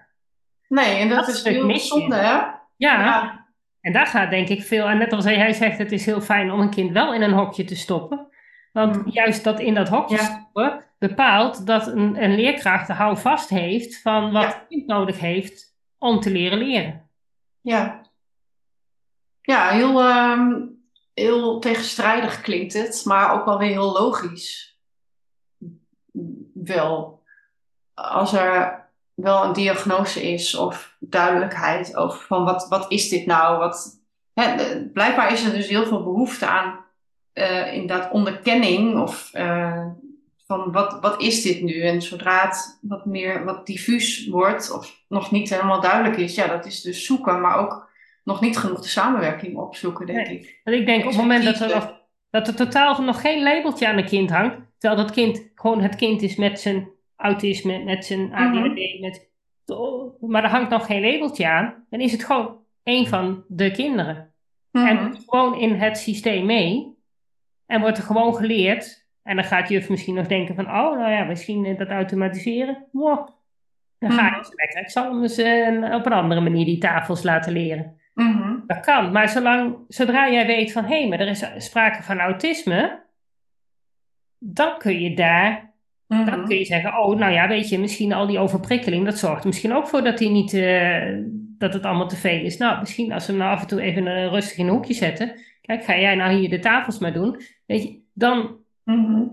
nee, 0.67 0.95
en 0.99 1.09
dat, 1.09 1.25
Dat 1.25 1.35
is 1.35 1.43
heel 1.43 1.79
zonde, 1.79 2.15
hè? 2.15 2.21
Ja, 2.21 2.59
Ja. 2.77 3.45
en 3.81 3.93
daar 3.93 4.07
gaat 4.07 4.29
denk 4.29 4.47
ik 4.49 4.61
veel, 4.63 4.87
en 4.87 4.97
net 4.97 5.13
als 5.13 5.25
hij 5.25 5.53
zegt, 5.53 5.77
het 5.77 5.91
is 5.91 6.05
heel 6.05 6.21
fijn 6.21 6.51
om 6.51 6.59
een 6.59 6.69
kind 6.69 6.91
wel 6.91 7.13
in 7.13 7.21
een 7.21 7.31
hokje 7.33 7.63
te 7.63 7.75
stoppen. 7.75 8.27
Want 8.73 8.95
Mhm. 8.97 9.09
juist 9.09 9.43
dat 9.43 9.59
in 9.59 9.73
dat 9.73 9.89
hokje 9.89 10.15
Ja. 10.15 10.23
stoppen 10.23 10.83
bepaalt 10.99 11.65
dat 11.67 11.87
een, 11.87 12.23
een 12.23 12.35
leerkracht 12.35 12.87
de 12.87 12.93
houvast 12.93 13.49
heeft 13.49 14.01
van 14.01 14.31
wat 14.31 14.41
Ja. 14.43 14.47
het 14.47 14.65
kind 14.69 14.85
nodig 14.87 15.19
heeft 15.19 15.77
om 15.97 16.19
te 16.19 16.31
leren 16.31 16.57
leren. 16.57 17.09
Ja, 17.61 18.01
ja 19.41 19.69
heel, 19.69 20.01
ehm, 20.01 20.51
heel 21.19 21.59
tegenstrijdig 21.59 22.41
klinkt 22.41 22.73
het, 22.73 23.01
maar 23.05 23.33
ook 23.33 23.45
wel 23.45 23.57
weer 23.57 23.69
heel 23.69 23.91
logisch. 23.91 24.79
Wel, 26.53 27.23
als 27.93 28.33
er 28.33 28.85
wel 29.13 29.43
een 29.43 29.53
diagnose 29.53 30.31
is 30.31 30.55
of 30.55 30.95
duidelijkheid 30.99 31.95
over 31.95 32.19
van 32.19 32.43
wat, 32.43 32.67
wat 32.67 32.91
is 32.91 33.09
dit 33.09 33.25
nou? 33.25 33.57
Wat, 33.57 34.01
hè, 34.33 34.79
blijkbaar 34.85 35.31
is 35.31 35.43
er 35.43 35.53
dus 35.53 35.67
heel 35.67 35.85
veel 35.85 36.03
behoefte 36.03 36.45
aan 36.45 36.85
eh 37.33 37.73
inderdaad 37.73 38.11
onderkenning 38.11 38.99
of 39.01 39.33
eh, 39.33 39.85
van 40.45 40.71
wat, 40.71 40.97
wat 41.01 41.21
is 41.21 41.41
dit 41.41 41.61
nu? 41.61 41.81
En 41.81 42.01
zodra 42.01 42.45
het 42.45 42.79
wat 42.81 43.05
meer 43.05 43.45
wat 43.45 43.65
diffuus 43.65 44.27
wordt 44.27 44.71
of 44.71 45.03
nog 45.07 45.31
niet 45.31 45.49
helemaal 45.49 45.81
duidelijk 45.81 46.17
is, 46.17 46.35
ja, 46.35 46.47
dat 46.47 46.65
is 46.65 46.81
dus 46.81 47.05
zoeken, 47.05 47.41
maar 47.41 47.57
ook 47.57 47.86
nog 48.27 48.41
niet 48.41 48.57
genoeg 48.57 48.81
de 48.81 48.87
samenwerking 48.87 49.57
opzoeken, 49.57 50.05
denk 50.05 50.27
Nee. 50.27 50.39
ik. 50.39 50.61
Want 50.63 50.77
ik 50.77 50.85
denk 50.85 51.03
op 51.03 51.09
het 51.09 51.17
moment 51.19 51.43
dat 51.43 51.59
er, 51.59 51.69
nog, 51.75 52.01
dat 52.29 52.47
er 52.47 52.55
totaal 52.55 53.01
nog 53.01 53.21
geen 53.21 53.43
labeltje 53.43 53.87
aan 53.87 53.97
een 53.97 54.05
kind 54.05 54.29
hangt, 54.29 54.55
terwijl 54.77 55.01
dat 55.01 55.11
kind 55.11 55.51
gewoon 55.55 55.81
het 55.81 55.95
kind 55.95 56.21
is 56.21 56.35
met 56.35 56.59
zijn 56.59 56.87
autisme, 57.15 57.83
met 57.83 58.05
zijn 58.05 58.33
ADHD, 58.33 58.99
met, 58.99 59.29
maar 60.19 60.43
er 60.43 60.49
hangt 60.49 60.69
nog 60.69 60.85
geen 60.85 61.01
labeltje 61.01 61.47
aan, 61.47 61.85
dan 61.89 61.99
is 61.99 62.11
het 62.11 62.23
gewoon 62.23 62.57
één 62.83 63.07
van 63.07 63.43
de 63.47 63.71
kinderen. 63.71 64.31
En 64.71 64.95
Mhm. 64.95 65.15
gewoon 65.27 65.59
in 65.59 65.73
het 65.73 65.97
systeem 65.97 66.45
mee. 66.45 66.95
En 67.65 67.81
wordt 67.81 67.97
er 67.97 68.03
gewoon 68.03 68.35
geleerd. 68.35 69.05
En 69.23 69.35
dan 69.35 69.45
gaat 69.45 69.69
juf 69.69 69.89
misschien 69.89 70.15
nog 70.15 70.27
denken 70.27 70.55
van, 70.55 70.65
oh, 70.65 70.97
nou 70.97 71.11
ja, 71.11 71.23
misschien 71.23 71.65
eh, 71.65 71.77
dat 71.77 71.87
automatiseren. 71.89 72.85
Wow. 72.91 73.27
Dan 73.99 74.11
ga 74.11 74.25
je 74.25 74.31
Mhm. 74.31 74.49
lekker. 74.55 74.81
Ik 74.81 74.89
zal 74.89 75.03
hem 75.21 75.83
eh, 75.83 75.95
op 75.95 76.05
een 76.05 76.11
andere 76.13 76.41
manier 76.41 76.65
die 76.65 76.77
tafels 76.77 77.23
laten 77.23 77.51
leren. 77.53 77.96
Mhm. 78.17 78.55
Dat 78.67 78.79
kan. 78.79 79.11
Maar 79.11 79.29
zolang, 79.29 79.75
zodra 79.87 80.31
jij 80.31 80.45
weet 80.45 80.71
van, 80.71 80.83
hé, 80.85 81.07
maar 81.07 81.19
er 81.19 81.27
is 81.27 81.45
sprake 81.57 82.03
van 82.03 82.19
autisme. 82.19 82.99
Dan 84.39 84.77
kun 84.77 84.99
je 85.01 85.15
daar, 85.15 85.73
dan 86.07 86.23
Mhm. 86.23 86.45
kun 86.45 86.57
je 86.57 86.65
zeggen, 86.65 86.97
oh, 86.99 87.15
nou 87.17 87.31
ja, 87.33 87.47
weet 87.47 87.69
je, 87.69 87.79
misschien 87.79 88.13
al 88.13 88.27
die 88.27 88.39
overprikkeling, 88.39 89.05
dat 89.05 89.17
zorgt 89.17 89.41
er 89.41 89.47
misschien 89.47 89.73
ook 89.73 89.87
voor 89.87 90.03
dat 90.03 90.19
hij 90.19 90.29
niet, 90.29 90.53
eh, 90.53 91.17
dat 91.57 91.73
het 91.73 91.83
allemaal 91.83 92.07
te 92.07 92.15
veel 92.15 92.43
is. 92.43 92.57
Nou, 92.57 92.79
misschien 92.79 93.11
als 93.11 93.25
we 93.25 93.31
hem 93.31 93.41
nou 93.41 93.53
af 93.53 93.61
en 93.61 93.67
toe 93.67 93.81
even 93.81 94.29
rustig 94.29 94.57
in 94.57 94.65
een 94.67 94.71
hoekje 94.73 94.93
zetten. 94.93 95.39
Kijk, 95.61 95.83
ga 95.83 95.97
jij 95.97 96.15
nou 96.15 96.33
hier 96.33 96.49
de 96.49 96.59
tafels 96.59 96.99
maar 96.99 97.13
doen. 97.13 97.41
Weet 97.65 97.83
je, 97.83 97.99
dan, 98.13 98.55
Mhm. 98.83 99.23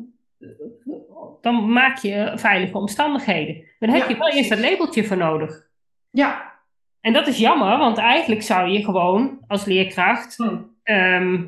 dan 1.41 1.73
maak 1.73 1.99
je 1.99 2.33
veilige 2.35 2.79
omstandigheden. 2.79 3.65
Dan 3.79 3.89
heb 3.91 4.03
Ja, 4.03 4.09
je 4.09 4.17
wel 4.19 4.31
eerst 4.31 4.51
dat 4.51 4.59
labeltje 4.59 5.05
voor 5.05 5.17
nodig. 5.17 5.69
Ja. 6.11 6.53
En 7.05 7.13
dat 7.13 7.27
is 7.27 7.39
jammer, 7.39 7.79
want 7.79 7.99
eigenlijk 7.99 8.43
zou 8.43 8.69
je 8.69 8.85
gewoon 8.85 9.39
als 9.47 9.65
leerkracht 9.65 10.37
Hm. 10.37 10.57
ehm, 10.83 11.45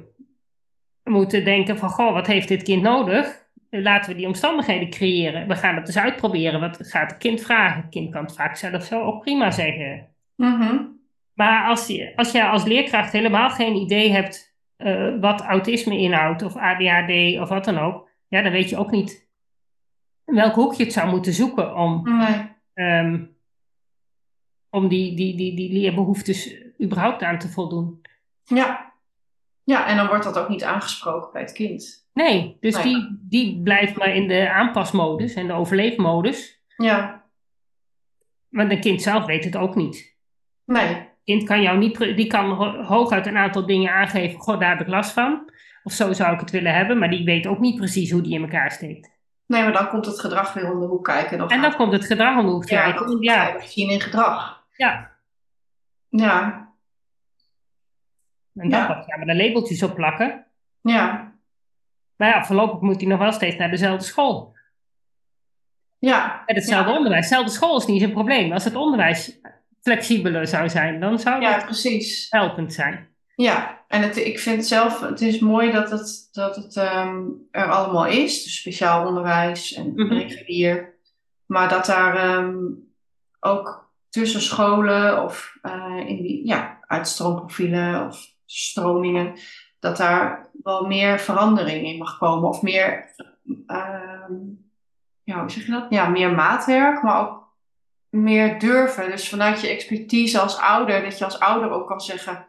moeten 1.04 1.44
denken 1.44 1.78
van, 1.78 1.88
goh, 1.88 2.12
wat 2.12 2.26
heeft 2.26 2.48
dit 2.48 2.62
kind 2.62 2.82
nodig? 2.82 3.44
Laten 3.70 4.10
we 4.10 4.16
die 4.16 4.26
omstandigheden 4.26 4.90
creëren. 4.90 5.48
We 5.48 5.54
gaan 5.54 5.74
het 5.76 5.86
eens 5.86 5.98
uitproberen. 5.98 6.60
Wat 6.60 6.78
gaat 6.80 7.10
het 7.10 7.18
kind 7.18 7.40
vragen? 7.40 7.82
Het 7.82 7.90
kind 7.90 8.10
kan 8.10 8.22
het 8.22 8.34
vaak 8.34 8.56
zelf 8.56 8.84
zo 8.84 9.02
ook 9.02 9.22
prima 9.22 9.50
zeggen. 9.50 10.06
Mhm. 10.36 10.82
Maar 11.34 11.68
als 11.68 11.86
je, 11.86 12.12
als 12.16 12.32
je 12.32 12.44
als 12.44 12.64
leerkracht 12.64 13.12
helemaal 13.12 13.50
geen 13.50 13.74
idee 13.74 14.10
hebt 14.10 14.54
eh, 14.76 15.14
wat 15.20 15.40
autisme 15.40 15.98
inhoudt, 15.98 16.42
of 16.42 16.56
ADHD 16.56 17.40
of 17.40 17.48
wat 17.48 17.64
dan 17.64 17.78
ook, 17.78 18.08
ja, 18.28 18.42
dan 18.42 18.52
weet 18.52 18.68
je 18.68 18.76
ook 18.76 18.90
niet 18.90 19.28
in 20.24 20.34
welk 20.34 20.54
hoekje 20.54 20.84
het 20.84 20.92
zou 20.92 21.10
moeten 21.10 21.32
zoeken 21.32 21.74
om, 21.76 22.06
ehm, 22.74 23.24
om 24.70 24.88
die, 24.88 25.16
die, 25.16 25.36
die, 25.36 25.56
die 25.56 25.72
leerbehoeftes 25.72 26.54
überhaupt 26.82 27.22
aan 27.22 27.38
te 27.38 27.48
voldoen. 27.48 28.00
Ja. 28.44 28.92
Ja, 29.64 29.86
en 29.86 29.96
dan 29.96 30.06
wordt 30.06 30.24
dat 30.24 30.38
ook 30.38 30.48
niet 30.48 30.64
aangesproken 30.64 31.32
bij 31.32 31.42
het 31.42 31.52
kind. 31.52 32.06
Nee, 32.12 32.56
dus 32.60 32.74
die, 32.82 33.18
die 33.20 33.62
blijft 33.62 33.96
maar 33.96 34.14
in 34.14 34.28
de 34.28 34.50
aanpasmodus 34.50 35.34
en 35.34 35.46
de 35.46 35.52
overleefmodus. 35.52 36.60
Ja. 36.76 37.24
Maar 38.48 38.70
een 38.70 38.80
kind 38.80 39.02
zelf 39.02 39.24
weet 39.24 39.44
het 39.44 39.56
ook 39.56 39.74
niet. 39.74 40.16
Nee. 40.64 40.88
Een 40.96 41.06
kind 41.24 41.44
kan 41.44 41.62
jou 41.62 41.78
niet, 41.78 41.98
die 41.98 42.26
kan 42.26 42.50
ho- 42.50 42.82
hooguit 42.82 43.26
een 43.26 43.36
aantal 43.36 43.66
dingen 43.66 43.92
aangeven. 43.92 44.40
Goh, 44.40 44.60
daar 44.60 44.70
heb 44.70 44.80
ik 44.80 44.86
last 44.92 45.10
van. 45.12 45.50
Of 45.82 45.92
zo 45.92 46.12
zou 46.12 46.34
ik 46.34 46.40
het 46.40 46.50
willen 46.50 46.74
hebben. 46.74 46.98
Maar 46.98 47.10
die 47.10 47.24
weet 47.24 47.46
ook 47.46 47.58
niet 47.58 47.76
precies 47.76 48.10
hoe 48.10 48.20
die 48.22 48.34
in 48.34 48.42
elkaar 48.42 48.70
steekt. 48.70 49.10
Nee, 49.46 49.62
maar 49.62 49.72
dan 49.72 49.88
komt 49.88 50.06
het 50.06 50.20
gedrag 50.20 50.52
weer 50.52 50.72
om 50.72 50.80
de 50.80 50.86
hoek 50.86 51.04
kijken. 51.04 51.38
Dan 51.38 51.48
En 51.50 51.60
gaat 51.60 51.68
dan 51.70 51.76
komt 51.80 51.92
het 51.92 52.04
gedrag 52.06 52.38
om 52.38 52.46
de 52.46 52.52
hoek 52.52 52.66
kijken. 52.66 53.06
dat 53.06 53.16
Ja, 53.24 53.46
je 53.48 53.66
zien 53.68 53.90
in 53.90 54.00
gedrag. 54.00 54.66
ja. 54.76 55.14
Ja. 56.08 56.42
En 58.54 58.68
dan 58.70 58.80
Ja. 58.80 58.86
ja. 58.88 59.02
gaan 59.06 59.20
we 59.20 59.26
er 59.26 59.36
labeltjes 59.36 59.82
op 59.82 59.94
plakken. 59.94 60.46
Ja. 60.80 61.32
Maar 62.16 62.28
ja, 62.28 62.44
voorlopig 62.44 62.80
moet 62.80 63.00
hij 63.00 63.06
nog 63.10 63.18
wel 63.18 63.32
steeds 63.32 63.56
naar 63.56 63.70
dezelfde 63.70 64.04
school. 64.04 64.56
Ja. 65.98 66.42
Met 66.46 66.56
hetzelfde 66.56 66.90
Ja. 66.90 66.96
onderwijs. 66.96 67.28
Dezelfde 67.28 67.50
school 67.52 67.76
is 67.76 67.86
niet 67.86 68.00
zijn 68.00 68.12
probleem. 68.12 68.52
Als 68.52 68.64
het 68.64 68.74
onderwijs 68.74 69.38
flexibeler 69.82 70.46
zou 70.46 70.68
zijn, 70.68 71.00
dan 71.00 71.18
zou 71.18 71.40
Ja, 71.42 71.56
dat 71.56 71.64
precies. 71.64 72.26
helpend 72.30 72.72
zijn. 72.72 73.15
Ja, 73.36 73.84
en 73.88 74.02
het, 74.02 74.16
ik 74.16 74.38
vind 74.38 74.66
zelf, 74.66 75.00
het 75.00 75.20
is 75.20 75.38
mooi 75.40 75.72
dat 75.72 75.90
het, 75.90 76.28
dat 76.32 76.56
het 76.56 76.76
ehm, 76.76 77.24
er 77.50 77.70
allemaal 77.70 78.06
is. 78.06 78.42
Dus 78.44 78.56
speciaal 78.58 79.06
onderwijs 79.06 79.72
en 79.72 79.92
Mhm. 79.94 80.12
regulier. 80.12 80.94
Maar 81.46 81.68
dat 81.68 81.86
daar 81.86 82.16
ehm, 82.16 82.56
ook 83.40 83.88
tussen 84.08 84.40
scholen 84.40 85.22
of 85.24 85.56
eh, 85.62 85.96
in 86.06 86.22
die 86.22 86.46
ja, 86.46 86.78
uitstroomprofielen 86.80 88.06
of 88.06 88.26
stromingen, 88.46 89.32
dat 89.78 89.96
daar 89.96 90.50
wel 90.62 90.86
meer 90.86 91.18
verandering 91.20 91.86
in 91.86 91.98
mag 91.98 92.18
komen. 92.18 92.48
Of 92.48 92.62
meer, 92.62 93.14
ehm, 93.66 94.32
ja, 95.24 95.40
hoe 95.40 95.50
zeg 95.50 95.66
je 95.66 95.72
dat? 95.72 95.86
Ja, 95.90 96.08
meer 96.08 96.34
maatwerk, 96.34 97.02
maar 97.02 97.20
ook 97.28 97.44
meer 98.08 98.58
durven. 98.58 99.10
Dus 99.10 99.28
vanuit 99.28 99.60
je 99.60 99.68
expertise 99.68 100.40
als 100.40 100.58
ouder, 100.58 101.02
dat 101.02 101.18
je 101.18 101.24
als 101.24 101.40
ouder 101.40 101.70
ook 101.70 101.86
kan 101.86 102.00
zeggen 102.00 102.46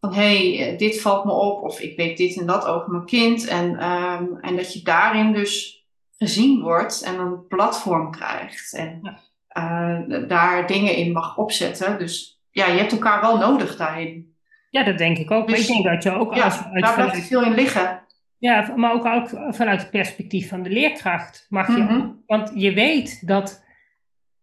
van 0.00 0.14
hé, 0.14 0.56
hey, 0.56 0.76
dit 0.76 1.00
valt 1.00 1.24
me 1.24 1.32
op 1.32 1.62
of 1.62 1.80
ik 1.80 1.96
weet 1.96 2.16
dit 2.16 2.38
en 2.40 2.46
dat 2.46 2.66
over 2.66 2.90
mijn 2.90 3.04
kind. 3.04 3.46
En, 3.48 3.76
ehm, 3.78 4.24
en 4.40 4.56
dat 4.56 4.72
je 4.72 4.82
daarin 4.82 5.32
dus 5.32 5.84
gezien 6.18 6.60
wordt 6.62 7.02
en 7.02 7.18
een 7.18 7.46
platform 7.46 8.10
krijgt 8.10 8.74
en 8.74 8.98
Ja. 9.02 9.18
eh, 9.48 10.28
daar 10.28 10.66
dingen 10.66 10.96
in 10.96 11.12
mag 11.12 11.36
opzetten. 11.36 11.98
Dus 11.98 12.42
ja, 12.50 12.66
je 12.66 12.78
hebt 12.78 12.92
elkaar 12.92 13.20
wel 13.20 13.38
nodig 13.38 13.76
daarin. 13.76 14.36
Ja, 14.70 14.84
dat 14.84 14.98
denk 14.98 15.18
ik 15.18 15.30
ook. 15.30 15.46
Maar 15.46 15.56
Dus- 15.56 15.68
ik 15.68 15.72
denk 15.74 15.84
dat 15.94 16.02
je 16.02 16.10
ook 16.18 16.34
Ja, 16.34 16.44
als, 16.44 16.62
uit 16.64 16.82
daar 16.84 16.94
blijft 16.94 17.26
veel 17.26 17.42
in 17.44 17.54
liggen. 17.54 18.02
ja, 18.38 18.72
maar 18.76 18.92
ook, 18.92 19.04
ook 19.06 19.28
vanuit 19.54 19.80
het 19.80 19.90
perspectief 19.90 20.48
van 20.48 20.62
de 20.62 20.70
leerkracht 20.70 21.46
mag 21.48 21.66
je. 21.66 21.82
Mhm. 21.82 22.08
Want 22.26 22.50
je 22.54 22.72
weet 22.72 23.26
dat 23.26 23.64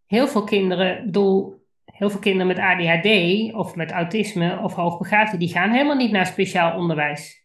heel 0.05 0.27
veel 0.27 0.43
kinderen, 0.43 1.05
bedoel, 1.05 1.64
heel 1.97 2.09
veel 2.09 2.19
kinderen 2.19 2.47
met 2.47 2.59
ADHD 2.59 3.53
of 3.53 3.75
met 3.75 3.91
autisme 3.91 4.59
of 4.59 4.73
hoogbegaafdheid, 4.73 5.39
die 5.39 5.51
gaan 5.51 5.71
helemaal 5.71 5.95
niet 5.95 6.11
naar 6.11 6.25
speciaal 6.25 6.77
onderwijs. 6.77 7.43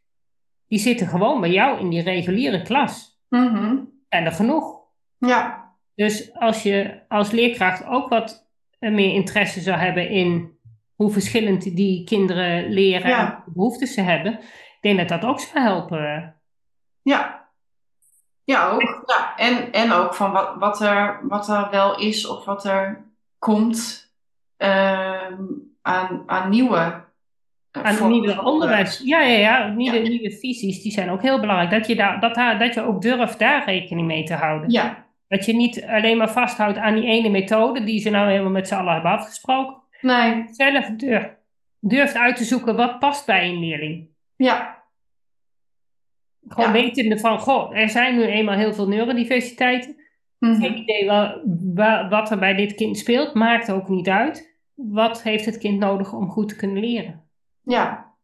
Die 0.69 0.79
zitten 0.79 1.07
gewoon 1.07 1.41
bij 1.41 1.51
jou 1.51 1.81
in 1.81 1.89
die 1.89 2.03
reguliere 2.03 2.63
klas. 2.63 3.19
Mhm. 3.29 3.77
En 4.09 4.25
er 4.25 4.33
genoeg. 4.33 4.79
Ja, 5.19 5.69
Dus 5.95 6.35
als 6.35 6.63
je 6.63 7.01
als 7.09 7.31
leerkracht 7.31 7.87
ook 7.87 8.09
wat 8.09 8.49
eh, 8.79 8.93
meer 8.93 9.15
interesse 9.15 9.61
zou 9.61 9.79
hebben 9.79 10.09
in 10.09 10.59
hoe 10.95 11.11
verschillend 11.11 11.77
die 11.77 12.05
kinderen 12.05 12.69
leren 12.69 13.09
Ja. 13.11 13.19
en 13.21 13.27
welke 13.27 13.51
behoeftes 13.51 13.95
ze 13.95 14.01
hebben, 14.01 14.39
denk 14.81 14.99
dat 14.99 15.09
dat 15.09 15.25
ook 15.25 15.41
zou 15.41 15.65
helpen. 15.65 16.37
Ja, 17.03 17.49
ja 18.45 18.71
ook. 18.71 19.03
Ja, 19.07 19.37
en, 19.37 19.73
en 19.73 19.93
ook 19.93 20.15
van 20.15 20.33
wat, 20.33 20.57
wat, 20.59 20.81
er, 20.81 21.21
wat 21.29 21.49
er 21.49 21.69
wel 21.71 21.99
is 21.99 22.27
of 22.27 22.45
wat 22.45 22.65
er 22.65 23.11
komt 23.39 24.10
aan, 25.83 26.23
aan 26.27 26.51
nieuwe 26.51 27.09
uh, 27.77 27.83
aan 27.83 28.11
nieuwe 28.11 28.43
onderwijs. 28.43 29.01
Ja, 29.05 29.21
ja, 29.21 29.39
ja. 29.39 29.69
Nieuwe, 29.69 30.03
ja. 30.03 30.09
nieuwe 30.09 30.31
visies, 30.31 30.83
die 30.83 30.93
zijn 30.93 31.11
ook 31.11 31.23
heel 31.23 31.41
belangrijk. 31.41 31.71
Dat 31.71 31.87
je, 31.87 31.97
daar, 31.97 32.21
dat, 32.21 32.35
dat 32.59 32.75
je 32.75 32.83
ook 32.83 33.03
durft 33.03 33.39
daar 33.39 33.65
rekening 33.65 34.07
mee 34.07 34.25
te 34.25 34.35
houden. 34.35 34.71
Ja. 34.71 35.07
Dat 35.29 35.45
je 35.45 35.55
niet 35.55 35.85
alleen 35.85 36.17
maar 36.17 36.31
vasthoudt 36.31 36.79
aan 36.79 36.95
die 36.95 37.05
ene 37.05 37.29
methode 37.29 37.85
die 37.85 38.01
ze 38.01 38.11
nou 38.11 38.31
helemaal 38.31 38.51
met 38.51 38.69
z'n 38.69 38.75
allen 38.75 38.93
hebben 38.93 39.11
afgesproken. 39.11 39.77
Nee. 40.01 40.45
Zelf 40.51 40.87
durft, 40.87 41.31
durft 41.79 42.17
uit 42.17 42.37
te 42.37 42.45
zoeken 42.45 42.77
wat 42.77 42.99
past 42.99 43.27
bij 43.27 43.49
een 43.49 43.59
leerling. 43.59 44.09
Ja. 44.37 44.79
Gewoon 46.49 46.67
ja. 46.67 46.73
wetende 46.73 47.19
van, 47.19 47.39
goh, 47.39 47.77
er 47.77 47.89
zijn 47.89 48.17
nu 48.17 48.25
eenmaal 48.25 48.57
heel 48.57 48.75
veel 48.75 48.89
neurodiversiteiten. 48.89 49.97
Mm 50.39 50.53
-hmm. 50.53 50.61
Geen 50.61 50.77
idee 50.77 51.07
wat, 51.07 51.41
wat 52.11 52.31
er 52.31 52.39
bij 52.39 52.55
dit 52.55 52.75
kind 52.75 52.99
speelt, 52.99 53.35
maakt 53.35 53.71
ook 53.71 53.89
niet 53.89 54.09
uit. 54.09 54.50
Wat 54.89 55.23
heeft 55.23 55.45
het 55.45 55.59
kind 55.59 55.79
nodig 55.79 56.13
om 56.13 56.31
goed 56.31 56.49
te 56.49 56.57
kunnen 56.57 56.81
leren? 56.81 57.25
Ja. 57.63 58.15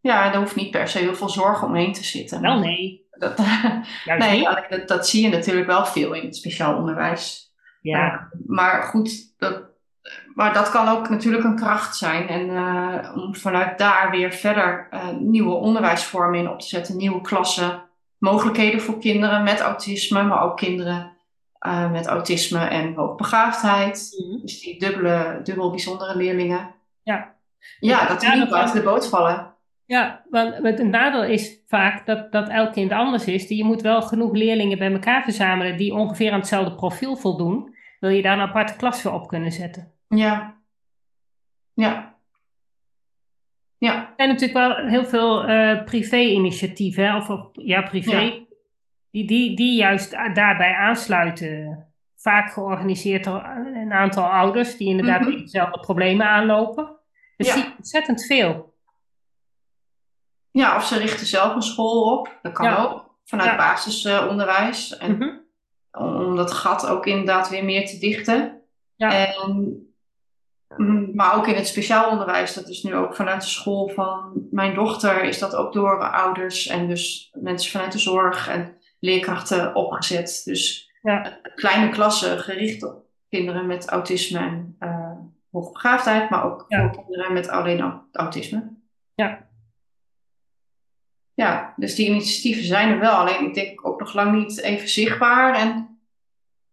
Ja, 0.00 0.32
er 0.32 0.38
hoeft 0.38 0.56
niet 0.56 0.70
per 0.70 0.88
se 0.88 0.98
heel 0.98 1.14
veel 1.14 1.28
zorg 1.28 1.62
omheen 1.62 1.92
te 1.92 2.04
zitten. 2.04 2.40
Wel 2.40 2.58
nee. 2.58 3.08
Dat, 3.10 3.38
nee, 4.18 4.48
dat, 4.68 4.88
dat, 4.88 5.08
zie 5.08 5.22
je 5.22 5.28
natuurlijk 5.28 5.66
wel 5.66 5.86
veel 5.86 6.12
in 6.12 6.24
het 6.24 6.36
speciaal 6.36 6.76
onderwijs. 6.76 7.54
Ja. 7.82 8.12
Uh, 8.12 8.40
maar 8.46 8.82
goed, 8.82 9.34
dat, 9.38 9.62
maar 10.34 10.52
dat 10.52 10.70
kan 10.70 10.88
ook 10.88 11.08
natuurlijk 11.08 11.44
een 11.44 11.56
kracht 11.56 11.96
zijn. 11.96 12.28
En 12.28 12.48
uh, 12.48 13.16
om 13.16 13.36
vanuit 13.36 13.78
daar 13.78 14.10
weer 14.10 14.32
verder 14.32 14.88
uh, 14.90 15.08
nieuwe 15.08 15.54
onderwijsvormen 15.54 16.38
in 16.38 16.48
op 16.48 16.60
te 16.60 16.66
zetten, 16.66 16.96
nieuwe 16.96 17.20
klassen, 17.20 17.82
mogelijkheden 18.18 18.80
voor 18.80 18.98
kinderen 18.98 19.42
met 19.42 19.60
autisme, 19.60 20.22
maar 20.22 20.42
ook 20.42 20.56
kinderen 20.56 21.12
uh, 21.66 21.90
met 21.90 22.06
autisme 22.06 22.58
en 22.58 22.94
hoogbegaafdheid. 22.94 24.24
Mhm. 24.26 24.40
Dus 24.40 24.60
die 24.60 24.78
dubbele, 24.78 25.40
dubbel 25.42 25.70
bijzondere 25.70 26.16
leerlingen. 26.16 26.74
Ja, 27.02 27.34
Ja, 27.80 28.06
dat 28.08 28.20
die 28.20 28.30
niet 28.30 28.48
buiten 28.48 28.74
de 28.74 28.82
boot 28.82 29.08
vallen. 29.08 29.54
ja 29.84 30.24
want 30.30 30.54
het 30.62 30.82
nadeel 30.82 31.24
is 31.24 31.58
vaak 31.66 32.06
dat, 32.06 32.32
dat 32.32 32.48
elk 32.48 32.72
kind 32.72 32.92
anders 32.92 33.24
is. 33.24 33.48
Je 33.48 33.64
moet 33.64 33.82
wel 33.82 34.02
genoeg 34.02 34.32
leerlingen 34.32 34.78
bij 34.78 34.92
elkaar 34.92 35.22
verzamelen 35.22 35.76
die 35.76 35.94
ongeveer 35.94 36.32
aan 36.32 36.38
hetzelfde 36.38 36.74
profiel 36.74 37.16
voldoen. 37.16 37.74
Wil 38.00 38.10
je 38.10 38.22
daar 38.22 38.32
een 38.32 38.48
aparte 38.48 38.76
klas 38.76 39.02
voor 39.02 39.12
op 39.12 39.28
kunnen 39.28 39.52
zetten? 39.52 39.92
Ja. 40.08 40.56
Ja. 41.74 42.14
Ja. 43.78 43.94
Er 43.94 44.12
zijn 44.16 44.28
natuurlijk 44.28 44.58
wel 44.58 44.76
heel 44.86 45.04
veel 45.04 45.44
eh, 45.44 45.84
privé-initiatieven, 45.84 47.14
of, 47.14 47.28
of 47.28 47.48
ja, 47.52 47.82
privé, 47.82 48.18
Ja. 48.20 48.32
Die, 49.10 49.26
die, 49.26 49.56
die 49.56 49.76
juist 49.76 50.10
daarbij 50.10 50.74
aansluiten. 50.74 51.84
Vaak 52.16 52.52
georganiseerd 52.52 53.24
door 53.24 53.44
een 53.74 53.92
aantal 53.92 54.24
ouders 54.24 54.76
die 54.76 54.88
inderdaad 54.88 55.22
tegen 55.22 55.40
dezelfde 55.40 55.80
problemen 55.80 56.26
aanlopen. 56.26 56.96
Dus 57.36 57.46
Ja. 57.46 57.52
zie 57.54 57.62
je 57.62 57.72
ontzettend 57.76 58.26
veel. 58.26 58.74
Ja, 60.50 60.76
of 60.76 60.84
ze 60.84 60.98
richten 60.98 61.26
zelf 61.26 61.54
een 61.54 61.62
school 61.62 62.18
op. 62.18 62.38
Dat 62.42 62.52
kan 62.52 62.66
Ja. 62.66 62.82
ook. 62.82 63.08
Vanuit 63.24 63.50
Ja. 63.50 63.56
basisonderwijs. 63.56 64.96
En 64.96 65.16
Mhm. 65.16 65.28
om 66.04 66.36
dat 66.36 66.52
gat 66.52 66.86
ook 66.86 67.06
inderdaad 67.06 67.48
weer 67.48 67.64
meer 67.64 67.86
te 67.86 67.98
dichten. 67.98 68.60
Ja. 68.96 69.26
En, 69.26 69.76
mm, 70.76 71.10
maar 71.14 71.34
ook 71.36 71.46
in 71.46 71.54
het 71.54 71.66
speciaal 71.66 72.10
onderwijs, 72.10 72.54
dat 72.54 72.68
is 72.68 72.82
nu 72.82 72.94
ook 72.94 73.14
vanuit 73.16 73.40
de 73.42 73.48
school 73.48 73.88
van 73.88 74.32
mijn 74.50 74.74
dochter, 74.74 75.22
is 75.24 75.38
dat 75.38 75.54
ook 75.54 75.72
door 75.72 76.10
ouders 76.10 76.66
en 76.66 76.88
dus 76.88 77.34
mensen 77.40 77.70
vanuit 77.70 77.92
de 77.92 77.98
zorg 77.98 78.48
en 78.48 78.76
leerkrachten 79.00 79.74
opgezet. 79.74 80.42
Dus 80.44 80.90
Ja. 81.02 81.40
kleine 81.54 81.88
klassen 81.90 82.38
gericht 82.38 82.82
op 82.82 83.04
kinderen 83.28 83.66
met 83.66 83.88
autisme 83.88 84.38
en 84.38 84.76
eh 84.78 85.08
hoogbegaafdheid, 85.50 86.30
maar 86.30 86.44
ook 86.44 86.64
Ja. 86.68 86.80
voor 86.92 87.04
kinderen 87.04 87.32
met 87.32 87.48
alleen 87.48 87.80
au- 87.80 88.00
autisme. 88.12 88.72
Ja. 89.14 89.48
Ja, 91.34 91.74
dus 91.76 91.94
die 91.94 92.08
initiatieven 92.08 92.64
zijn 92.64 92.88
er 92.90 92.98
wel, 92.98 93.12
alleen 93.12 93.46
ik 93.48 93.54
denk 93.54 93.86
ook 93.86 94.00
nog 94.00 94.14
lang 94.14 94.36
niet 94.36 94.60
even 94.60 94.88
zichtbaar 94.88 95.54
en 95.54 95.98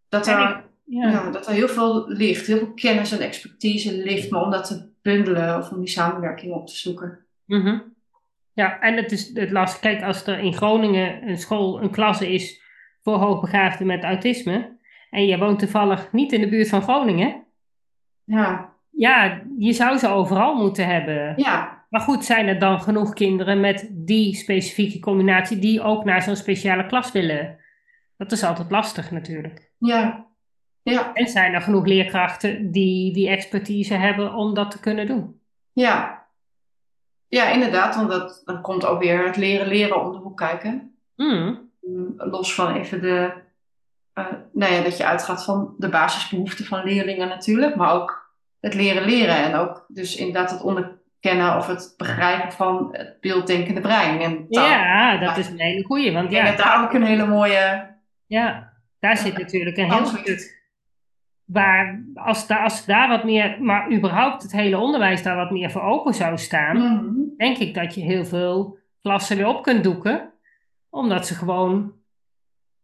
dat 0.10 0.28
er, 0.28 0.40
Ja. 0.84 1.10
ja, 1.10 1.30
dat 1.32 1.48
er 1.48 1.54
heel 1.54 1.68
veel 1.68 2.08
ligt, 2.08 2.48
heel 2.48 2.58
veel 2.58 2.74
kennis 2.74 3.12
en 3.12 3.20
expertise 3.20 3.98
ligt, 3.98 4.30
maar 4.30 4.42
om 4.42 4.52
dat 4.52 4.68
te 4.68 4.90
bundelen 5.02 5.58
of 5.58 5.72
om 5.72 5.80
die 5.80 5.88
samenwerking 5.90 6.54
op 6.54 6.68
te 6.68 6.76
zoeken. 6.76 7.26
Mhm. 7.46 7.80
Ja, 8.58 8.80
en 8.80 8.96
het 8.96 9.12
is 9.12 9.32
het 9.34 9.52
lastig. 9.52 9.80
Kijk, 9.82 10.04
als 10.04 10.28
er 10.28 10.40
in 10.40 10.54
Groningen 10.54 11.28
een 11.28 11.38
school, 11.38 11.82
een 11.82 11.92
klasse 11.92 12.34
is 12.34 12.62
voor 13.02 13.14
hoogbegaafden 13.16 13.88
met 13.88 14.04
autisme. 14.04 14.78
En 15.10 15.26
je 15.26 15.38
woont 15.38 15.60
toevallig 15.60 16.12
niet 16.12 16.32
in 16.32 16.42
de 16.42 16.50
buurt 16.50 16.70
van 16.70 16.82
Groningen. 16.82 17.44
Ja, 18.24 18.74
Ja, 18.92 19.42
je 19.58 19.74
zou 19.74 19.98
ze 19.98 20.08
overal 20.08 20.56
moeten 20.56 20.88
hebben. 20.88 21.34
ja, 21.36 21.86
Maar 21.90 22.02
goed, 22.02 22.26
zijn 22.26 22.48
er 22.48 22.60
dan 22.60 22.82
genoeg 22.82 23.14
kinderen 23.14 23.60
met 23.60 23.90
die 23.92 24.36
specifieke 24.36 25.00
combinatie 25.00 25.60
die 25.60 25.82
ook 25.82 26.04
naar 26.04 26.22
zo'n 26.22 26.36
speciale 26.36 26.86
klas 26.86 27.12
willen? 27.12 27.58
Dat 28.18 28.32
is 28.32 28.44
altijd 28.44 28.72
lastig 28.72 29.12
natuurlijk. 29.12 29.72
ja, 29.78 30.26
ja, 30.82 31.14
En 31.14 31.28
zijn 31.28 31.54
er 31.54 31.62
genoeg 31.62 31.86
leerkrachten 31.86 32.72
die 32.72 33.14
die 33.14 33.30
expertise 33.30 33.94
hebben 33.94 34.34
om 34.34 34.54
dat 34.54 34.72
te 34.72 34.80
kunnen 34.80 35.08
doen? 35.08 35.40
ja. 35.74 36.17
Ja, 37.28 37.50
inderdaad, 37.50 37.96
want 37.96 38.10
dat, 38.10 38.42
dan 38.46 38.62
komt 38.62 38.86
ook 38.86 39.00
weer 39.02 39.26
het 39.26 39.38
leren 39.38 39.68
leren 39.68 40.02
om 40.06 40.12
de 40.12 40.18
hoek 40.18 40.38
kijken. 40.38 40.96
Mm, 41.16 41.66
Mm, 41.82 42.14
Los 42.18 42.54
van 42.54 42.76
even 42.76 43.02
de, 43.02 43.34
eh, 44.14 44.26
nou 44.54 44.74
ja, 44.74 44.82
dat 44.82 44.98
je 44.98 45.06
uitgaat 45.06 45.44
van 45.44 45.76
de 45.78 45.90
basisbehoeften 45.90 46.66
van 46.66 46.84
leerlingen 46.84 47.28
natuurlijk, 47.28 47.76
maar 47.76 47.94
ook 47.94 48.32
het 48.60 48.74
leren 48.74 49.04
leren 49.06 49.36
en 49.36 49.56
ook 49.56 49.86
dus 49.88 50.16
inderdaad 50.16 50.52
het 50.52 50.62
onderkennen 50.62 51.58
of 51.58 51.68
het 51.68 51.94
begrijpen 51.98 52.52
van 52.52 52.90
het 52.92 53.18
beelddenkende 53.22 53.82
brein. 53.82 54.22
En 54.22 54.48
taal. 54.50 54.68
Ja, 54.68 55.18
dat 55.18 55.38
is 55.38 55.48
een 55.48 55.60
hele 55.60 55.84
goeie. 55.84 56.12
Want 56.14 56.32
ja, 56.32 56.46
dat 56.46 56.58
daar 56.58 56.84
ook 56.84 56.94
een 56.94 57.04
hele 57.04 57.26
mooie. 57.26 57.96
Ja, 58.26 58.74
daar 59.00 59.18
zit 59.18 59.38
natuurlijk 59.38 59.78
een 59.78 59.94
heel 59.94 60.06
stuk. 60.06 60.57
Waar, 61.48 62.04
als, 62.14 62.48
daar, 62.48 62.64
als 62.64 62.86
daar 62.86 63.08
wat 63.10 63.24
meer, 63.24 63.58
maar 63.62 63.92
überhaupt 63.92 64.44
het 64.44 64.52
hele 64.52 64.78
onderwijs 64.78 65.24
daar 65.24 65.36
wat 65.36 65.52
meer 65.52 65.72
voor 65.72 65.82
open 65.82 66.14
zou 66.14 66.38
staan, 66.38 66.78
Mhm. 66.78 67.14
denk 67.38 67.58
ik 67.58 67.74
dat 67.74 67.96
je 67.96 68.02
heel 68.02 68.26
veel 68.26 68.78
klassen 69.02 69.38
weer 69.38 69.48
op 69.48 69.64
kunt 69.64 69.84
doeken. 69.84 70.32
Omdat 70.90 71.28
ze 71.28 71.34
gewoon 71.36 71.92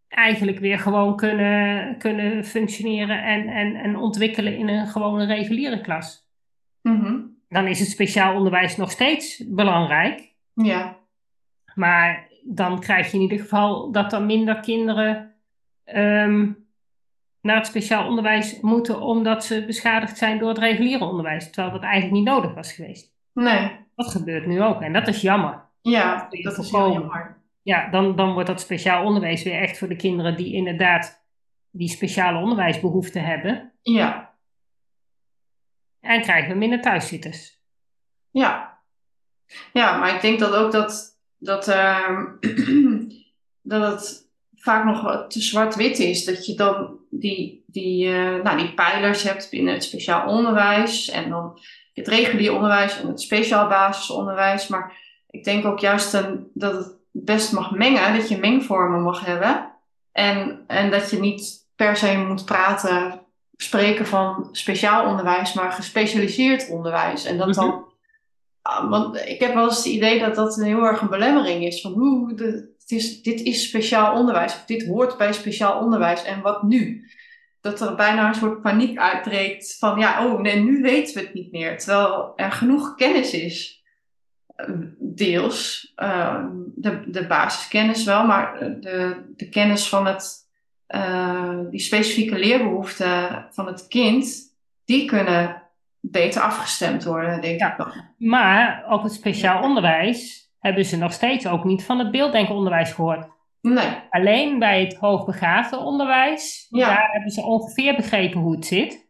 eigenlijk 0.08 0.60
weer 0.60 0.80
gewoon 0.80 1.16
kunnen, 1.16 1.98
kunnen 1.98 2.44
functioneren 2.46 3.24
en, 3.24 3.48
en, 3.48 3.76
en 3.76 3.96
ontwikkelen 3.96 4.58
in 4.58 4.68
een 4.68 4.88
gewone 4.88 5.26
reguliere 5.26 5.82
klas. 5.82 6.28
Mhm. 6.82 7.18
Dan 7.50 7.68
is 7.68 7.80
het 7.80 7.90
speciaal 7.90 8.36
onderwijs 8.36 8.78
nog 8.78 8.92
steeds 8.92 9.44
belangrijk. 9.48 10.32
Ja, 10.54 10.98
Maar 11.76 12.28
dan 12.44 12.80
krijg 12.80 13.12
je 13.12 13.18
in 13.18 13.22
ieder 13.24 13.40
geval 13.40 13.92
dat 13.92 14.14
er 14.14 14.22
minder 14.22 14.60
kinderen 14.60 15.34
ehm, 15.84 16.52
naar 17.44 17.56
het 17.56 17.66
speciaal 17.68 18.08
onderwijs 18.08 18.60
moeten 18.62 19.02
omdat 19.02 19.46
ze 19.46 19.66
beschadigd 19.66 20.18
zijn 20.18 20.38
door 20.40 20.50
het 20.50 20.58
reguliere 20.58 21.06
onderwijs. 21.06 21.50
Terwijl 21.52 21.74
dat 21.74 21.84
eigenlijk 21.84 22.14
niet 22.14 22.26
nodig 22.26 22.54
was 22.54 22.72
geweest. 22.72 23.14
nee. 23.34 23.82
Dat 23.96 24.08
gebeurt 24.08 24.46
nu 24.46 24.62
ook 24.64 24.82
en 24.82 24.94
dat 24.94 25.08
is 25.08 25.22
jammer. 25.22 25.62
Ja, 25.82 26.28
dat 26.44 26.58
is 26.58 26.72
heel 26.72 26.92
jammer. 26.94 27.42
Ja, 27.62 27.90
dan, 27.90 28.16
dan 28.16 28.34
wordt 28.34 28.48
dat 28.48 28.62
speciaal 28.62 29.06
onderwijs 29.06 29.44
weer 29.44 29.60
echt 29.62 29.78
voor 29.78 29.88
de 29.88 29.96
kinderen 29.96 30.36
die 30.36 30.54
inderdaad 30.54 31.26
die 31.72 31.90
speciale 31.90 32.40
onderwijsbehoeften 32.40 33.24
hebben. 33.26 33.72
Ja, 33.82 34.34
En 36.00 36.22
krijgen 36.22 36.52
we 36.52 36.58
minder 36.58 36.82
thuiszitters. 36.82 37.62
ja. 38.32 38.72
Ja, 39.74 39.98
maar 39.98 40.16
ik 40.16 40.22
denk 40.22 40.40
dat 40.40 40.54
ook 40.56 40.72
dat, 40.72 41.20
dat, 41.38 41.68
ehm, 41.68 42.26
dat 43.72 43.92
het 43.92 44.30
vaak 44.56 44.86
nog 44.86 45.28
te 45.28 45.42
zwart-wit 45.42 46.00
is. 46.00 46.26
Dat 46.26 46.46
je 46.46 46.56
dan 46.56 47.00
die, 47.20 47.64
die, 47.68 48.08
eh, 48.08 48.44
nou, 48.44 48.58
die 48.58 48.74
pijlers 48.74 49.24
hebt 49.24 49.50
binnen 49.50 49.74
het 49.74 49.84
speciaal 49.84 50.28
onderwijs 50.28 51.10
en 51.10 51.30
dan 51.30 51.60
het 51.94 52.08
regulier 52.08 52.56
onderwijs 52.56 53.02
en 53.02 53.08
het 53.08 53.22
speciaal 53.22 53.68
basisonderwijs. 53.68 54.68
Maar 54.68 54.98
ik 55.30 55.44
denk 55.44 55.66
ook 55.66 55.80
juist 55.80 56.14
een, 56.14 56.50
dat 56.54 56.74
het 56.74 56.96
best 57.12 57.52
mag 57.52 57.72
mengen, 57.72 58.18
dat 58.18 58.30
je 58.30 58.38
mengvormen 58.38 59.02
mag 59.02 59.26
hebben. 59.26 59.72
En, 60.12 60.64
en 60.68 60.92
dat 60.92 61.10
je 61.10 61.20
niet 61.20 61.68
per 61.76 61.96
se 61.96 62.18
moet 62.18 62.46
praten, 62.46 63.22
spreken 63.56 64.08
van 64.08 64.50
speciaal 64.52 65.06
onderwijs, 65.06 65.54
maar 65.54 65.72
gespecialiseerd 65.72 66.70
onderwijs. 66.70 67.26
En 67.26 67.38
dat 67.38 67.54
dan, 67.54 67.86
ah, 68.62 68.90
want 68.90 69.16
ik 69.16 69.40
heb 69.40 69.54
wel 69.54 69.64
eens 69.64 69.78
het 69.78 69.86
idee 69.86 70.20
dat 70.20 70.36
dat 70.36 70.58
een 70.58 70.66
heel 70.66 70.86
erg 70.86 71.02
een 71.02 71.10
belemmering 71.10 71.66
is. 71.66 71.82
Van 71.82 71.92
hoe, 71.92 72.34
de, 72.34 72.73
is, 72.94 73.22
dit 73.22 73.42
is 73.42 73.68
speciaal 73.68 74.18
onderwijs, 74.18 74.54
of 74.54 74.66
dit 74.66 74.86
hoort 74.86 75.18
bij 75.18 75.34
speciaal 75.34 75.80
onderwijs, 75.80 76.24
en 76.24 76.42
wat 76.42 76.64
nu? 76.64 77.10
Dat 77.62 77.82
er 77.82 77.96
bijna 77.96 78.28
een 78.28 78.36
soort 78.36 78.62
paniek 78.62 78.98
uitbreekt 78.98 79.76
van, 79.80 80.00
ja, 80.00 80.26
oh 80.26 80.42
nee, 80.42 80.60
nu 80.60 80.82
weten 80.82 81.14
we 81.14 81.20
het 81.20 81.34
niet 81.34 81.52
meer. 81.52 81.78
Terwijl 81.78 82.34
er 82.36 82.52
genoeg 82.52 82.96
kennis 82.96 83.34
is. 83.34 83.84
deels. 85.00 85.94
Uh, 85.96 86.46
de, 86.76 87.10
de 87.10 87.28
basiskennis 87.28 88.04
wel, 88.04 88.26
maar 88.26 88.60
de, 88.80 89.24
de 89.36 89.50
kennis 89.50 89.90
van 89.90 90.06
het, 90.06 90.48
uh, 90.88 91.60
die 91.70 91.80
specifieke 91.80 92.38
leerbehoeften 92.38 93.48
van 93.52 93.68
het 93.68 93.88
kind, 93.88 94.56
die 94.86 95.06
kunnen 95.06 95.62
beter 96.00 96.42
afgestemd 96.42 97.04
worden, 97.04 97.42
denk 97.42 97.60
ja, 97.60 97.78
ik. 97.78 98.04
Maar 98.18 98.86
op 98.90 99.04
het 99.04 99.14
speciaal 99.14 99.64
onderwijs 99.64 100.43
hebben 100.64 100.86
ze 100.86 100.98
nog 100.98 101.14
steeds 101.14 101.48
ook 101.48 101.64
niet 101.64 101.84
van 101.84 102.00
het 102.00 102.12
beelddenkenonderwijs 102.12 102.92
gehoord. 102.92 103.28
Nee. 103.62 103.88
Alleen 104.10 104.60
bij 104.60 104.84
het 104.84 104.96
hoogbegaafde 104.96 105.78
onderwijs, 105.78 106.68
ja. 106.70 106.88
daar 106.88 107.10
hebben 107.12 107.32
ze 107.32 107.42
ongeveer 107.42 107.96
begrepen 107.96 108.40
hoe 108.40 108.56
het 108.56 108.66
zit. 108.66 109.08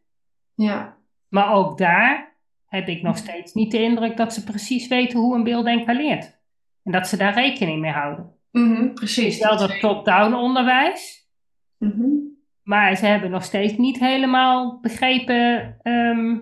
Ja. 0.55 0.97
Maar 1.27 1.53
ook 1.53 1.77
daar 1.77 2.37
heb 2.65 2.87
ik 2.87 3.01
nog 3.01 3.17
steeds 3.17 3.53
niet 3.53 3.71
de 3.71 3.81
indruk 3.81 4.17
dat 4.17 4.33
ze 4.33 4.43
precies 4.43 4.87
weten 4.87 5.19
hoe 5.19 5.35
een 5.35 5.43
beelddenker 5.43 5.95
leert. 5.95 6.39
En 6.83 6.91
dat 6.91 7.07
ze 7.07 7.17
daar 7.17 7.33
rekening 7.33 7.81
mee 7.81 7.91
houden. 7.91 8.31
Mm 8.51 8.93
precies. 8.93 9.39
wel 9.39 9.57
dat 9.57 9.79
top-down 9.79 10.33
onderwijs. 10.33 11.29
Mm 11.77 12.37
Maar 12.63 12.95
ze 12.95 13.05
hebben 13.05 13.31
nog 13.31 13.43
steeds 13.43 13.77
niet 13.77 13.99
helemaal 13.99 14.79
begrepen 14.81 15.75
ehm, 15.81 16.39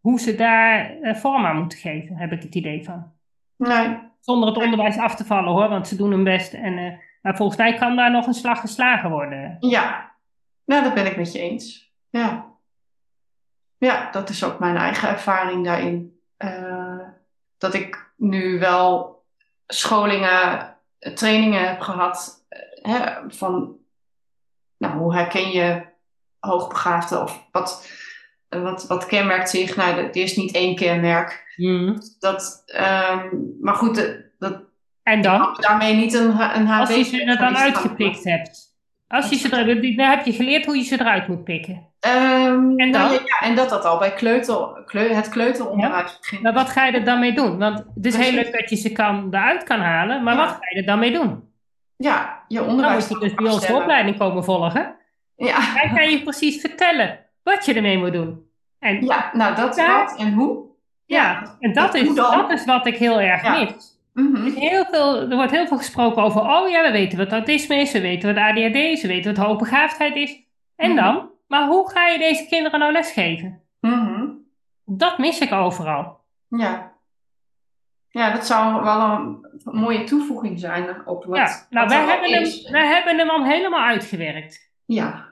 hoe 0.00 0.20
ze 0.20 0.34
daar 0.34 0.96
uh, 1.00 1.14
vorm 1.14 1.44
aan 1.44 1.58
moeten 1.58 1.78
geven, 1.78 2.16
heb 2.16 2.32
ik 2.32 2.42
het 2.42 2.54
idee 2.54 2.84
van. 2.84 3.16
Nee. 3.58 3.98
Zonder 4.20 4.48
het 4.48 4.58
onderwijs 4.58 4.98
af 4.98 5.14
te 5.14 5.24
vallen 5.24 5.52
hoor, 5.52 5.68
want 5.68 5.88
ze 5.88 5.96
doen 5.96 6.10
hun 6.10 6.24
best. 6.24 6.52
En, 6.52 6.78
uh, 6.78 6.92
maar 7.22 7.36
volgens 7.36 7.58
mij 7.58 7.74
kan 7.74 7.96
daar 7.96 8.10
nog 8.10 8.26
een 8.26 8.34
slag 8.34 8.60
geslagen 8.60 9.10
worden. 9.10 9.56
Ja, 9.60 10.14
nou 10.64 10.82
dat 10.82 10.94
ben 10.94 11.06
ik 11.06 11.16
met 11.16 11.32
je 11.32 11.38
eens. 11.38 11.92
Ja. 12.10 12.46
Ja, 13.78 14.10
dat 14.10 14.28
is 14.28 14.44
ook 14.44 14.58
mijn 14.58 14.76
eigen 14.76 15.08
ervaring 15.08 15.64
daarin. 15.64 16.20
Uh, 16.38 17.00
dat 17.58 17.74
ik 17.74 18.12
nu 18.16 18.58
wel 18.58 19.22
scholingen, 19.66 20.76
trainingen 20.98 21.68
heb 21.68 21.80
gehad 21.80 22.46
hè, 22.82 23.30
van 23.30 23.76
nou, 24.76 24.98
hoe 24.98 25.14
herken 25.14 25.50
je 25.50 25.86
hoogbegaafde 26.38 27.20
of 27.22 27.48
wat, 27.52 27.90
wat, 28.48 28.86
wat 28.86 29.06
kenmerkt 29.06 29.50
zich? 29.50 29.76
Nou, 29.76 29.98
er 29.98 30.16
is 30.16 30.36
niet 30.36 30.54
één 30.54 30.74
kenmerk. 30.76 31.54
Mm. 31.56 31.98
Dat, 32.18 32.64
um, 32.66 33.56
maar 33.60 33.74
goed, 33.74 34.22
dat, 34.38 34.60
en 35.02 35.22
dan? 35.22 35.56
daarmee 35.60 35.94
niet 35.94 36.14
een, 36.14 36.28
een 36.40 36.66
HB. 36.66 36.80
Als 36.80 36.94
je 36.94 37.02
ze 37.04 37.24
er 37.24 37.38
dan 37.38 37.56
uitgepikt 37.56 38.24
hebt. 38.24 38.66
Als 39.08 39.28
je 39.28 39.36
ze 39.36 39.56
er, 39.56 39.96
dan 39.96 40.06
heb 40.06 40.24
je 40.24 40.32
geleerd 40.32 40.64
hoe 40.64 40.76
je 40.76 40.82
ze 40.82 41.00
eruit 41.00 41.28
moet 41.28 41.44
pikken. 41.44 41.86
Um, 42.06 42.78
en, 42.78 42.92
dan? 42.92 43.02
Nou, 43.02 43.12
ja, 43.12 43.40
en 43.40 43.54
dat 43.54 43.68
dat 43.68 43.84
al 43.84 43.98
bij 43.98 44.12
kleuter, 44.12 44.82
kleur, 44.86 45.14
het 45.14 45.28
kleuteronderwijs 45.28 46.10
ja. 46.10 46.18
begint. 46.20 46.42
Maar 46.42 46.52
wat 46.52 46.68
ga 46.68 46.86
je 46.86 46.92
er 46.92 47.04
dan 47.04 47.20
mee 47.20 47.32
doen? 47.32 47.58
Want 47.58 47.78
het 47.94 48.06
is 48.06 48.16
heel 48.16 48.32
leuk 48.32 48.52
dat 48.52 48.70
je 48.70 48.76
ze 48.76 48.92
kan, 48.92 49.26
eruit 49.30 49.64
kan 49.64 49.80
halen, 49.80 50.22
maar 50.22 50.34
ja. 50.36 50.40
wat 50.40 50.50
ga 50.50 50.68
je 50.70 50.80
er 50.80 50.86
dan 50.86 50.98
mee 50.98 51.12
doen? 51.12 51.52
Ja, 51.96 52.44
je 52.48 52.62
onderwijs. 52.62 53.08
Dan 53.08 53.18
moet 53.18 53.30
je 53.30 53.36
dus 53.36 53.44
bij 53.44 53.52
onze 53.52 53.74
opleiding 53.74 54.18
komen 54.18 54.44
volgen. 54.44 54.96
Ja. 55.36 55.58
Dan 55.82 55.94
kan 55.94 56.10
je 56.10 56.22
precies 56.22 56.60
vertellen 56.60 57.27
wat 57.54 57.64
je 57.64 57.74
ermee 57.74 57.98
moet 57.98 58.12
doen. 58.12 58.46
En 58.78 59.04
ja, 59.04 59.30
nou 59.32 59.54
dat 59.54 59.76
wat 59.76 60.16
en 60.18 60.32
hoe. 60.32 60.66
Ja, 61.06 61.56
en 61.60 61.72
dat, 61.72 61.94
is, 61.94 62.14
dat 62.14 62.50
is 62.50 62.64
wat 62.64 62.86
ik 62.86 62.96
heel 62.96 63.20
erg 63.20 63.42
mis. 63.58 63.96
Mm 64.12 64.34
-hmm. 64.34 64.54
heel 64.54 64.84
veel, 64.84 65.16
er 65.30 65.36
wordt 65.36 65.50
heel 65.50 65.66
veel 65.66 65.76
gesproken 65.76 66.22
over, 66.22 66.40
oh 66.40 66.68
ja, 66.68 66.82
we 66.82 66.90
weten 66.90 67.18
wat 67.18 67.32
autisme 67.32 67.76
is, 67.76 67.92
we 67.92 68.00
weten 68.00 68.34
wat 68.34 68.42
ADHD 68.44 68.74
is, 68.74 69.02
we 69.02 69.08
weten 69.08 69.34
wat 69.34 69.44
hoogbegaafdheid 69.46 70.16
is. 70.16 70.42
En 70.76 70.92
Mhm. 70.92 71.02
dan? 71.04 71.30
Maar 71.48 71.66
hoe 71.66 71.90
ga 71.90 72.06
je 72.06 72.18
deze 72.18 72.46
kinderen 72.48 72.78
nou 72.78 72.92
lesgeven? 72.92 73.60
Mhm. 73.80 74.26
Dat 74.84 75.18
mis 75.18 75.38
ik 75.40 75.52
overal. 75.52 76.20
Ja. 76.48 76.92
Ja, 78.08 78.30
dat 78.30 78.46
zou 78.46 78.82
wel 78.82 79.00
een 79.00 79.38
mooie 79.64 80.04
toevoeging 80.04 80.60
zijn 80.60 81.06
op 81.06 81.24
wat. 81.24 81.36
Ja, 81.36 81.66
nou, 81.70 81.88
wij 81.88 82.04
hebben, 82.04 82.30
hem, 82.32 82.72
wij 82.72 82.86
hebben 82.86 83.18
hem 83.18 83.30
al 83.30 83.44
helemaal 83.44 83.86
uitgewerkt. 83.86 84.72
Ja. 84.84 85.26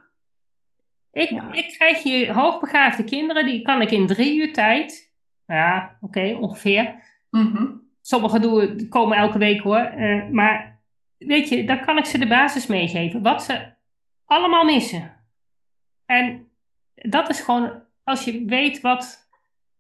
Ik, 1.17 1.31
Ja. 1.31 1.53
ik 1.53 1.69
krijg 1.69 2.03
hier 2.03 2.33
hoogbegaafde 2.33 3.05
kinderen, 3.05 3.45
die 3.47 3.62
kan 3.62 3.81
ik 3.81 3.91
in 3.91 4.07
drie 4.07 4.41
uur 4.41 4.53
tijd, 4.53 5.14
ja, 5.47 5.97
oké, 6.01 6.37
ongeveer. 6.41 6.95
Mhm. 7.31 7.67
Sommigen 8.01 8.43
doen, 8.43 8.89
komen 8.89 9.17
elke 9.17 9.39
week 9.39 9.61
hoor, 9.61 9.79
eh, 9.79 10.29
maar 10.29 10.81
weet 11.19 11.49
je, 11.49 11.64
dan 11.64 11.85
kan 11.85 11.99
ik 11.99 12.05
ze 12.05 12.19
de 12.19 12.27
basis 12.27 12.67
meegeven, 12.67 13.23
wat 13.23 13.43
ze 13.43 13.73
allemaal 14.25 14.64
missen. 14.64 15.17
En 16.07 16.49
dat 16.95 17.29
is 17.29 17.41
gewoon, 17.41 17.83
als 18.05 18.25
je 18.25 18.45
weet 18.45 18.81
wat, 18.81 19.29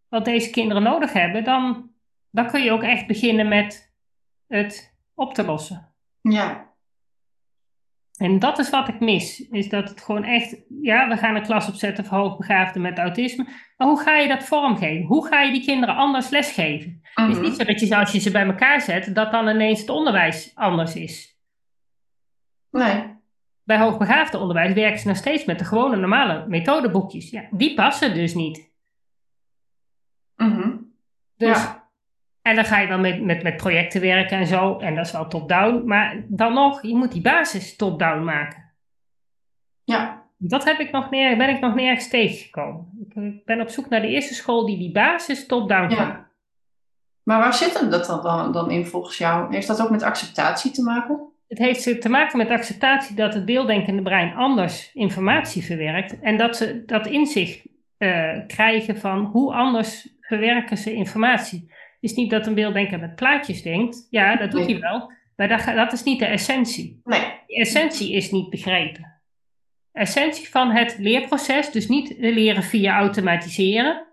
wat 0.08 0.24
deze 0.24 0.50
kinderen 0.50 0.82
nodig 0.82 1.12
hebben, 1.12 1.44
dan, 1.44 1.90
dan 2.30 2.46
kun 2.46 2.62
je 2.62 2.72
ook 2.72 2.82
echt 2.82 3.06
beginnen 3.06 3.48
met 3.48 3.94
het 4.46 4.96
op 5.14 5.34
te 5.34 5.44
lossen. 5.44 5.92
Ja. 6.20 6.65
En 8.16 8.38
dat 8.38 8.58
is 8.58 8.70
wat 8.70 8.88
ik 8.88 9.00
mis. 9.00 9.40
Is 9.40 9.68
dat 9.68 9.88
het 9.88 10.00
gewoon 10.00 10.24
echt, 10.24 10.56
ja, 10.82 11.08
we 11.08 11.16
gaan 11.16 11.34
een 11.36 11.42
klas 11.42 11.68
opzetten 11.68 12.04
voor 12.04 12.18
hoogbegaafden 12.18 12.82
met 12.82 12.98
autisme. 12.98 13.46
Maar 13.76 13.88
hoe 13.88 14.00
ga 14.00 14.16
je 14.16 14.28
dat 14.28 14.44
vormgeven? 14.44 15.06
Hoe 15.06 15.26
ga 15.26 15.40
je 15.42 15.52
die 15.52 15.64
kinderen 15.64 15.96
anders 15.96 16.28
lesgeven? 16.28 17.00
Het 17.14 17.28
is 17.28 17.34
Mhm. 17.34 17.44
niet 17.44 17.56
zo 17.56 17.64
dat 17.64 17.80
je, 17.80 17.96
als 17.96 18.12
je 18.12 18.18
ze 18.18 18.30
bij 18.30 18.46
elkaar 18.46 18.80
zet, 18.80 19.14
dat 19.14 19.32
dan 19.32 19.48
ineens 19.48 19.80
het 19.80 19.88
onderwijs 19.88 20.50
anders 20.54 20.94
is. 20.94 21.38
Nee. 22.70 23.14
Bij 23.64 23.78
hoogbegaafde 23.78 24.38
onderwijs 24.38 24.72
werken 24.72 24.98
ze 25.00 25.08
nog 25.08 25.16
steeds 25.16 25.44
met 25.44 25.58
de 25.58 25.64
gewone 25.64 25.96
normale 25.96 26.44
methodeboekjes. 26.48 27.30
Ja, 27.30 27.48
die 27.50 27.74
passen 27.74 28.14
dus 28.14 28.34
niet. 28.34 28.70
Mhm. 30.36 30.76
Dus, 31.36 31.56
Ja. 31.62 31.75
En 32.46 32.54
dan 32.54 32.64
ga 32.64 32.78
je 32.78 32.88
dan 32.88 33.00
met, 33.00 33.22
met, 33.22 33.42
met 33.42 33.56
projecten 33.56 34.00
werken 34.00 34.38
en 34.38 34.46
zo. 34.46 34.78
En 34.78 34.94
dat 34.94 35.06
is 35.06 35.12
wel 35.12 35.28
top-down. 35.28 35.82
Maar 35.86 36.24
dan 36.28 36.54
nog, 36.54 36.82
je 36.82 36.94
moet 36.94 37.12
die 37.12 37.22
basis 37.22 37.76
top-down 37.76 38.24
maken. 38.24 38.72
Ja. 39.84 40.24
Dat 40.36 40.64
heb 40.64 40.78
ik 40.78 40.90
nog 40.90 41.10
neer, 41.10 41.36
ben 41.36 41.48
ik 41.48 41.60
nog 41.60 41.74
nergens 41.74 42.08
tegengekomen. 42.08 43.06
Ik, 43.08 43.14
ik 43.14 43.44
ben 43.44 43.60
op 43.60 43.68
zoek 43.68 43.88
naar 43.88 44.00
de 44.00 44.08
eerste 44.08 44.34
school 44.34 44.66
die 44.66 44.78
die 44.78 44.92
basis 44.92 45.46
top-down 45.46 45.94
kan. 45.94 46.06
Ja. 46.06 46.28
Maar 47.22 47.38
waar 47.38 47.54
zit 47.54 47.78
hem 47.78 47.90
dat 47.90 48.06
dan, 48.06 48.52
dan 48.52 48.70
in 48.70 48.86
volgens 48.86 49.18
jou? 49.18 49.54
Heeft 49.54 49.66
dat 49.66 49.82
ook 49.82 49.90
met 49.90 50.02
acceptatie 50.02 50.70
te 50.70 50.82
maken? 50.82 51.32
Het 51.48 51.58
heeft 51.58 52.00
te 52.00 52.08
maken 52.08 52.38
met 52.38 52.50
acceptatie 52.50 53.16
dat 53.16 53.34
het 53.34 53.44
beelddenkende 53.44 54.02
brein 54.02 54.34
anders 54.34 54.90
informatie 54.94 55.64
verwerkt. 55.64 56.20
En 56.20 56.36
dat 56.36 56.56
ze 56.56 56.84
dat 56.84 57.06
inzicht 57.06 57.66
eh, 57.98 58.38
krijgen 58.46 58.98
van 58.98 59.24
hoe 59.24 59.54
anders 59.54 60.08
verwerken 60.20 60.76
ze 60.76 60.94
informatie. 60.94 61.74
Is 62.06 62.14
niet 62.14 62.30
dat 62.30 62.46
een 62.46 62.54
beelddenker 62.54 63.00
met 63.00 63.14
plaatjes 63.14 63.62
denkt. 63.62 64.06
Ja, 64.10 64.36
dat 64.36 64.50
doet 64.50 64.66
Nee. 64.66 64.70
hij 64.72 64.80
wel. 64.80 65.12
Maar 65.36 65.48
dat, 65.48 65.64
dat 65.64 65.92
is 65.92 66.02
niet 66.02 66.18
de 66.18 66.26
essentie. 66.26 67.00
Nee. 67.04 67.20
De 67.46 67.54
essentie 67.54 68.12
is 68.12 68.30
niet 68.30 68.50
begrepen. 68.50 69.20
Essentie 69.92 70.48
van 70.48 70.70
het 70.70 70.96
leerproces, 70.98 71.70
dus 71.70 71.88
niet 71.88 72.14
leren 72.18 72.62
via 72.62 72.98
automatiseren. 72.98 74.06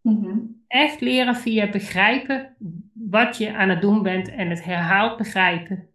Mhm. 0.00 0.38
Echt 0.66 1.00
leren 1.00 1.36
via 1.36 1.70
begrijpen 1.70 2.56
wat 2.92 3.36
je 3.38 3.54
aan 3.54 3.68
het 3.68 3.80
doen 3.80 4.02
bent 4.02 4.28
en 4.30 4.50
het 4.50 4.64
herhaald 4.64 5.16
begrijpen. 5.16 5.88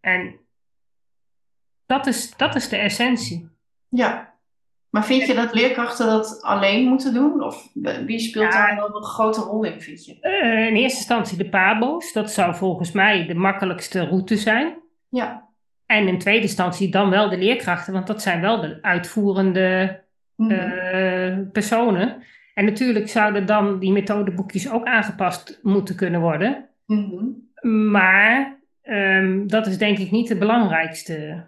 En 0.00 0.40
dat 1.86 2.06
is, 2.06 2.36
dat 2.36 2.54
is 2.54 2.68
de 2.68 2.76
essentie. 2.76 3.48
Ja. 3.88 4.27
Maar 4.90 5.04
vind 5.04 5.26
je 5.26 5.34
dat 5.34 5.54
leerkrachten 5.54 6.06
dat 6.06 6.42
alleen 6.42 6.86
moeten 6.88 7.14
doen? 7.14 7.42
Of 7.42 7.68
wie 8.06 8.18
speelt 8.18 8.52
daar 8.52 8.76
wel 8.76 8.96
een 8.96 9.02
grote 9.04 9.40
rol 9.40 9.64
in, 9.64 9.80
vind 9.80 10.04
je? 10.04 10.20
Eh, 10.20 10.66
in 10.66 10.74
eerste 10.74 10.98
instantie 10.98 11.36
de 11.38 11.48
PABO's. 11.48 12.12
Dat 12.12 12.30
zou 12.30 12.54
volgens 12.54 12.92
mij 12.92 13.26
de 13.26 13.34
makkelijkste 13.34 14.04
route 14.04 14.36
zijn. 14.36 14.76
Ja. 15.08 15.46
En 15.86 16.08
in 16.08 16.18
tweede 16.18 16.42
instantie 16.42 16.90
dan 16.90 17.10
wel 17.10 17.28
de 17.28 17.38
leerkrachten, 17.38 17.92
want 17.92 18.06
dat 18.06 18.22
zijn 18.22 18.40
wel 18.40 18.60
de 18.60 18.78
uitvoerende 18.82 20.00
Mhm. 20.36 20.50
eh, 20.52 21.36
personen. 21.52 22.22
En 22.54 22.64
natuurlijk 22.64 23.08
zouden 23.08 23.46
dan 23.46 23.78
die 23.78 23.92
methodeboekjes 23.92 24.70
ook 24.70 24.86
aangepast 24.86 25.58
moeten 25.62 25.96
kunnen 25.96 26.20
worden. 26.20 26.68
Mhm. 26.86 27.24
Maar 27.90 28.56
ehm, 28.82 29.46
dat 29.46 29.66
is 29.66 29.78
denk 29.78 29.98
ik 29.98 30.10
niet 30.10 30.28
het 30.28 30.38
belangrijkste. 30.38 31.44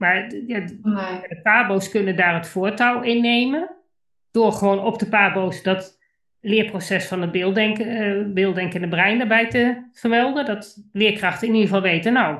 Maar 0.00 0.34
ja, 0.46 0.58
Nee. 0.82 1.20
de 1.28 1.40
pabo's 1.42 1.90
kunnen 1.90 2.16
daar 2.16 2.34
het 2.34 2.48
voortouw 2.48 3.02
in 3.02 3.20
nemen. 3.20 3.70
Door 4.30 4.52
gewoon 4.52 4.78
op 4.78 4.98
de 4.98 5.06
pabo's 5.08 5.62
dat 5.62 5.98
leerproces 6.40 7.06
van 7.06 7.20
het 7.20 7.32
beelddenken, 7.32 7.86
eh, 7.86 8.32
beelddenkende 8.32 8.88
brein 8.88 9.20
erbij 9.20 9.48
te 9.48 9.88
vermelden. 9.92 10.44
Dat 10.44 10.82
leerkrachten 10.92 11.48
in 11.48 11.54
ieder 11.54 11.68
geval 11.68 11.82
weten, 11.82 12.12
nou, 12.12 12.38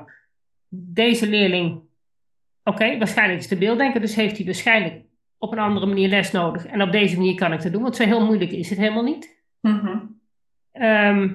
deze 0.68 1.28
leerling, 1.28 1.80
oké, 2.64 2.98
waarschijnlijk 2.98 3.40
is 3.40 3.48
de 3.48 3.56
beelddenker, 3.56 4.00
dus 4.00 4.14
heeft 4.14 4.36
hij 4.36 4.46
waarschijnlijk 4.46 5.04
op 5.38 5.52
een 5.52 5.58
andere 5.58 5.86
manier 5.86 6.08
les 6.08 6.30
nodig. 6.30 6.66
En 6.66 6.82
op 6.82 6.92
deze 6.92 7.16
manier 7.16 7.34
kan 7.34 7.52
ik 7.52 7.62
het 7.62 7.72
doen, 7.72 7.82
want 7.82 7.96
zo 7.96 8.04
heel 8.04 8.26
moeilijk 8.26 8.50
is 8.50 8.70
het 8.70 8.78
helemaal 8.78 9.04
niet. 9.04 9.42
Mhm. 9.60 9.98
Ehm, 10.72 11.32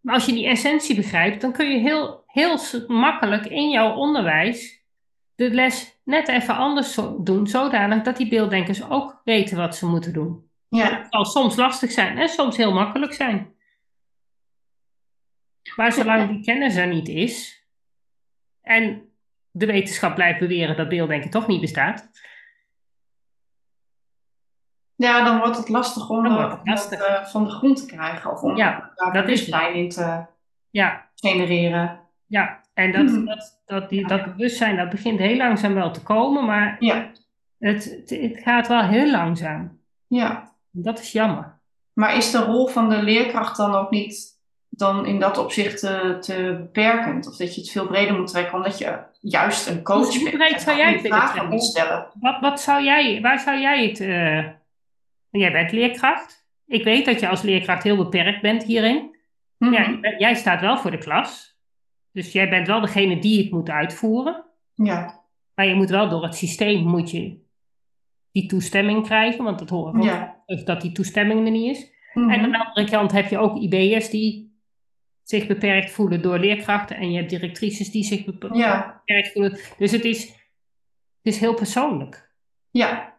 maar 0.00 0.14
als 0.14 0.26
je 0.26 0.32
die 0.32 0.46
essentie 0.46 0.96
begrijpt, 0.96 1.40
dan 1.40 1.52
kun 1.52 1.70
je 1.70 1.78
heel, 1.78 2.24
heel 2.26 2.58
makkelijk 2.86 3.46
in 3.46 3.70
jouw 3.70 3.94
onderwijs 3.94 4.83
de 5.34 5.50
les 5.50 5.98
net 6.04 6.28
even 6.28 6.56
anders 6.56 6.98
doen, 7.18 7.46
zodanig 7.46 8.02
dat 8.02 8.16
die 8.16 8.28
beelddenkers 8.28 8.88
ook 8.90 9.20
weten 9.24 9.56
wat 9.56 9.76
ze 9.76 9.86
moeten 9.86 10.12
doen. 10.12 10.50
Ja. 10.68 10.98
Het 10.98 11.06
zal 11.10 11.24
soms 11.24 11.56
lastig 11.56 11.90
zijn 11.90 12.18
en 12.18 12.28
soms 12.28 12.56
heel 12.56 12.72
makkelijk 12.72 13.12
zijn. 13.12 13.52
Maar 15.76 15.92
zolang 15.92 16.28
die 16.28 16.44
kennis 16.44 16.76
er 16.76 16.86
niet 16.86 17.08
is 17.08 17.64
en 18.62 19.08
de 19.50 19.66
wetenschap 19.66 20.14
blijft 20.14 20.38
beweren 20.38 20.76
dat 20.76 20.88
beelddenken 20.88 21.30
toch 21.30 21.46
niet 21.46 21.60
bestaat, 21.60 22.10
Ja, 24.96 25.24
dan 25.24 25.38
wordt 25.38 25.56
het 25.56 25.68
lastig 25.68 26.10
om, 26.10 26.24
het 26.24 26.32
om 26.32 26.48
dat, 26.48 26.60
lastig. 26.64 27.00
eh, 27.00 27.24
van 27.24 27.44
de 27.44 27.50
grond 27.50 27.76
te 27.76 27.86
krijgen 27.86 28.30
of 28.30 28.42
om 28.42 28.56
Ja, 28.56 28.92
daar 28.94 29.12
dat 29.12 29.28
is 29.28 29.48
in 29.48 29.88
te 29.88 30.26
ja, 30.70 31.10
genereren. 31.14 32.00
ja. 32.26 32.63
En 32.74 32.92
dat, 32.92 33.02
Mhm. 33.04 33.24
dat, 33.24 33.62
dat, 33.66 33.88
die, 33.88 34.06
dat 34.06 34.24
bewustzijn, 34.24 34.76
dat 34.76 34.90
begint 34.90 35.18
heel 35.18 35.36
langzaam 35.36 35.74
wel 35.74 35.90
te 35.90 36.02
komen, 36.02 36.44
maar 36.44 36.76
Ja, 36.78 37.10
het, 37.58 37.84
het, 37.84 38.10
het 38.10 38.40
gaat 38.42 38.68
wel 38.68 38.82
heel 38.82 39.10
langzaam. 39.10 39.80
ja. 40.06 40.52
Dat 40.76 40.98
is 40.98 41.12
jammer. 41.12 41.58
Maar 41.92 42.16
is 42.16 42.30
de 42.30 42.38
rol 42.44 42.66
van 42.66 42.88
de 42.88 43.02
leerkracht 43.02 43.56
dan 43.56 43.74
ook 43.74 43.90
niet 43.90 44.32
dan 44.68 45.06
in 45.06 45.20
dat 45.20 45.38
opzicht 45.38 45.78
te, 45.80 46.16
te 46.20 46.56
beperkend? 46.58 47.26
Of 47.28 47.36
dat 47.36 47.54
je 47.54 47.60
het 47.60 47.70
veel 47.70 47.86
breder 47.86 48.16
moet 48.18 48.26
trekken, 48.26 48.54
omdat 48.54 48.78
je 48.78 48.98
juist 49.20 49.66
een 49.68 49.82
coach 49.82 50.14
Hoe 50.14 50.22
bent 50.24 50.36
breed 50.36 50.52
en 50.52 50.60
zou 50.60 50.76
jij 50.76 50.86
het 50.92 50.94
goede 51.00 51.02
willen 51.02 51.16
vragen 51.18 51.34
trekken? 51.36 51.50
moet 51.54 51.64
stellen? 51.64 52.06
Wat, 52.20 52.40
wat 52.40 52.60
zou 52.60 52.82
jij, 52.84 53.20
waar 53.20 53.38
zou 53.40 53.58
jij 53.60 53.86
het... 53.86 54.00
eh, 54.00 54.44
jij 55.30 55.52
bent 55.52 55.72
leerkracht. 55.72 56.46
Ik 56.66 56.84
weet 56.84 57.04
dat 57.04 57.20
je 57.20 57.28
als 57.28 57.42
leerkracht 57.42 57.82
heel 57.82 57.96
beperkt 57.96 58.40
bent 58.42 58.62
hierin. 58.64 59.16
Mhm. 59.58 59.72
Ja, 59.72 59.98
bent- 60.00 60.20
jij 60.20 60.34
staat 60.34 60.60
wel 60.60 60.78
voor 60.78 60.90
de 60.90 60.98
klas. 60.98 61.53
Dus 62.14 62.32
jij 62.32 62.48
bent 62.48 62.66
wel 62.66 62.80
degene 62.80 63.18
die 63.20 63.42
het 63.42 63.50
moet 63.52 63.70
uitvoeren. 63.70 64.44
ja, 64.74 65.24
Maar 65.54 65.66
je 65.66 65.74
moet 65.74 65.90
wel 65.90 66.08
door 66.08 66.22
het 66.22 66.34
systeem 66.34 66.84
moet 66.86 67.10
je 67.10 67.42
die 68.32 68.46
toestemming 68.46 69.04
krijgen. 69.04 69.44
Want 69.44 69.58
dat 69.58 69.68
horen 69.70 69.94
we 70.00 70.04
Ja. 70.04 70.42
dat 70.64 70.80
die 70.80 70.92
toestemming 70.92 71.44
er 71.44 71.50
niet 71.50 71.76
is. 71.76 71.92
Mhm. 72.14 72.30
En 72.30 72.40
aan 72.40 72.50
de 72.50 72.64
andere 72.64 72.90
kant 72.90 73.12
heb 73.12 73.28
je 73.30 73.38
ook 73.38 73.56
IB'ers 73.56 74.10
die 74.10 74.58
zich 75.22 75.46
beperkt 75.46 75.90
voelen 75.90 76.22
door 76.22 76.38
leerkrachten. 76.38 76.96
En 76.96 77.10
je 77.10 77.16
hebt 77.18 77.30
directrices 77.30 77.90
die 77.90 78.04
zich 78.04 78.24
bepe- 78.24 78.54
ja, 78.54 79.02
beperkt 79.04 79.32
voelen. 79.32 79.58
Dus 79.78 79.90
het 79.92 80.04
is, 80.04 80.22
het 81.22 81.34
is 81.34 81.38
heel 81.38 81.54
persoonlijk. 81.54 82.32
ja. 82.70 83.12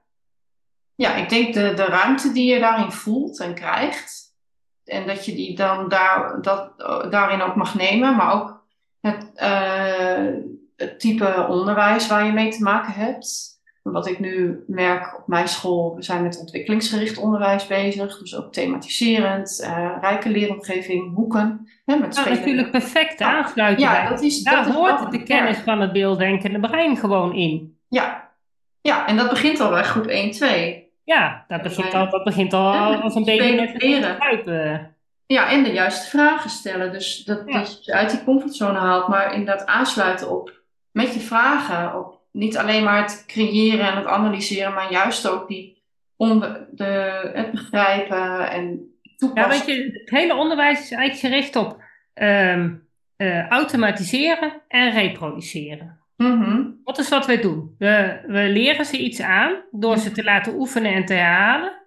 Ja, 0.98 1.16
ik 1.16 1.30
denk 1.30 1.54
de, 1.54 1.74
de 1.74 1.86
ruimte 1.86 2.32
die 2.32 2.54
je 2.54 2.60
daarin 2.60 2.92
voelt 2.92 3.40
en 3.40 3.54
krijgt. 3.54 4.36
En 4.84 5.08
dat 5.08 5.26
je 5.26 5.36
die 5.36 5.56
dan 5.56 5.90
daar, 5.90 6.42
dat, 6.42 6.80
daarin 7.12 7.42
ook 7.42 7.56
mag 7.56 7.76
nemen. 7.76 8.16
Maar 8.16 8.34
ook 8.34 8.55
het, 9.06 9.32
eh, 9.36 10.34
het 10.76 11.00
type 11.00 11.46
onderwijs 11.50 12.08
waar 12.08 12.26
je 12.26 12.32
mee 12.32 12.50
te 12.50 12.64
maken 12.64 12.94
hebt. 12.94 13.54
Wat 13.84 14.08
ik 14.08 14.20
nu 14.20 14.64
merk 14.68 15.18
op 15.18 15.28
mijn 15.28 15.48
school, 15.48 15.96
we 15.96 16.04
zijn 16.04 16.24
met 16.24 16.40
ontwikkelingsgericht 16.40 17.18
onderwijs 17.18 17.68
bezig. 17.68 18.20
Dus 18.20 18.36
ook 18.36 18.54
thematiserend, 18.54 19.62
eh, 19.64 19.90
rijke 20.02 20.30
leeromgeving, 20.30 21.16
hoeken. 21.16 21.68
Hè, 21.86 21.96
met 21.96 22.16
spelen- 22.16 22.38
natuurlijk 22.38 22.72
perfect 22.72 23.22
aansluiten 23.22 23.86
bij. 23.86 23.96
Ja, 24.04 24.10
dat 24.10 24.22
is, 24.22 24.44
Daar 24.44 24.66
dat 24.66 24.74
hoort 24.74 25.12
de 25.12 25.24
kennis 25.24 25.58
van 25.58 25.82
het 25.82 25.92
beelddenkende 25.92 26.60
brein 26.60 26.98
gewoon 26.98 27.34
in. 27.34 27.78
Ja. 27.90 28.30
ja, 28.82 29.08
en 29.08 29.18
dat 29.18 29.30
begint 29.30 29.60
al 29.60 29.70
bij 29.70 29.84
groep 29.84 30.08
1, 30.08 30.32
2. 30.32 30.84
Ja, 31.04 31.46
dat 31.48 31.62
begint 31.62 31.94
al, 31.94 32.10
dat 32.10 32.24
begint 32.24 32.54
al 32.54 32.74
Ja, 32.74 32.96
als 32.96 33.16
een 33.16 33.24
baby 33.26 33.56
net 33.56 33.82
leren. 33.84 34.18
Ja, 35.28 35.50
en 35.52 35.64
de 35.64 35.72
juiste 35.72 36.10
vragen 36.10 36.50
stellen. 36.50 36.92
Dus 36.92 37.24
dat, 37.24 37.42
Ja. 37.46 37.58
dat 37.60 37.86
je 37.86 37.94
uit 37.94 38.10
die 38.10 38.24
comfortzone 38.24 38.80
haalt, 38.80 39.08
maar 39.08 39.34
inderdaad 39.34 39.66
aansluiten 39.66 40.30
op 40.30 40.62
met 40.92 41.14
je 41.14 41.20
vragen. 41.20 42.00
Op 42.00 42.20
niet 42.32 42.58
alleen 42.58 42.84
maar 42.84 43.02
het 43.02 43.24
creëren 43.28 43.88
en 43.88 43.96
het 43.98 44.06
analyseren, 44.06 44.74
maar 44.74 44.92
juist 44.92 45.28
ook 45.30 45.48
die 45.48 45.84
onder, 46.18 46.68
de, 46.72 46.84
het 47.34 47.52
begrijpen 47.52 48.50
en 48.52 48.70
Ja, 49.02 49.12
toepassen. 49.18 49.66
weet 49.66 49.76
je, 49.78 50.00
het 50.00 50.10
hele 50.10 50.36
onderwijs 50.36 50.80
is 50.80 50.92
eigenlijk 50.92 51.34
gericht 51.34 51.56
op 51.56 51.84
ehm, 52.14 52.74
eh, 53.16 53.48
automatiseren 53.48 54.62
en 54.68 54.92
reproduceren. 54.92 56.00
Mhm. 56.18 56.64
Dat 56.84 56.98
is 56.98 57.10
wat 57.10 57.26
wij 57.26 57.42
doen. 57.42 57.76
We, 57.78 58.20
we 58.28 58.50
leren 58.50 58.86
ze 58.86 58.98
iets 58.98 59.22
aan 59.22 59.54
door 59.72 59.98
ze 59.98 60.12
te 60.12 60.24
laten 60.24 60.54
oefenen 60.56 60.94
en 60.94 61.06
te 61.06 61.14
herhalen. 61.14 61.84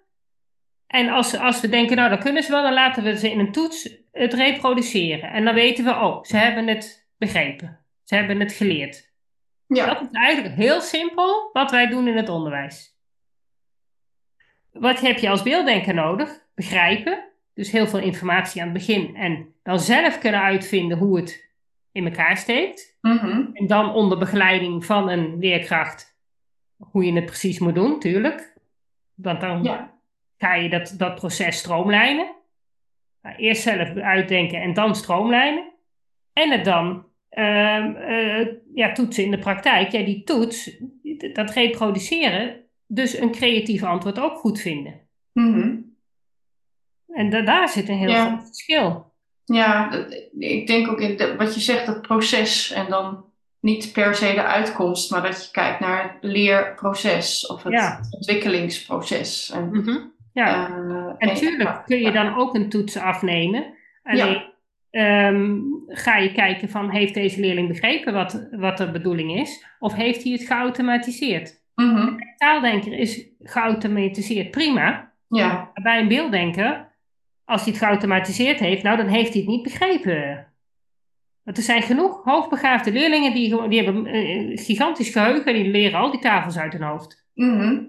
En 0.89 1.09
als, 1.09 1.37
als 1.37 1.61
we 1.61 1.69
denken, 1.69 1.95
nou, 1.95 2.09
dat 2.09 2.19
kunnen 2.19 2.43
ze 2.43 2.51
wel, 2.51 2.61
dan 2.63 2.73
laten 2.73 3.03
we 3.03 3.17
ze 3.17 3.31
in 3.31 3.39
een 3.39 3.51
toets 3.51 3.97
het 4.11 4.33
reproduceren. 4.33 5.31
En 5.31 5.45
dan 5.45 5.53
weten 5.53 5.85
we, 5.85 5.91
oh, 5.91 6.23
ze 6.23 6.37
hebben 6.37 6.67
het 6.67 7.07
begrepen. 7.17 7.79
Ze 8.03 8.15
hebben 8.15 8.39
het 8.39 8.51
geleerd. 8.51 9.11
Ja, 9.67 9.85
Dat 9.85 10.01
is 10.01 10.07
eigenlijk 10.11 10.55
heel 10.55 10.81
simpel 10.81 11.49
wat 11.53 11.71
wij 11.71 11.87
doen 11.87 12.07
in 12.07 12.17
het 12.17 12.29
onderwijs. 12.29 12.97
Wat 14.71 14.99
heb 14.99 15.17
je 15.17 15.29
als 15.29 15.43
beelddenker 15.43 15.93
nodig? 15.93 16.45
Begrijpen. 16.55 17.23
Dus 17.53 17.71
heel 17.71 17.87
veel 17.87 17.99
informatie 17.99 18.61
aan 18.61 18.67
het 18.67 18.77
begin. 18.77 19.15
En 19.15 19.53
dan 19.63 19.79
zelf 19.79 20.19
kunnen 20.19 20.41
uitvinden 20.41 20.97
hoe 20.97 21.17
het 21.17 21.51
in 21.91 22.05
elkaar 22.05 22.37
steekt. 22.37 22.97
Mhm. 23.01 23.45
En 23.53 23.67
dan 23.67 23.93
onder 23.93 24.17
begeleiding 24.17 24.85
van 24.85 25.09
een 25.09 25.39
leerkracht 25.39 26.17
hoe 26.77 27.05
je 27.05 27.13
het 27.13 27.25
precies 27.25 27.59
moet 27.59 27.75
doen, 27.75 27.99
tuurlijk. 27.99 28.53
Want 29.13 29.41
dan 29.41 29.63
ja, 29.63 29.98
ga 30.39 30.55
je 30.55 30.69
dat, 30.69 30.93
dat 30.97 31.15
proces 31.15 31.57
stroomlijnen. 31.57 32.35
Nou, 33.21 33.35
eerst 33.35 33.61
zelf 33.61 33.95
uitdenken 33.97 34.61
en 34.61 34.73
dan 34.73 34.95
stroomlijnen. 34.95 35.71
En 36.33 36.51
het 36.51 36.65
dan 36.65 37.07
ehm, 37.29 37.95
eh, 37.95 38.47
ja, 38.73 38.91
toetsen 38.91 39.23
in 39.23 39.31
de 39.31 39.39
praktijk. 39.39 39.91
Ja, 39.91 40.03
die 40.03 40.23
toets, 40.23 40.71
dat 41.33 41.49
reproduceren, 41.51 42.63
dus 42.87 43.17
een 43.17 43.31
creatief 43.31 43.83
antwoord 43.83 44.19
ook 44.19 44.37
goed 44.37 44.59
vinden. 44.61 44.99
Mhm. 45.33 45.77
En 47.07 47.29
da- 47.29 47.41
daar 47.41 47.69
zit 47.69 47.89
een 47.89 47.97
heel 47.97 48.09
Ja. 48.09 48.25
groot 48.27 48.45
verschil. 48.45 49.07
ja 49.45 49.89
dat- 49.89 50.13
ik 50.39 50.67
denk 50.67 50.87
ook 50.87 50.99
in 51.01 51.17
de- 51.17 51.35
wat 51.35 51.53
je 51.55 51.59
zegt, 51.61 51.87
het 51.87 52.01
proces 52.01 52.71
en 52.71 52.85
dan 52.89 53.25
niet 53.59 53.91
per 53.93 54.15
se 54.15 54.33
de 54.33 54.43
uitkomst, 54.43 55.11
maar 55.11 55.21
dat 55.21 55.45
je 55.45 55.51
kijkt 55.51 55.79
naar 55.79 56.03
het 56.03 56.17
leerproces 56.23 57.47
of 57.47 57.63
het 57.63 57.73
Ja. 57.73 57.99
ontwikkelingsproces. 58.11 59.49
En, 59.53 59.69
Mhm. 59.69 59.97
Ja. 60.33 60.67
eh, 60.69 61.13
En 61.17 61.29
kun 61.85 61.97
je 61.99 62.11
dan 62.11 62.35
ook 62.35 62.55
een 62.55 62.69
toets 62.69 62.97
afnemen. 62.97 63.73
Alleen 64.03 64.41
ehm, 64.89 65.57
ga 65.87 66.17
je 66.17 66.31
kijken 66.31 66.69
van 66.69 66.89
heeft 66.89 67.13
deze 67.13 67.39
leerling 67.39 67.67
begrepen 67.67 68.13
wat, 68.13 68.47
wat 68.51 68.77
de 68.77 68.91
bedoeling 68.91 69.35
is? 69.39 69.65
Of 69.79 69.93
heeft 69.93 70.23
hij 70.23 70.31
het 70.31 70.41
geautomatiseerd? 70.41 71.61
Mhm. 71.75 71.97
Een 72.07 72.33
taaldenker 72.37 72.93
is 72.93 73.27
geautomatiseerd 73.39 74.51
prima. 74.51 75.11
Ja, 75.27 75.47
Maar 75.47 75.83
bij 75.83 75.99
een 75.99 76.07
beelddenker, 76.07 76.87
als 77.45 77.61
hij 77.63 77.71
het 77.73 77.81
geautomatiseerd 77.83 78.59
heeft, 78.59 78.83
nou 78.83 78.97
dan 78.97 79.07
heeft 79.07 79.33
hij 79.33 79.41
het 79.41 79.49
niet 79.49 79.63
begrepen. 79.63 80.47
Want 81.43 81.57
er 81.57 81.63
zijn 81.63 81.81
genoeg 81.81 82.23
hoogbegaafde 82.23 82.91
leerlingen 82.91 83.33
die, 83.33 83.67
die 83.69 83.83
hebben 83.83 84.15
een 84.15 84.57
gigantisch 84.57 85.09
geheugen 85.09 85.45
en 85.45 85.53
die 85.53 85.71
leren 85.71 85.99
al 85.99 86.11
die 86.11 86.19
tafels 86.19 86.57
uit 86.57 86.73
hun 86.73 86.81
hoofd. 86.81 87.27
mhm. 87.33 87.83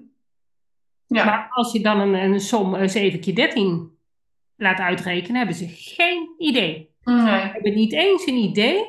Ja. 1.17 1.25
Maar 1.25 1.49
als 1.51 1.73
je 1.73 1.81
dan 1.81 2.01
een, 2.01 2.15
een 2.15 2.41
som 2.41 2.75
eh, 2.75 2.89
7 2.89 3.21
keer 3.21 3.35
13 3.35 3.99
laat 4.57 4.79
uitrekenen, 4.79 5.37
hebben 5.37 5.57
ze 5.57 5.69
geen 5.69 6.35
idee. 6.39 6.95
nee. 7.05 7.21
Ze 7.21 7.29
hebben 7.29 7.75
niet 7.75 7.93
eens 7.93 8.27
een 8.27 8.37
idee 8.37 8.85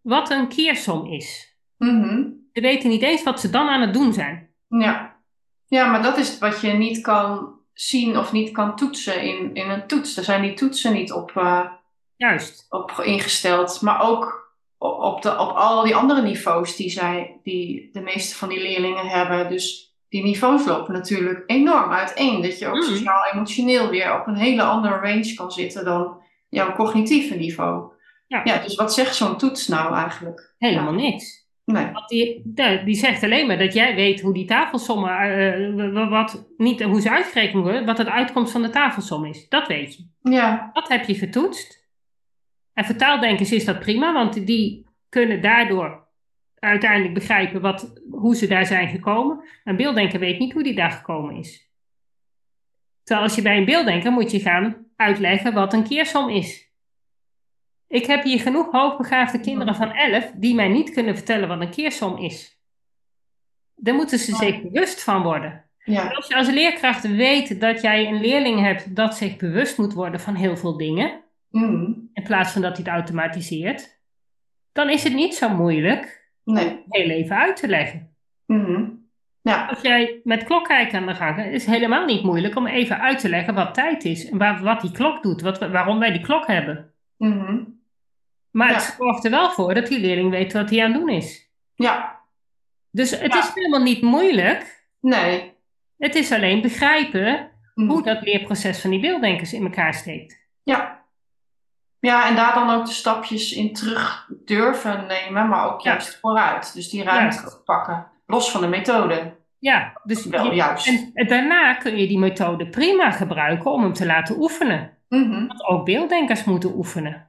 wat 0.00 0.30
een 0.30 0.48
keersom 0.48 1.06
is. 1.06 1.56
Mhm. 1.76 2.28
Ze 2.52 2.60
weten 2.60 2.88
niet 2.88 3.02
eens 3.02 3.22
wat 3.22 3.40
ze 3.40 3.50
dan 3.50 3.68
aan 3.68 3.80
het 3.80 3.94
doen 3.94 4.12
zijn. 4.12 4.48
Ja. 4.68 5.16
ja, 5.66 5.90
maar 5.90 6.02
dat 6.02 6.18
is 6.18 6.38
wat 6.38 6.60
je 6.60 6.72
niet 6.72 7.00
kan 7.00 7.58
zien 7.72 8.18
of 8.18 8.32
niet 8.32 8.50
kan 8.50 8.76
toetsen 8.76 9.22
in, 9.22 9.54
in 9.54 9.70
een 9.70 9.86
toets. 9.86 10.14
Daar 10.14 10.24
zijn 10.24 10.42
die 10.42 10.54
toetsen 10.54 10.92
niet 10.92 11.12
op, 11.12 11.36
eh, 11.36 11.66
Juist. 12.16 12.66
op 12.68 12.90
ingesteld. 12.90 13.80
Maar 13.80 14.08
ook 14.08 14.54
op, 14.78 14.98
op, 14.98 15.22
de, 15.22 15.30
op 15.38 15.50
al 15.50 15.84
die 15.84 15.96
andere 15.96 16.22
niveaus 16.22 16.76
die, 16.76 16.90
zij, 16.90 17.40
die 17.42 17.88
de 17.92 18.00
meeste 18.00 18.36
van 18.36 18.48
die 18.48 18.60
leerlingen 18.60 19.06
hebben. 19.06 19.48
Dus 19.48 19.89
die 20.10 20.22
niveaus 20.22 20.66
lopen 20.66 20.92
natuurlijk 20.92 21.42
enorm 21.46 21.90
uiteen. 21.90 22.42
Dat 22.42 22.58
je 22.58 22.66
ook 22.66 22.74
Mhm. 22.74 22.82
sociaal-emotioneel 22.84 23.88
weer 23.88 24.20
op 24.20 24.26
een 24.26 24.36
hele 24.36 24.62
andere 24.62 24.94
range 24.94 25.34
kan 25.34 25.50
zitten 25.50 25.84
dan 25.84 26.22
jouw 26.48 26.72
cognitieve 26.74 27.34
niveau. 27.34 27.92
Ja. 28.26 28.40
Ja, 28.44 28.58
dus 28.58 28.74
wat 28.74 28.94
zegt 28.94 29.14
zo'n 29.14 29.36
toets 29.38 29.68
nou 29.68 29.94
eigenlijk? 29.94 30.54
Helemaal 30.58 30.94
Ja. 30.94 31.00
niks. 31.00 31.38
Nee. 31.64 31.92
Want 31.92 32.08
die, 32.08 32.42
die 32.84 32.94
zegt 32.94 33.22
alleen 33.22 33.46
maar 33.46 33.58
dat 33.58 33.72
jij 33.72 33.94
weet 33.94 34.20
hoe 34.20 34.34
die 34.34 34.44
tafelsommen, 34.44 35.10
eh, 35.10 35.92
wa- 35.92 36.08
wat, 36.08 36.46
niet 36.56 36.82
hoe 36.82 37.00
ze 37.00 37.10
uitgerekend 37.10 37.62
worden, 37.62 37.84
wat 37.86 37.96
de 37.96 38.10
uitkomst 38.10 38.52
van 38.52 38.62
de 38.62 38.70
tafelsom 38.70 39.24
is. 39.24 39.48
Dat 39.48 39.66
weet 39.68 39.96
je. 39.96 40.30
Ja, 40.32 40.70
Dat 40.72 40.88
heb 40.88 41.04
je 41.04 41.14
getoetst. 41.14 41.88
En 42.74 42.84
voor 42.84 42.96
taaldenkers 42.96 43.52
is 43.52 43.64
dat 43.64 43.78
prima, 43.80 44.12
want 44.12 44.46
die 44.46 44.86
kunnen 45.08 45.42
daardoor 45.42 45.99
uiteindelijk 46.60 47.14
begrijpen 47.14 47.60
wat, 47.60 48.00
hoe 48.10 48.36
ze 48.36 48.46
daar 48.46 48.66
zijn 48.66 48.88
gekomen. 48.88 49.44
Een 49.64 49.76
beelddenker 49.76 50.18
weet 50.20 50.38
niet 50.38 50.52
hoe 50.52 50.62
die 50.62 50.74
daar 50.74 50.90
gekomen 50.90 51.34
is. 51.36 51.68
Terwijl 53.02 53.26
als 53.26 53.36
je 53.36 53.42
bij 53.42 53.56
een 53.56 53.64
beelddenker 53.64 54.12
moet 54.12 54.30
je 54.30 54.40
gaan 54.40 54.86
uitleggen 54.96 55.52
wat 55.54 55.72
een 55.72 55.88
keersom 55.88 56.28
is. 56.28 56.68
Ik 57.88 58.06
heb 58.06 58.22
hier 58.22 58.40
genoeg 58.40 58.70
hoogbegaafde 58.72 59.40
kinderen 59.40 59.74
van 59.74 59.92
11 59.92 60.32
die 60.36 60.54
mij 60.54 60.68
niet 60.68 60.90
kunnen 60.90 61.16
vertellen 61.16 61.48
wat 61.48 61.60
een 61.60 61.70
keersom 61.70 62.18
is. 62.18 62.58
Daar 63.74 63.94
moeten 63.94 64.18
ze 64.18 64.34
zich 64.34 64.62
bewust 64.62 65.02
van 65.02 65.22
worden. 65.22 65.64
ja, 65.84 66.08
Als 66.08 66.26
je 66.26 66.34
als 66.36 66.48
leerkracht 66.48 67.16
weet 67.16 67.60
dat 67.60 67.80
jij 67.82 68.06
een 68.06 68.20
leerling 68.20 68.60
hebt 68.60 68.96
dat 68.96 69.16
zich 69.16 69.36
bewust 69.36 69.78
moet 69.78 69.92
worden 69.92 70.20
van 70.20 70.34
heel 70.34 70.56
veel 70.56 70.76
dingen, 70.76 71.20
Mm. 71.50 72.10
in 72.12 72.22
plaats 72.22 72.52
van 72.52 72.62
dat 72.62 72.76
hij 72.76 72.84
het 72.84 72.94
automatiseert, 72.94 74.00
dan 74.72 74.90
is 74.90 75.02
het 75.04 75.14
niet 75.14 75.34
zo 75.34 75.48
moeilijk 75.48 76.19
Nee. 76.52 76.84
heel 76.88 77.08
even 77.10 77.36
uit 77.36 77.56
te 77.56 77.68
leggen. 77.68 78.14
Mhm. 78.46 78.84
Ja. 79.42 79.66
Als 79.66 79.80
jij 79.80 80.20
met 80.24 80.44
klokkijken 80.44 80.98
aan 81.00 81.06
de 81.06 81.14
gang 81.14 81.36
gaat, 81.36 81.46
is 81.46 81.64
het 81.64 81.74
helemaal 81.74 82.04
niet 82.04 82.22
moeilijk 82.22 82.56
om 82.56 82.66
even 82.66 83.00
uit 83.00 83.18
te 83.18 83.28
leggen 83.28 83.54
wat 83.54 83.74
tijd 83.74 84.04
is 84.04 84.30
en 84.30 84.38
waar, 84.38 84.62
wat 84.62 84.80
die 84.80 84.92
klok 84.92 85.22
doet, 85.22 85.40
wat, 85.40 85.58
waarom 85.58 85.98
wij 85.98 86.12
die 86.12 86.20
klok 86.20 86.46
hebben. 86.46 86.92
Mhm. 87.16 87.62
Maar 88.50 88.68
Ja. 88.68 88.74
het 88.74 88.94
zorgt 88.98 89.24
er 89.24 89.30
wel 89.30 89.50
voor 89.50 89.74
dat 89.74 89.86
die 89.86 90.00
leerling 90.00 90.30
weet 90.30 90.52
wat 90.52 90.70
hij 90.70 90.84
aan 90.84 90.90
het 90.92 91.00
doen 91.00 91.08
is. 91.08 91.50
Ja. 91.74 92.20
Dus 92.90 93.10
het 93.10 93.32
Ja. 93.32 93.38
is 93.38 93.50
helemaal 93.54 93.82
niet 93.82 94.02
moeilijk. 94.02 94.88
Nee. 95.00 95.52
Het 95.98 96.14
is 96.14 96.32
alleen 96.32 96.60
begrijpen 96.60 97.50
hoe 97.74 98.02
dat 98.02 98.22
leerproces 98.22 98.80
van 98.80 98.90
die 98.90 99.00
beelddenkers 99.00 99.52
in 99.52 99.62
elkaar 99.62 99.94
steekt. 99.94 100.38
Ja. 100.62 100.99
Ja, 102.00 102.28
en 102.28 102.36
daar 102.36 102.54
dan 102.54 102.70
ook 102.70 102.86
de 102.86 102.92
stapjes 102.92 103.52
in 103.52 103.72
terug 103.72 104.28
durven 104.44 105.06
nemen, 105.06 105.48
maar 105.48 105.72
ook 105.72 105.80
Ja. 105.80 105.90
juist 105.90 106.18
vooruit. 106.20 106.74
Dus 106.74 106.88
die 106.90 107.02
ruimte 107.02 107.60
pakken. 107.64 108.06
Los 108.26 108.50
van 108.50 108.60
de 108.60 108.66
methode. 108.66 109.38
Ja, 109.58 110.00
dus 110.04 110.26
Wel 110.26 110.44
je- 110.46 110.54
juist. 110.54 110.86
en, 110.86 111.10
en 111.14 111.26
daarna 111.28 111.74
kun 111.74 111.96
je 111.96 112.06
die 112.06 112.18
methode 112.18 112.68
prima 112.68 113.10
gebruiken 113.10 113.72
om 113.72 113.82
hem 113.82 113.92
te 113.92 114.06
laten 114.06 114.38
oefenen. 114.40 114.90
Mhm. 115.08 115.46
Want 115.46 115.64
ook 115.64 115.84
beelddenkers 115.84 116.44
moeten 116.44 116.76
oefenen. 116.76 117.28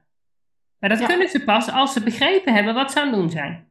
Maar 0.78 0.90
dat 0.90 0.98
Ja. 0.98 1.06
kunnen 1.06 1.28
ze 1.28 1.44
pas 1.44 1.70
als 1.72 1.92
ze 1.92 2.02
begrepen 2.02 2.54
hebben 2.54 2.74
wat 2.74 2.92
ze 2.92 3.00
aan 3.00 3.06
het 3.06 3.14
doen 3.16 3.30
zijn. 3.30 3.70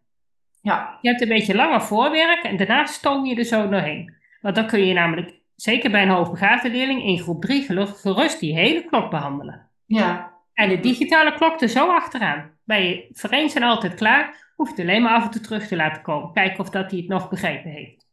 Ja. 0.62 0.98
Je 1.02 1.10
hebt 1.10 1.22
een 1.22 1.28
beetje 1.28 1.56
langer 1.56 1.82
voorwerk 1.82 2.44
en 2.44 2.58
daarna 2.58 2.86
stoom 2.86 3.26
je 3.26 3.36
er 3.36 3.44
zo 3.46 3.70
doorheen. 3.70 4.14
Want 4.42 4.56
dan 4.56 4.68
kun 4.68 4.86
je 4.86 4.94
namelijk, 4.94 5.34
zeker 5.56 5.92
bij 5.92 6.02
een 6.04 6.10
hoogbegaafde 6.10 6.70
leerling, 6.70 7.04
in 7.04 7.20
groep 7.20 7.42
3 7.42 7.66
gerust 7.96 8.40
die 8.40 8.54
hele 8.56 8.86
klok 8.86 9.10
behandelen. 9.10 9.70
Ja. 9.86 10.31
En 10.62 10.70
de 10.70 10.80
digitale 10.80 11.34
klok 11.34 11.62
er 11.62 11.70
zo 11.70 11.90
achteraan. 11.90 12.52
Bij 12.64 13.12
je 13.22 13.52
en 13.54 13.64
altijd 13.64 13.94
klaar, 13.94 14.52
hoef 14.56 14.68
je 14.68 14.74
het 14.76 14.82
alleen 14.82 15.02
maar 15.02 15.16
af 15.16 15.24
en 15.24 15.32
toe 15.32 15.42
terug 15.42 15.68
te 15.68 15.76
laten 15.76 16.02
komen. 16.02 16.34
Kijken 16.34 16.60
of 16.60 16.70
dat 16.70 16.92
hij 16.92 17.00
het 17.00 17.10
nog 17.10 17.30
begrepen 17.30 17.72
heeft. 17.72 18.08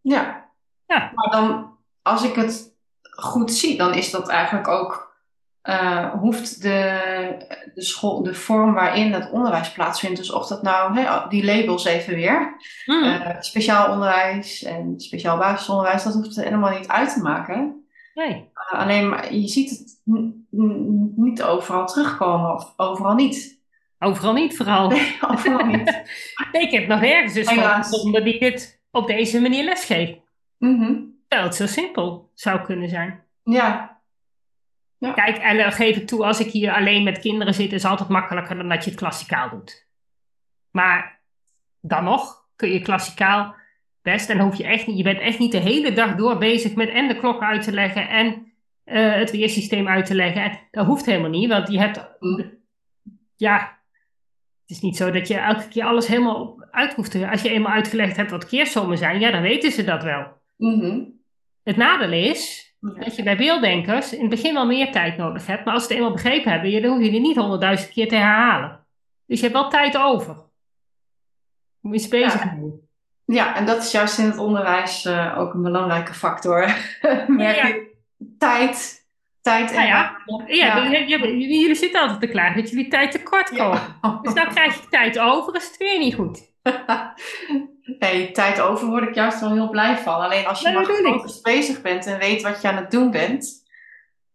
Ja. 0.00 0.50
Ja. 0.86 1.12
Maar 1.14 1.30
dan, 1.30 1.76
als 2.02 2.24
ik 2.24 2.34
het 2.34 2.76
goed 3.02 3.52
zie, 3.52 3.76
dan 3.76 3.94
is 3.94 4.10
dat 4.10 4.28
eigenlijk 4.28 4.68
ook, 4.68 5.16
eh, 5.62 6.10
hoeft 6.10 6.62
de, 6.62 7.00
de, 7.74 7.82
school, 7.82 8.22
de 8.22 8.34
vorm 8.34 8.74
waarin 8.74 9.12
het 9.12 9.30
onderwijs 9.30 9.72
plaatsvindt, 9.72 10.16
dus 10.16 10.32
of 10.32 10.46
dat 10.46 10.62
nou, 10.62 11.28
die 11.28 11.44
labels 11.44 11.84
even 11.84 12.14
weer, 12.14 12.56
Hmm. 12.84 13.02
eh, 13.02 13.40
speciaal 13.40 13.92
onderwijs 13.92 14.62
en 14.62 15.00
speciaal 15.00 15.38
basisonderwijs, 15.38 16.02
dat 16.02 16.14
hoeft 16.14 16.36
er 16.36 16.44
helemaal 16.44 16.78
niet 16.78 16.88
uit 16.88 17.12
te 17.12 17.20
maken. 17.22 17.84
nee. 18.14 18.50
Uh, 18.72 18.80
alleen 18.80 19.08
maar 19.08 19.34
je 19.34 19.48
ziet 19.48 19.70
het 19.70 20.00
niet 21.16 21.42
overal 21.42 21.86
terugkomen 21.86 22.54
of 22.54 22.72
overal 22.76 23.14
niet. 23.14 23.62
Overal 23.98 24.32
niet, 24.32 24.56
vooral. 24.56 24.92
overal 25.28 25.66
niet. 25.66 26.02
Nee, 26.52 26.62
ik 26.62 26.70
heb 26.70 26.86
nog 26.86 26.98
school 26.98 27.54
Helaas. 27.54 27.88
gevonden 27.88 28.24
die 28.24 28.38
dit 28.38 28.82
op 28.90 29.06
deze 29.06 29.40
manier 29.40 29.64
lesgeeft. 29.64 30.18
Mhm. 30.58 30.94
Terwijl 31.28 31.48
het 31.48 31.58
zo 31.58 31.66
simpel 31.66 32.30
zou 32.34 32.60
kunnen 32.60 32.88
zijn. 32.88 33.24
Ja, 33.42 34.00
Kijk, 35.00 35.36
en 35.38 35.56
dan 35.56 35.72
geef 35.72 35.96
ik 35.96 36.06
toe, 36.06 36.24
als 36.24 36.40
ik 36.40 36.50
hier 36.50 36.72
alleen 36.74 37.02
met 37.02 37.18
kinderen 37.18 37.54
zit, 37.54 37.72
is 37.72 37.82
het 37.82 37.90
altijd 37.90 38.08
makkelijker 38.08 38.56
dan 38.56 38.68
dat 38.68 38.84
je 38.84 38.90
het 38.90 38.98
klassikaal 38.98 39.50
doet. 39.50 39.86
Maar 40.70 41.20
dan 41.80 42.04
nog 42.04 42.44
kun 42.56 42.70
je 42.70 42.80
klassikaal 42.80 43.54
best, 44.02 44.30
en 44.30 44.38
hoef 44.40 44.56
je 44.56 44.64
echt 44.64 44.86
niet, 44.86 44.96
je 44.96 45.02
bent 45.02 45.18
echt 45.20 45.38
niet 45.38 45.52
de 45.52 45.58
hele 45.58 45.92
dag 45.92 46.14
door 46.14 46.38
bezig 46.38 46.74
met 46.74 46.88
en 46.88 47.08
de 47.08 47.16
klok 47.16 47.42
uit 47.42 47.62
te 47.62 47.72
leggen 47.72 48.08
en 48.08 48.49
eh, 48.84 49.14
het 49.14 49.30
weersysteem 49.30 49.88
uit 49.88 50.06
te 50.06 50.14
leggen. 50.14 50.42
En 50.42 50.58
dat 50.70 50.86
hoeft 50.86 51.06
helemaal 51.06 51.30
niet, 51.30 51.48
want 51.48 51.68
je 51.70 51.78
hebt, 51.78 52.08
Mm. 52.18 52.58
ja, 53.36 53.56
het 54.60 54.70
is 54.76 54.80
niet 54.80 54.96
zo 54.96 55.10
dat 55.10 55.28
je 55.28 55.36
elke 55.36 55.68
keer 55.68 55.84
alles 55.84 56.06
helemaal 56.06 56.64
uit 56.70 56.94
hoeft 56.94 57.10
te. 57.10 57.30
Als 57.30 57.42
je 57.42 57.50
eenmaal 57.50 57.72
uitgelegd 57.72 58.16
hebt 58.16 58.30
wat 58.30 58.46
keersommen 58.46 58.98
zijn, 58.98 59.20
ja, 59.20 59.30
dan 59.30 59.42
weten 59.42 59.72
ze 59.72 59.84
dat 59.84 60.02
wel. 60.02 60.26
Mhm. 60.56 61.00
Het 61.62 61.76
nadeel 61.76 62.12
is 62.12 62.68
Ja. 62.80 62.92
dat 63.04 63.16
je 63.16 63.22
bij 63.22 63.36
beelddenkers 63.36 64.12
in 64.12 64.20
het 64.20 64.30
begin 64.30 64.54
wel 64.54 64.66
meer 64.66 64.92
tijd 64.92 65.16
nodig 65.16 65.46
hebt, 65.46 65.64
maar 65.64 65.74
als 65.74 65.82
ze 65.82 65.88
het 65.88 65.98
eenmaal 65.98 66.12
begrepen 66.14 66.50
hebben, 66.52 66.70
je- 66.70 66.80
dan 66.80 66.90
hoef 66.92 67.04
je 67.04 67.10
het 67.12 67.20
niet 67.22 67.36
honderdduizend 67.36 67.92
keer 67.92 68.08
te 68.08 68.14
herhalen. 68.14 68.86
Dus 69.26 69.40
je 69.40 69.46
hebt 69.46 69.58
wel 69.58 69.68
tijd 69.70 69.96
over. 69.96 70.36
Om 71.82 71.94
iets 71.94 72.08
bezig 72.08 72.40
te 72.40 72.54
doen. 72.56 72.88
Ja, 73.24 73.56
en 73.56 73.66
dat 73.66 73.82
is 73.82 73.90
juist 73.92 74.18
in 74.18 74.24
het 74.24 74.38
onderwijs 74.38 75.04
eh, 75.04 75.34
ook 75.38 75.54
een 75.54 75.62
belangrijke 75.62 76.14
factor. 76.14 76.64
Ja. 77.38 77.88
Tijd, 78.38 79.06
tijd 79.40 79.70
en 79.70 79.76
Nou 79.76 79.86
ja. 79.88 80.16
Ja, 80.46 80.76
je- 80.76 81.38
jullie 81.38 81.74
zitten 81.74 82.00
altijd 82.00 82.20
te 82.20 82.26
klagen 82.26 82.60
dat 82.62 82.70
jullie 82.70 82.88
tijd 82.88 83.10
tekort 83.10 83.50
komen. 83.56 83.80
Dus 84.22 84.34
dan 84.34 84.48
krijg 84.48 84.74
je 84.80 84.88
tijd 84.88 85.18
over, 85.18 85.56
is 85.56 85.66
het 85.66 85.76
weer 85.76 85.98
niet 85.98 86.14
goed. 86.14 86.48
Nee, 87.98 88.30
tijd 88.30 88.60
over 88.60 88.86
word 88.88 89.08
ik 89.08 89.14
juist 89.14 89.40
wel 89.40 89.52
heel 89.52 89.68
blij 89.70 89.96
van. 89.96 90.14
Alleen 90.14 90.46
als 90.46 90.60
je 90.60 90.72
maar 90.72 90.84
gefocust 91.12 91.42
bezig 91.42 91.82
bent 91.82 92.06
en 92.06 92.18
weet 92.18 92.42
wat 92.42 92.62
je 92.62 92.68
aan 92.68 92.76
het 92.76 92.90
doen 92.90 93.10
bent. 93.10 93.68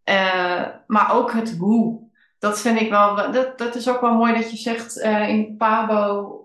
Eh, 0.03 0.61
maar 0.87 1.13
ook 1.13 1.31
het 1.33 1.55
hoe. 1.59 1.99
Dat 2.39 2.61
vind 2.61 2.81
ik 2.81 2.89
wel, 2.89 3.15
dat, 3.31 3.57
dat 3.57 3.75
is 3.75 3.89
ook 3.89 4.01
wel 4.01 4.13
mooi 4.13 4.33
dat 4.33 4.51
je 4.51 4.57
zegt 4.57 4.99
eh, 5.01 5.29
in 5.29 5.57
Pabo 5.57 6.39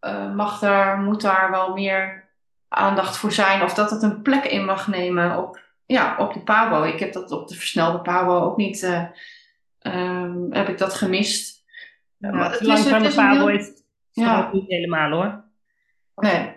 eh, 0.00 0.32
mag 0.34 0.58
daar, 0.58 0.98
moet 0.98 1.20
daar 1.20 1.50
wel 1.50 1.72
meer 1.72 2.28
aandacht 2.68 3.16
voor 3.16 3.32
zijn. 3.32 3.62
Of 3.62 3.74
dat 3.74 3.90
het 3.90 4.02
een 4.02 4.22
plek 4.22 4.44
in 4.44 4.64
mag 4.64 4.88
nemen 4.88 5.38
op, 5.38 5.59
ja, 5.90 6.16
op 6.18 6.32
de 6.32 6.40
Pabo. 6.40 6.82
Ik 6.82 6.98
heb 7.00 7.12
dat 7.12 7.30
op 7.30 7.48
de 7.48 7.54
versnelde 7.54 8.00
Pabo 8.00 8.38
ook 8.40 8.56
niet, 8.56 8.82
eh, 8.82 9.04
ehm, 9.78 10.50
heb 10.50 10.68
ik 10.68 10.78
dat 10.78 10.94
gemist. 10.94 11.64
Ja, 12.18 12.30
maar 12.30 12.44
het 12.50 12.58
het 12.58 12.68
lang 12.68 12.78
is- 12.78 12.84
van 12.84 12.92
het 12.94 13.02
de 13.02 13.08
is 13.08 13.16
een 13.16 13.22
Pabo 13.28 13.46
heel- 13.46 13.58
is 13.58 13.72
Ja. 14.12 14.40
ook 14.46 14.52
niet 14.52 14.68
helemaal 14.68 15.10
hoor. 15.10 15.44
Nee. 16.16 16.32
Er 16.32 16.56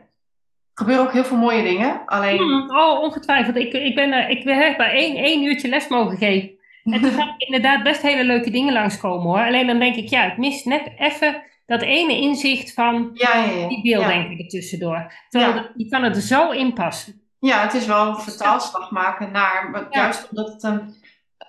gebeuren 0.74 1.06
ook 1.06 1.14
heel 1.14 1.24
veel 1.24 1.38
mooie 1.38 1.64
dingen. 1.64 2.02
Alleen, 2.06 2.38
Hmm, 2.38 2.70
oh, 2.78 3.00
ongetwijfeld. 3.02 3.56
Ik, 3.56 3.74
ik, 3.74 3.96
ben, 3.96 4.12
er- 4.12 4.30
ik 4.30 4.44
heb 4.44 4.78
maar 4.78 4.92
één, 4.92 5.16
één 5.16 5.44
uurtje 5.44 5.68
les 5.68 5.88
mogen 5.88 6.18
geven. 6.18 6.50
En 6.84 7.02
toen 7.02 7.20
ik 7.20 7.34
inderdaad 7.38 7.84
best 7.84 8.02
hele 8.02 8.24
leuke 8.24 8.50
dingen 8.50 8.74
langskomen 8.74 9.26
hoor. 9.28 9.46
Alleen 9.46 9.68
dan 9.68 9.80
denk 9.80 9.96
ik, 9.96 10.10
ja, 10.10 10.22
het 10.24 10.38
mist 10.38 10.66
net 10.66 10.92
even 10.98 11.42
dat 11.66 11.82
ene 11.82 12.18
inzicht 12.18 12.74
van 12.74 13.10
ja, 13.14 13.36
ja, 13.46 13.52
ja. 13.52 13.68
die 13.68 13.88
ja. 13.88 13.98
beelddenker 13.98 14.40
er 14.40 14.48
tussendoor. 14.50 15.14
Terwijl 15.30 15.66
je 15.76 15.88
kan 15.90 16.04
het 16.04 16.16
er 16.16 16.22
zo 16.22 16.52
in 16.52 16.74
passen. 16.74 17.22
Ja, 17.46 17.62
het 17.62 17.74
is 17.74 17.86
wel 17.86 18.08
een 18.08 18.18
vertaalslag 18.20 18.92
maken 18.92 19.32
naar, 19.32 19.70
maar 19.72 19.82
Ja. 19.82 20.02
juist 20.02 20.30
omdat 20.30 20.54
het 20.54 20.64
een, 20.64 20.96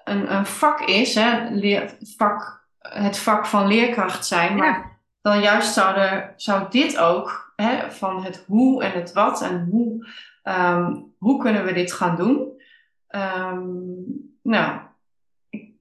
een, 0.05 0.35
een 0.35 0.47
vak 0.47 0.81
is, 0.81 1.15
hè, 1.15 1.49
leer, 1.51 1.97
vak, 2.17 2.67
het 2.79 3.19
vak 3.19 3.47
van 3.47 3.67
leerkracht 3.67 4.27
zijn, 4.27 4.57
maar 4.57 4.67
Ja. 4.67 4.85
dan 5.23 5.41
juist 5.41 5.73
zou, 5.73 5.97
er, 5.97 6.33
zou 6.37 6.63
dit 6.71 6.99
ook, 6.99 7.53
hè, 7.57 7.91
van 7.93 8.25
het 8.25 8.45
hoe 8.47 8.85
en 8.85 8.93
het 8.93 9.13
wat 9.13 9.43
en 9.43 9.69
hoe, 9.71 10.09
ehm, 10.43 10.95
hoe 11.19 11.43
kunnen 11.43 11.65
we 11.65 11.73
dit 11.73 11.93
gaan 11.93 12.17
doen. 12.17 12.63
Ehm, 13.09 13.63
nou, 14.43 14.79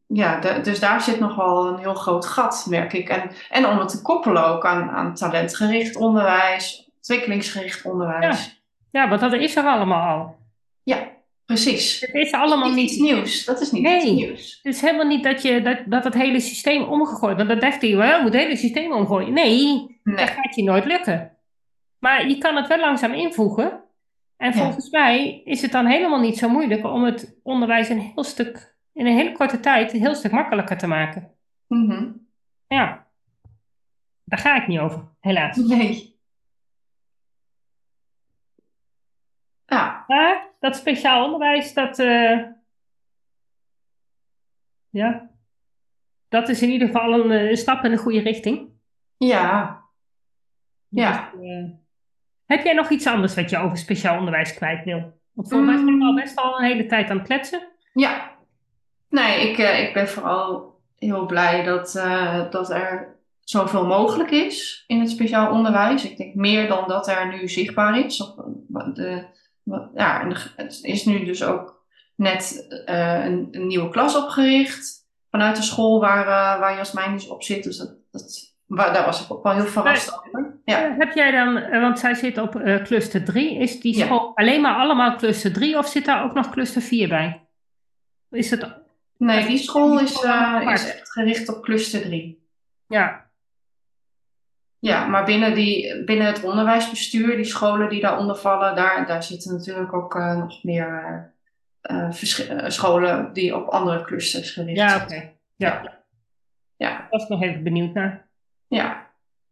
ja, 0.07 0.39
de- 0.39 0.61
dus 0.61 0.80
daar 0.80 1.01
zit 1.01 1.20
nog 1.20 1.36
wel 1.36 1.68
een 1.68 1.78
heel 1.80 1.95
groot 1.95 2.26
gat, 2.26 2.66
merk 2.70 2.93
ik. 2.93 3.09
En, 3.09 3.32
en 3.49 3.66
om 3.68 3.78
het 3.78 3.89
te 3.89 4.01
koppelen 4.01 4.45
ook 4.45 4.66
aan, 4.66 4.89
aan 4.89 5.14
talentgericht 5.16 5.95
onderwijs, 5.95 6.89
ontwikkelingsgericht 6.95 7.86
onderwijs. 7.86 8.45
Ja, 8.45 8.51
want 8.93 9.21
dat 9.21 9.33
is 9.33 9.55
er 9.55 9.63
allemaal 9.63 10.17
al. 10.17 10.35
Ja, 10.83 11.07
precies. 11.45 11.99
Het 12.01 12.13
is 12.13 12.31
allemaal 12.31 12.71
niet 12.71 12.99
nieuws. 12.99 13.45
Dat 13.45 13.61
is 13.61 13.71
niet 13.71 13.81
Nee. 13.81 13.95
iets 13.95 14.05
nieuws. 14.11 14.59
Het 14.63 14.73
is 14.75 14.81
helemaal 14.81 15.07
niet 15.07 15.23
dat, 15.23 15.41
je, 15.41 15.61
dat, 15.61 15.77
dat 15.85 16.03
het 16.03 16.13
hele 16.13 16.39
systeem 16.39 16.83
omgegooid 16.83 17.37
Want 17.37 17.49
dat 17.49 17.61
dacht 17.61 17.81
hij, 17.81 17.95
wel, 17.95 18.21
moet 18.21 18.33
het 18.33 18.41
hele 18.43 18.55
systeem 18.55 18.91
omgooien. 18.91 19.33
Nee, 19.33 19.99
dat 20.03 20.29
gaat 20.29 20.55
je 20.55 20.63
nooit 20.63 20.85
lukken. 20.85 21.31
Maar 21.99 22.27
je 22.27 22.37
kan 22.37 22.55
het 22.55 22.67
wel 22.67 22.79
langzaam 22.79 23.13
invoegen. 23.13 23.81
En 24.37 24.51
Ja. 24.51 24.57
volgens 24.63 24.89
mij 24.89 25.41
is 25.45 25.61
het 25.61 25.71
dan 25.71 25.85
helemaal 25.85 26.19
niet 26.19 26.37
zo 26.37 26.49
moeilijk 26.49 26.85
om 26.85 27.03
het 27.03 27.39
onderwijs 27.43 27.89
een 27.89 27.99
heel 27.99 28.23
stuk, 28.23 28.75
in 28.93 29.05
een 29.05 29.15
hele 29.15 29.31
korte 29.31 29.59
tijd 29.59 29.93
een 29.93 29.99
heel 29.99 30.15
stuk 30.15 30.31
makkelijker 30.31 30.77
te 30.77 30.87
maken. 30.87 31.31
Mhm. 31.67 32.07
Ja, 32.67 33.07
daar 34.23 34.39
ga 34.39 34.55
ik 34.61 34.67
niet 34.67 34.79
over, 34.79 35.03
helaas. 35.19 35.57
Nee. 35.57 36.12
Ja, 39.74 40.03
Maar 40.07 40.49
dat 40.59 40.76
speciaal 40.76 41.24
onderwijs, 41.26 41.74
dat, 41.74 41.99
eh, 41.99 42.39
ja, 44.89 45.30
dat 46.30 46.49
is 46.49 46.61
in 46.61 46.69
ieder 46.69 46.88
geval 46.88 47.13
een, 47.13 47.32
eh, 47.32 47.55
stap 47.55 47.84
in 47.84 47.91
de 47.91 47.97
goede 47.97 48.19
richting. 48.19 48.69
ja. 49.17 49.82
Ja. 50.88 51.30
Dus, 51.32 51.41
eh, 51.41 51.69
heb 52.45 52.63
jij 52.63 52.74
nog 52.74 52.89
iets 52.89 53.07
anders 53.07 53.36
wat 53.36 53.49
je 53.49 53.57
over 53.57 53.78
speciaal 53.78 54.17
onderwijs 54.17 54.53
kwijt 54.53 54.84
wil? 54.84 55.21
Want 55.32 55.49
volgens 55.49 55.69
mij 55.69 55.84
zijn 55.84 55.97
we 55.97 56.05
al 56.05 56.15
best 56.15 56.36
al 56.36 56.59
een 56.59 56.65
hele 56.65 56.86
tijd 56.86 57.09
aan 57.09 57.17
het 57.17 57.26
kletsen. 57.26 57.67
Ja. 57.93 58.32
Nee, 59.09 59.49
ik, 59.49 59.57
ik 59.88 59.93
ben 59.93 60.09
vooral 60.09 60.80
heel 60.95 61.26
blij 61.26 61.63
dat, 61.63 61.91
dat 62.51 62.69
er 62.69 63.19
zoveel 63.39 63.86
mogelijk 63.86 64.32
is 64.32 64.84
in 64.88 64.99
het 64.99 65.09
speciaal 65.09 65.51
onderwijs. 65.51 66.05
Ik 66.09 66.17
denk 66.17 66.36
meer 66.36 66.67
dan 66.67 66.88
dat 66.88 67.07
er 67.07 67.28
nu 67.28 67.47
zichtbaar 67.47 67.99
is. 67.99 68.17
De, 68.93 69.26
ja, 69.93 70.28
het 70.55 70.80
is 70.82 71.05
nu 71.05 71.26
dus 71.26 71.43
ook 71.43 71.84
net 72.16 72.68
eh, 72.86 73.26
een, 73.26 73.47
een 73.51 73.68
nieuwe 73.68 73.89
klas 73.89 74.16
opgericht. 74.16 75.07
vanuit 75.30 75.55
de 75.55 75.61
school 75.61 75.99
waar, 75.99 76.26
uh, 76.26 76.59
waar 76.59 76.76
Jasmijn 76.76 77.11
dus 77.11 77.28
op 77.28 77.43
zit. 77.43 77.64
Dus 77.64 77.78
dat, 77.78 77.95
dat, 78.11 78.55
waar, 78.66 78.93
daar 78.93 79.05
was 79.05 79.24
ik 79.24 79.32
ook 79.32 79.43
wel 79.43 79.53
heel 79.53 79.66
verrast 79.66 80.14
over. 80.18 80.61
Ja. 80.66 80.89
Uh, 80.89 80.97
heb 80.97 81.14
jij 81.14 81.32
dan, 81.32 81.82
want 81.82 81.99
zij 81.99 82.14
zit 82.14 82.38
op 82.38 82.61
cluster 82.84 83.24
3, 83.24 83.57
is 83.57 83.80
die 83.80 83.95
school 83.95 84.32
alleen 84.36 84.61
maar 84.61 84.76
allemaal 84.76 85.16
cluster 85.16 85.53
3 85.53 85.78
of 85.78 85.88
zit 85.88 86.05
daar 86.05 86.24
ook 86.24 86.34
nog 86.34 86.49
cluster 86.49 86.82
4 86.82 87.07
bij? 87.07 87.47
Is 88.30 88.49
het... 88.49 88.82
Nee, 89.18 89.47
die 89.47 89.57
school 89.57 89.99
is, 89.99 90.11
is 90.11 90.86
echt 90.86 91.11
gericht 91.11 91.55
op 91.55 91.64
cluster 91.64 92.01
3. 92.01 92.47
Ja. 92.88 93.32
Ja, 94.84 95.05
maar 95.05 95.25
binnen, 95.25 95.53
die, 95.53 96.03
binnen 96.03 96.27
het 96.27 96.43
onderwijsbestuur, 96.43 97.36
die 97.36 97.45
scholen 97.45 97.89
die 97.89 98.01
daaronder 98.01 98.36
vallen, 98.36 98.75
daar, 98.75 99.07
daar 99.07 99.23
zitten 99.23 99.53
natuurlijk 99.53 99.93
ook 99.93 100.13
nog 100.15 100.63
meer 100.63 101.31
uh, 101.91 102.07
scholen 102.67 103.34
die 103.34 103.55
op 103.55 103.67
andere 103.67 104.03
clusters 104.03 104.51
gericht 104.51 104.79
zijn. 104.79 104.99
Ja, 104.99 105.03
oké. 105.03 105.31
Ja. 105.55 105.99
ja. 106.75 107.07
was 107.09 107.27
nog 107.27 107.41
even 107.41 107.63
benieuwd 107.63 107.93
naar. 107.93 108.27
Ja. 108.67 109.07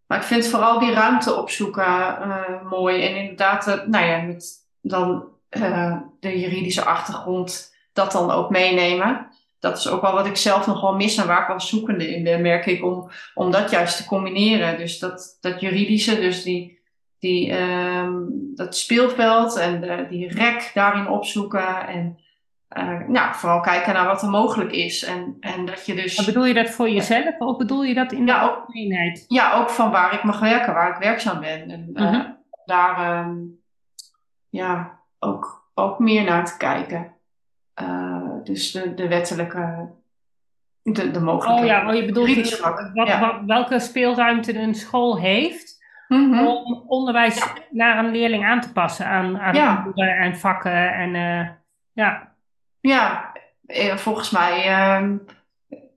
Maar 0.08 0.18
ik 0.18 0.24
vind 0.24 0.48
vooral 0.48 0.80
die 0.80 0.94
ruimte 0.94 1.36
opzoeken 1.36 1.84
uh, 1.84 2.70
mooi. 2.70 3.04
En 3.04 3.16
inderdaad, 3.16 3.66
nou 3.88 4.06
ja, 4.06 4.22
met 4.22 4.68
dan 4.82 5.30
de 6.20 6.40
juridische 6.40 6.84
achtergrond 6.84 7.76
dat 7.94 8.12
dan 8.12 8.32
ook 8.32 8.50
meenemen. 8.50 9.28
Dat 9.62 9.78
is 9.78 9.88
ook 9.88 10.02
wel 10.02 10.14
wat 10.14 10.26
ik 10.26 10.38
zelf 10.38 10.68
nog 10.68 10.82
wel 10.82 10.96
mis 10.96 11.18
en 11.18 11.28
waar 11.28 11.42
ik 11.42 11.48
wel 11.48 11.60
zoekende 11.60 12.16
in 12.16 12.24
ben, 12.24 12.42
merk 12.42 12.66
ik, 12.66 12.84
om, 12.84 13.10
om 13.34 13.52
dat 13.52 13.72
juist 13.72 13.98
te 13.98 14.06
combineren. 14.06 14.78
Dus 14.78 15.00
dat, 15.00 15.38
dat 15.42 15.62
juridische, 15.62 16.16
dus 16.16 16.44
die, 16.44 16.80
die, 17.20 17.60
um, 17.60 18.30
dat 18.56 18.78
speelveld 18.78 19.58
en 19.58 19.82
de, 19.82 20.06
die 20.10 20.34
rek 20.34 20.72
daarin 20.74 21.08
opzoeken. 21.08 21.88
En 21.88 22.20
uh, 22.78 23.08
nou, 23.08 23.36
vooral 23.36 23.60
kijken 23.60 23.94
naar 23.94 24.06
wat 24.06 24.22
er 24.22 24.30
mogelijk 24.30 24.72
is. 24.72 25.04
En, 25.04 25.38
en 25.40 25.66
dat 25.66 25.86
je 25.86 25.96
dus... 25.96 26.18
Maar 26.18 26.26
bedoel 26.26 26.46
je 26.46 26.54
dat 26.54 26.70
voor 26.70 26.90
jezelf 26.90 27.40
of 27.40 27.58
bedoel 27.58 27.84
je 27.84 27.94
dat 27.94 28.12
in 28.12 28.26
de 28.26 28.32
ja, 28.32 28.42
algemeenheid? 28.42 29.26
Ja, 29.28 29.54
ook 29.54 29.70
van 29.70 29.92
waar 29.92 30.14
ik 30.14 30.24
mag 30.24 30.40
werken, 30.40 30.74
waar 30.74 30.90
ik 30.90 31.04
werkzaam 31.04 31.40
ben. 31.40 31.70
En 31.70 31.90
uh, 31.94 32.02
mm-hmm. 32.02 32.38
daar 32.66 33.26
um, 33.26 33.60
ja, 34.50 35.00
ook, 35.20 35.70
ook 35.74 36.00
meer 36.00 36.24
naar 36.24 36.46
te 36.46 36.58
kijken. 36.58 37.14
Dus 38.44 38.72
de, 38.72 38.94
de 38.94 39.08
wettelijke, 39.08 39.90
de, 40.84 41.12
de 41.12 41.20
mogelijke... 41.20 41.62
Oh 41.62 41.68
ja, 41.68 41.88
oh, 41.88 41.96
je 41.96 42.06
bedoelt 42.06 42.60
wat, 42.60 43.08
ja. 43.08 43.20
wat, 43.20 43.36
welke 43.46 43.80
speelruimte 43.80 44.58
een 44.58 44.76
school 44.76 45.20
heeft... 45.20 45.80
Mm-hmm. 46.08 46.48
om 46.48 46.84
onderwijs 46.88 47.44
naar 47.70 48.06
een 48.06 48.12
leerling 48.12 48.46
aan 48.46 48.62
te 48.62 48.72
passen 48.72 49.06
aan, 49.06 49.40
aan 49.40 49.56
ja. 49.56 49.92
en 49.96 50.38
vakken 50.38 50.94
en 50.94 51.14
ja... 51.94 52.36
Ja, 52.80 53.32
volgens 53.96 54.30
mij 54.30 54.70
uh, 54.70 55.18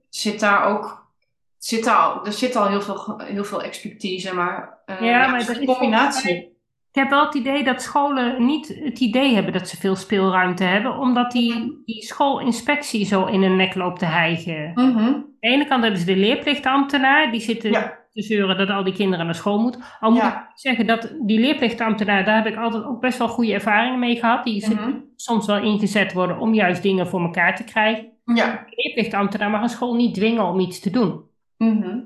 zit 0.09 0.39
daar 0.39 0.65
ook. 0.65 1.11
Zit 1.57 1.83
daar, 1.83 2.23
er 2.23 2.33
zit 2.33 2.55
al 2.55 2.67
heel 2.67 2.81
veel, 2.81 3.19
heel 3.19 3.43
veel 3.43 3.63
expertise, 3.63 4.33
maar, 4.33 4.77
uh, 4.85 5.01
ja, 5.01 5.27
maar 5.27 5.39
dat 5.39 5.49
is 5.49 5.57
een 5.57 5.65
combinatie. 5.65 6.54
Ik 6.95 7.01
heb 7.01 7.09
wel 7.09 7.25
het 7.25 7.35
idee 7.35 7.63
dat 7.63 7.81
scholen 7.81 8.45
niet 8.45 8.79
het 8.83 8.99
idee 8.99 9.33
hebben 9.33 9.53
dat 9.53 9.67
ze 9.69 9.77
veel 9.77 9.95
speelruimte 9.95 10.63
hebben, 10.63 10.97
omdat 10.97 11.31
die, 11.31 11.81
die 11.85 12.03
schoolinspectie 12.03 13.05
zo 13.05 13.25
in 13.25 13.41
hun 13.41 13.55
nek 13.55 13.75
loopt 13.75 13.99
te 13.99 14.05
hijgen. 14.05 14.71
Mm-hmm. 14.75 14.97
Aan 15.07 15.25
de 15.39 15.47
ene 15.47 15.65
kant 15.65 15.81
hebben 15.83 15.99
ze 15.99 16.05
de 16.05 16.15
leerplichtambtenaar, 16.15 17.31
die 17.31 17.39
zitten 17.41 17.71
ja. 17.71 17.97
te 18.11 18.21
zeuren 18.21 18.57
dat 18.57 18.69
al 18.69 18.83
die 18.83 18.93
kinderen 18.93 19.25
naar 19.25 19.35
school 19.35 19.59
moeten. 19.59 19.81
Al 19.99 20.11
moet 20.11 20.19
Ja. 20.19 20.41
ik 20.41 20.51
zeggen 20.53 20.87
dat 20.87 21.13
die 21.21 21.39
leerplichtambtenaar, 21.39 22.25
daar 22.25 22.43
heb 22.43 22.53
ik 22.53 22.57
altijd 22.59 22.83
ook 22.83 23.01
best 23.01 23.17
wel 23.17 23.27
goede 23.27 23.53
ervaringen 23.53 23.99
mee 23.99 24.15
gehad. 24.15 24.43
Die 24.43 24.69
Mhm. 24.69 24.91
soms 25.15 25.45
wel 25.45 25.61
ingezet 25.61 26.13
worden 26.13 26.39
om 26.39 26.53
juist 26.53 26.81
dingen 26.81 27.07
voor 27.07 27.21
elkaar 27.21 27.55
te 27.55 27.63
krijgen. 27.63 28.05
Ja. 28.25 28.65
De 28.69 28.73
leerplichtambtenaar 28.83 29.49
mag 29.49 29.61
een 29.61 29.69
school 29.69 29.95
niet 29.95 30.13
dwingen 30.13 30.43
om 30.45 30.59
iets 30.59 30.79
te 30.79 30.89
doen. 30.89 31.21
Mhm. 31.57 31.99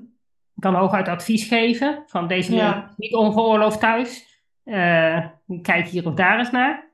kan 0.60 0.76
hooguit 0.76 1.08
advies 1.08 1.48
geven 1.48 2.04
van 2.08 2.28
deze 2.28 2.56
Ja. 2.56 2.86
is 2.90 2.94
niet 2.98 3.16
ongeoorloofd 3.16 3.80
thuis. 3.80 4.29
Eh, 4.64 5.26
kijk 5.62 5.88
hier 5.88 6.06
of 6.08 6.14
daar 6.14 6.40
eens 6.40 6.52
naar. 6.52 6.88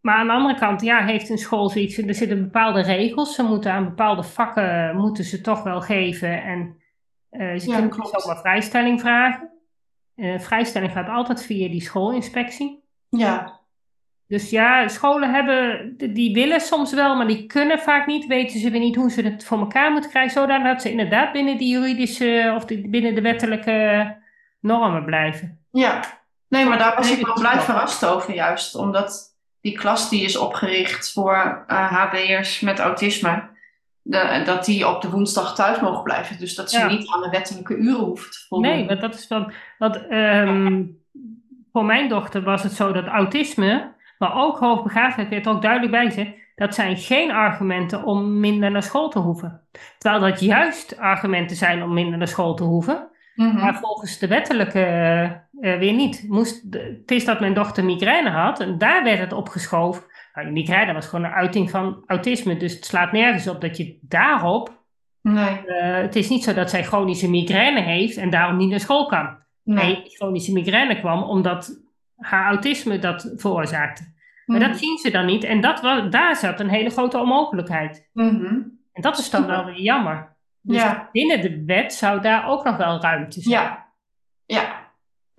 Maar 0.00 0.16
aan 0.16 0.26
de 0.26 0.32
andere 0.32 0.58
kant, 0.58 0.80
ja, 0.82 1.04
heeft 1.04 1.28
een 1.28 1.38
school 1.38 1.68
zoiets, 1.68 1.98
er 1.98 2.14
zitten 2.14 2.42
bepaalde 2.42 2.82
regels. 2.82 3.34
Ze 3.34 3.42
moeten 3.42 3.72
aan 3.72 3.84
bepaalde 3.84 4.22
vakken, 4.22 4.96
moeten 4.96 5.24
ze 5.24 5.40
toch 5.40 5.62
wel 5.62 5.80
geven. 5.80 6.42
En 6.42 6.76
eh, 7.30 7.40
ze 7.40 7.44
Ja, 7.66 7.72
kunnen 7.76 7.82
niet 7.82 7.92
klopt. 7.92 8.22
zomaar 8.22 8.40
vrijstelling 8.40 9.00
vragen. 9.00 9.48
Eh, 10.14 10.38
vrijstelling 10.38 10.92
gaat 10.92 11.08
altijd 11.08 11.44
via 11.44 11.68
die 11.68 11.82
schoolinspectie. 11.82 12.84
Ja. 13.08 13.58
Dus 14.26 14.50
ja, 14.50 14.88
scholen 14.88 15.34
hebben, 15.34 15.94
die 15.96 16.34
willen 16.34 16.60
soms 16.60 16.92
wel, 16.94 17.16
maar 17.16 17.26
die 17.26 17.46
kunnen 17.46 17.78
vaak 17.78 18.06
niet. 18.06 18.26
Weten 18.26 18.58
ze 18.60 18.70
weer 18.70 18.80
niet 18.80 18.96
hoe 18.96 19.10
ze 19.10 19.22
het 19.22 19.44
voor 19.44 19.58
elkaar 19.58 19.92
moeten 19.92 20.10
krijgen. 20.10 20.32
Zodat 20.32 20.64
dat 20.64 20.82
ze 20.82 20.90
inderdaad 20.90 21.32
binnen 21.32 21.58
die 21.58 21.68
juridische 21.70 22.52
of 22.56 22.64
binnen 22.66 23.14
de 23.14 23.20
wettelijke 23.20 24.16
normen 24.60 25.04
blijven. 25.04 25.58
Ja. 25.70 26.00
Nee, 26.50 26.64
maar 26.64 26.78
daar 26.78 26.96
was 26.96 27.08
Nee, 27.10 27.18
ik 27.18 27.26
wel 27.26 27.34
blij 27.34 27.60
verrast 27.60 28.06
over 28.06 28.34
juist. 28.34 28.74
Omdat 28.74 29.28
die 29.60 29.78
klas 29.78 30.08
die 30.10 30.22
is 30.24 30.36
opgericht 30.36 31.12
voor 31.12 31.64
eh 31.66 31.92
HB'ers 31.92 32.60
met 32.60 32.78
autisme. 32.78 33.48
de- 34.02 34.42
dat 34.44 34.64
die 34.64 34.88
op 34.88 35.02
de 35.02 35.10
woensdag 35.10 35.54
thuis 35.54 35.80
mogen 35.80 36.02
blijven. 36.02 36.38
Dus 36.38 36.54
dat 36.54 36.70
ze 36.70 36.78
Ja. 36.78 36.86
niet 36.88 37.08
aan 37.10 37.20
de 37.22 37.28
wettelijke 37.30 37.76
uren 37.76 38.04
hoeven 38.04 38.30
te 38.30 38.38
voldoen. 38.48 38.70
Nee, 38.70 38.86
want 38.86 39.00
dat 39.00 39.14
is 39.14 39.28
wel. 39.28 39.50
Want 39.78 40.06
ehm, 40.08 40.82
voor 41.72 41.84
mijn 41.84 42.08
dochter 42.08 42.42
was 42.42 42.62
het 42.62 42.72
zo 42.72 42.92
dat 42.92 43.06
autisme, 43.06 43.92
maar 44.18 44.34
ook 44.34 44.58
hoogbegaafdheid, 44.58 45.28
werd 45.28 45.46
er 45.46 45.52
ook 45.52 45.62
duidelijk 45.62 45.92
bij 45.92 46.04
gezegd. 46.06 46.30
Dat 46.54 46.74
zijn 46.74 46.96
geen 46.96 47.30
argumenten 47.30 48.04
om 48.04 48.40
minder 48.40 48.70
naar 48.70 48.82
school 48.82 49.08
te 49.08 49.18
hoeven. 49.18 49.60
Terwijl 49.98 50.22
dat 50.30 50.40
juist 50.40 50.98
argumenten 50.98 51.56
zijn 51.56 51.82
om 51.82 51.92
minder 51.94 52.18
naar 52.18 52.28
school 52.28 52.54
te 52.54 52.64
hoeven. 52.64 53.08
Mhm. 53.34 53.56
Maar 53.56 53.78
volgens 53.78 54.18
de 54.18 54.26
wettelijke 54.26 54.80
eh, 55.60 55.78
weer 55.78 55.92
niet. 55.92 56.24
Moest, 56.28 56.72
de- 56.72 56.96
het 57.00 57.10
is 57.10 57.24
dat 57.24 57.40
mijn 57.40 57.54
dochter 57.54 57.84
migraine 57.84 58.30
had 58.30 58.60
en 58.60 58.78
daar 58.78 59.02
werd 59.04 59.18
het 59.18 59.32
opgeschoven. 59.32 60.02
Nou, 60.34 60.46
die 60.46 60.54
migraine 60.56 60.92
was 60.92 61.06
gewoon 61.06 61.24
een 61.24 61.30
uiting 61.30 61.70
van 61.70 62.02
autisme. 62.06 62.56
Dus 62.56 62.74
het 62.74 62.84
slaat 62.84 63.12
nergens 63.12 63.48
op 63.48 63.60
dat 63.60 63.76
je 63.76 63.98
daarop. 64.02 64.78
Nee. 65.22 65.66
eh, 65.66 65.94
het 65.96 66.16
is 66.16 66.28
niet 66.28 66.44
zo 66.44 66.54
dat 66.54 66.70
zij 66.70 66.84
chronische 66.84 67.30
migraine 67.30 67.80
heeft 67.80 68.16
en 68.16 68.30
daarom 68.30 68.56
niet 68.56 68.70
naar 68.70 68.80
school 68.80 69.06
kan. 69.06 69.38
Nee. 69.64 69.84
Nee, 69.84 70.02
chronische 70.06 70.52
migraine 70.52 70.98
kwam 71.00 71.22
omdat 71.22 71.80
haar 72.16 72.46
autisme 72.46 72.98
dat 72.98 73.32
veroorzaakte. 73.36 74.02
Maar 74.46 74.58
Mhm. 74.58 74.68
dat 74.68 74.78
zien 74.78 74.98
ze 74.98 75.10
dan 75.10 75.26
niet. 75.26 75.44
En 75.44 75.60
dat 75.60 75.80
was, 75.80 76.10
daar 76.10 76.36
zat 76.36 76.60
een 76.60 76.68
hele 76.68 76.90
grote 76.90 77.18
onmogelijkheid. 77.18 78.08
Mhm. 78.12 78.44
En 78.92 79.02
dat 79.02 79.18
is 79.18 79.30
dan 79.30 79.46
wel 79.46 79.64
weer 79.64 79.80
jammer. 79.80 80.36
Dus 80.60 80.76
Ja. 80.82 81.08
binnen 81.12 81.40
de 81.40 81.62
wet 81.66 81.92
zou 81.92 82.20
daar 82.20 82.48
ook 82.48 82.64
nog 82.64 82.76
wel 82.76 83.00
ruimte 83.00 83.40
zijn. 83.40 83.62
Ja. 83.62 83.86
Ja. 84.46 84.79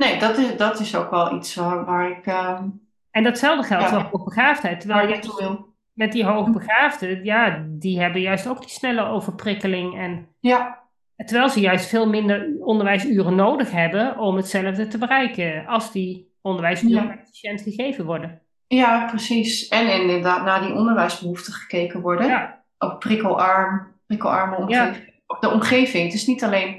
Nee, 0.02 0.20
dat 0.20 0.38
is, 0.38 0.58
dat 0.58 0.80
is 0.80 0.96
ook 0.96 1.10
wel 1.10 1.36
iets 1.36 1.56
waar, 1.56 1.86
waar 1.86 2.10
ik 2.12 2.26
ehm 2.26 2.64
En 3.12 3.24
datzelfde 3.24 3.68
geldt 3.68 3.84
Ja. 3.84 3.90
voor 3.90 4.10
hoogbegaafdheid. 4.12 4.80
Terwijl 4.80 5.08
je 5.08 5.34
wil. 5.40 5.70
met 5.94 6.12
die 6.12 6.26
hoogbegaafden, 6.26 7.24
ja, 7.24 7.66
die 7.70 8.00
hebben 8.00 8.22
juist 8.22 8.48
ook 8.48 8.60
die 8.60 8.70
snelle 8.70 9.04
overprikkeling. 9.06 9.98
En 10.00 10.28
Ja. 10.40 10.80
terwijl 11.16 11.50
ze 11.50 11.60
juist 11.60 11.90
veel 11.90 12.10
minder 12.10 12.50
onderwijsuren 12.60 13.36
nodig 13.36 13.72
hebben 13.72 14.18
om 14.18 14.36
hetzelfde 14.36 14.88
te 14.88 14.98
bereiken. 14.98 15.66
Als 15.68 15.92
die 15.92 16.32
onderwijsuren 16.42 17.04
Ja. 17.08 17.18
efficiënt 17.20 17.62
gegeven 17.62 18.06
worden. 18.06 18.42
ja, 18.68 19.06
precies. 19.06 19.68
En 19.68 20.02
inderdaad 20.02 20.44
naar 20.46 20.62
die 20.62 20.74
onderwijsbehoeften 20.74 21.54
gekeken 21.54 22.02
worden. 22.02 22.28
Ja, 22.28 22.60
Ook 22.78 23.00
prikkelarm, 23.00 23.88
prikkelarme 24.08 24.56
omgeving. 24.56 25.20
De 25.40 25.50
omgeving. 25.50 26.04
Het 26.04 26.14
is 26.14 26.28
niet 26.28 26.44
alleen 26.44 26.76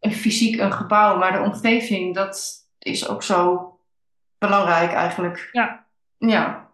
een 0.00 0.12
fysiek 0.12 0.60
een 0.60 0.72
gebouw, 0.72 1.18
maar 1.18 1.32
de 1.32 1.38
omgeving, 1.50 2.14
dat 2.14 2.54
is 2.86 3.08
ook 3.08 3.22
zo 3.22 3.70
belangrijk 4.38 4.92
eigenlijk. 4.92 5.48
Ja. 5.52 5.86
Ja. 6.18 6.70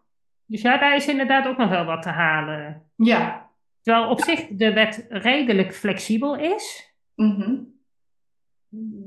dus 0.46 0.62
ja, 0.62 0.78
daar 0.78 0.94
is 0.94 1.08
inderdaad 1.08 1.46
ook 1.46 1.56
nog 1.56 1.68
wel 1.68 1.84
wat 1.84 2.02
te 2.02 2.08
halen. 2.08 2.82
Ja. 2.96 3.50
Terwijl 3.82 4.08
op 4.08 4.20
zich 4.20 4.46
de 4.50 4.72
wet 4.72 5.06
redelijk 5.08 5.74
flexibel 5.74 6.36
is, 6.36 6.94
Mhm. 7.14 7.54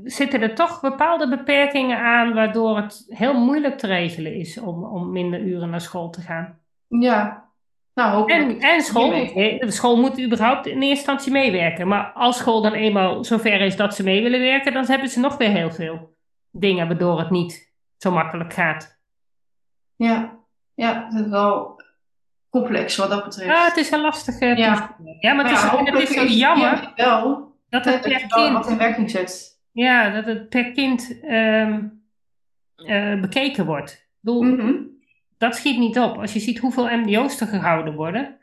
zitten 0.03 0.41
er 0.41 0.55
toch 0.55 0.81
bepaalde 0.81 1.29
beperkingen 1.29 1.97
aan 1.97 2.33
waardoor 2.33 2.77
het 2.77 3.05
heel 3.07 3.33
moeilijk 3.33 3.77
te 3.77 3.87
regelen 3.87 4.33
is 4.35 4.57
om, 4.59 4.83
om 4.83 5.11
minder 5.11 5.39
uren 5.39 5.69
naar 5.69 5.81
school 5.81 6.09
te 6.09 6.21
gaan. 6.21 6.59
Ja. 6.87 7.49
Nou, 7.93 8.15
hopelijk. 8.15 8.61
En, 8.61 8.69
en 8.69 8.81
school, 8.81 9.09
de 9.09 9.71
school 9.71 9.97
moet 9.97 10.21
überhaupt 10.21 10.65
in 10.65 10.73
eerste 10.73 10.89
instantie 10.89 11.31
meewerken. 11.31 11.87
Maar 11.87 12.11
als 12.13 12.37
school 12.37 12.61
dan 12.61 12.73
eenmaal 12.73 13.23
zover 13.23 13.61
is 13.61 13.75
dat 13.75 13.95
ze 13.95 14.03
mee 14.03 14.23
willen 14.23 14.39
werken, 14.39 14.73
dan 14.73 14.85
hebben 14.85 15.09
ze 15.09 15.19
nog 15.19 15.37
weer 15.37 15.49
heel 15.49 15.71
veel 15.71 16.14
dingen 16.59 16.87
waardoor 16.87 17.19
het 17.19 17.29
niet 17.29 17.73
zo 17.97 18.11
makkelijk 18.11 18.53
gaat. 18.53 18.99
Ja. 19.95 20.39
Ja, 20.73 21.05
het 21.09 21.25
is 21.25 21.29
wel 21.29 21.81
complex 22.49 22.95
wat 22.95 23.09
dat 23.09 23.23
betreft. 23.23 23.49
Ja, 23.49 23.65
het 23.65 23.77
is 23.77 23.91
een 23.91 24.01
lastige 24.01 24.45
Ja. 24.45 24.95
Ja, 25.19 25.33
maar 25.33 25.45
het 25.45 25.53
is, 25.93 26.15
het 26.15 26.29
is 26.29 26.37
jammer 26.37 26.91
wel 26.95 27.53
dat 27.69 27.85
het 27.85 28.01
per 28.01 28.25
wat 28.27 28.47
in 28.47 28.61
kind, 28.63 28.77
werking 28.77 29.09
zet. 29.11 29.61
ja, 29.71 30.09
dat 30.09 30.25
het 30.25 30.49
per 30.49 30.71
kind 30.71 31.19
ehm, 31.21 31.83
eh, 32.75 33.19
bekeken 33.21 33.65
wordt. 33.65 33.91
Ik 33.91 34.07
bedoel, 34.19 34.43
Mhm. 34.43 34.73
dat 35.37 35.55
schiet 35.55 35.77
niet 35.77 35.99
op. 35.99 36.17
Als 36.17 36.33
je 36.33 36.39
ziet 36.39 36.59
hoeveel 36.59 36.97
MDO's 36.97 37.41
er 37.41 37.47
gehouden 37.47 37.95
worden, 37.95 38.37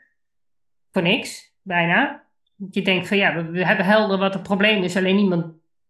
voor 0.91 1.01
niks, 1.01 1.53
bijna. 1.61 2.23
Je 2.71 2.81
denkt 2.81 3.07
van 3.07 3.17
ja, 3.17 3.45
we 3.45 3.65
hebben 3.65 3.85
helder 3.85 4.17
wat 4.17 4.33
het 4.33 4.43
probleem 4.43 4.83
is, 4.83 4.97
alleen 4.97 5.15
niemand 5.15 5.45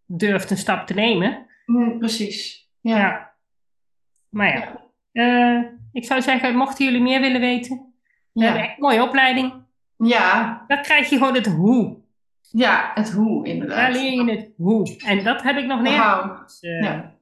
durft 0.06 0.52
een 0.52 0.58
stap 0.58 0.88
te 0.88 0.94
nemen. 0.94 1.46
Mm, 1.66 2.00
precies. 2.00 2.70
Ja. 2.82 2.98
Ja. 2.98 3.34
Maar 4.30 4.48
ja, 4.58 4.82
eh, 5.12 5.64
ik 5.92 6.06
zou 6.06 6.22
zeggen, 6.22 6.56
mochten 6.56 6.86
jullie 6.86 7.02
meer 7.02 7.22
willen 7.22 7.42
weten, 7.42 7.94
we 8.32 8.44
hebben 8.44 8.62
Ja. 8.62 8.68
echt 8.68 8.78
een 8.78 8.84
mooie 8.84 9.04
opleiding. 9.04 9.62
ja, 9.98 10.64
Dan 10.68 10.82
krijg 10.82 11.10
je 11.10 11.18
gewoon 11.18 11.34
het 11.36 11.46
hoe. 11.46 12.02
ja, 12.52 12.92
het 12.96 13.12
hoe 13.12 13.44
Daar 13.44 13.54
inderdaad. 13.54 13.92
leer 13.94 14.12
je 14.26 14.32
het 14.32 14.52
hoe. 14.58 14.98
En 15.06 15.24
dat 15.24 15.42
heb 15.42 15.58
ik 15.58 15.66
nog 15.66 15.82
nergens. 15.82 16.60
Wauw. 16.62 16.72
eh, 16.74 16.84
Ja. 16.84 17.16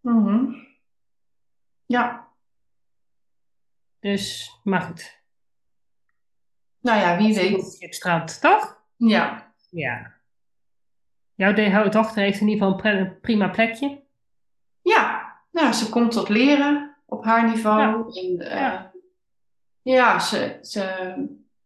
Mhm. 0.00 0.54
Ja, 1.86 2.28
Dus, 4.00 4.58
maar 4.64 4.80
goed. 4.80 5.22
nou 6.80 7.00
ja, 7.00 7.16
wie 7.16 7.34
weet. 7.34 7.78
Op 7.84 7.92
strand, 7.92 8.40
toch? 8.40 8.82
Ja, 8.96 9.54
Ja. 9.70 10.13
Jouw 11.34 11.88
dochter 11.88 12.22
heeft 12.22 12.40
in 12.40 12.48
ieder 12.48 12.66
geval 12.74 12.90
een 12.92 13.20
prima 13.20 13.48
plekje. 13.48 14.02
ja. 14.82 15.22
Nou, 15.52 15.72
ze 15.72 15.88
komt 15.88 16.12
tot 16.12 16.28
leren 16.28 16.96
op 17.06 17.24
haar 17.24 17.48
niveau. 17.48 18.12
En, 18.18 18.50
eh, 18.50 18.60
Ja. 18.60 18.90
ja, 19.82 20.18
ze, 20.18 20.58
ze, 20.62 21.14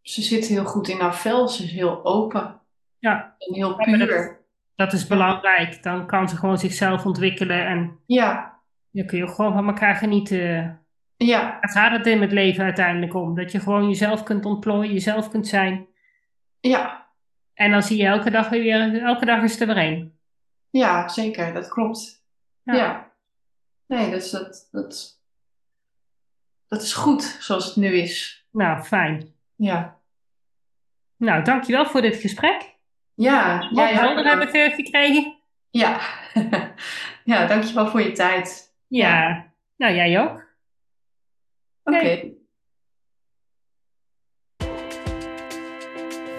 ze 0.02 0.22
zit 0.22 0.46
heel 0.46 0.64
goed 0.64 0.88
in 0.88 1.00
haar 1.00 1.14
vel. 1.16 1.48
Ze 1.48 1.62
is 1.64 1.70
heel 1.72 2.04
open 2.04 2.60
Ja, 2.98 3.34
en 3.38 3.54
heel 3.54 3.80
Ja, 3.80 3.96
dat- 3.96 4.06
puur. 4.08 4.40
dat 4.74 4.92
is 4.92 5.06
belangrijk. 5.06 5.82
Dan 5.82 6.06
kan 6.06 6.28
ze 6.28 6.36
gewoon 6.36 6.58
zichzelf 6.58 7.04
ontwikkelen 7.06 7.66
en 7.66 7.98
Ja, 8.06 8.60
dan 8.90 9.06
kun 9.06 9.18
je 9.18 9.28
gewoon 9.28 9.52
van 9.52 9.66
elkaar 9.68 9.94
genieten. 9.94 10.80
ja, 11.16 11.40
Daar 11.60 11.70
gaat 11.70 11.92
het 11.92 12.06
in 12.06 12.20
het 12.20 12.32
leven 12.32 12.64
uiteindelijk 12.64 13.14
om. 13.14 13.34
Dat 13.34 13.52
je 13.52 13.60
gewoon 13.60 13.88
jezelf 13.88 14.22
kunt 14.22 14.44
ontplooien, 14.44 14.92
jezelf 14.92 15.30
kunt 15.30 15.46
zijn. 15.46 15.86
ja, 16.60 17.07
En 17.58 17.70
dan 17.70 17.82
zie 17.82 17.96
je 17.96 18.06
elke 18.06 18.30
dag 18.30 18.48
weer, 18.48 19.02
elke 19.02 19.24
dag 19.24 19.42
is 19.42 19.60
er 19.60 19.66
weer 19.66 19.76
één. 19.76 20.18
ja, 20.70 21.08
zeker. 21.08 21.54
Dat 21.54 21.68
klopt. 21.68 22.24
Ja. 22.62 22.74
Ja. 22.74 23.12
Nee, 23.86 24.10
dus 24.10 24.30
dat, 24.30 24.68
dat, 24.70 25.20
dat 26.68 26.82
is 26.82 26.92
goed 26.92 27.22
zoals 27.22 27.66
het 27.66 27.76
nu 27.76 27.92
is. 27.92 28.46
Nou, 28.50 28.82
fijn. 28.82 29.34
Ja, 29.54 30.00
Nou, 31.16 31.44
dankjewel 31.44 31.86
voor 31.86 32.00
dit 32.00 32.16
gesprek. 32.16 32.74
ja, 33.14 33.58
Wat 33.58 33.76
jij 33.76 33.90
ook 33.90 33.96
helder 33.98 34.38
heb 34.38 34.54
ik 34.54 34.74
gekregen. 34.74 35.36
Ja, 35.70 36.00
ja, 37.24 37.46
dankjewel 37.46 37.86
voor 37.88 38.02
je 38.02 38.12
tijd. 38.12 38.74
Ja. 38.86 39.46
Nou, 39.76 39.94
jij 39.94 40.20
ook. 40.20 40.46
Oké. 41.82 41.96
Oké. 41.96 42.30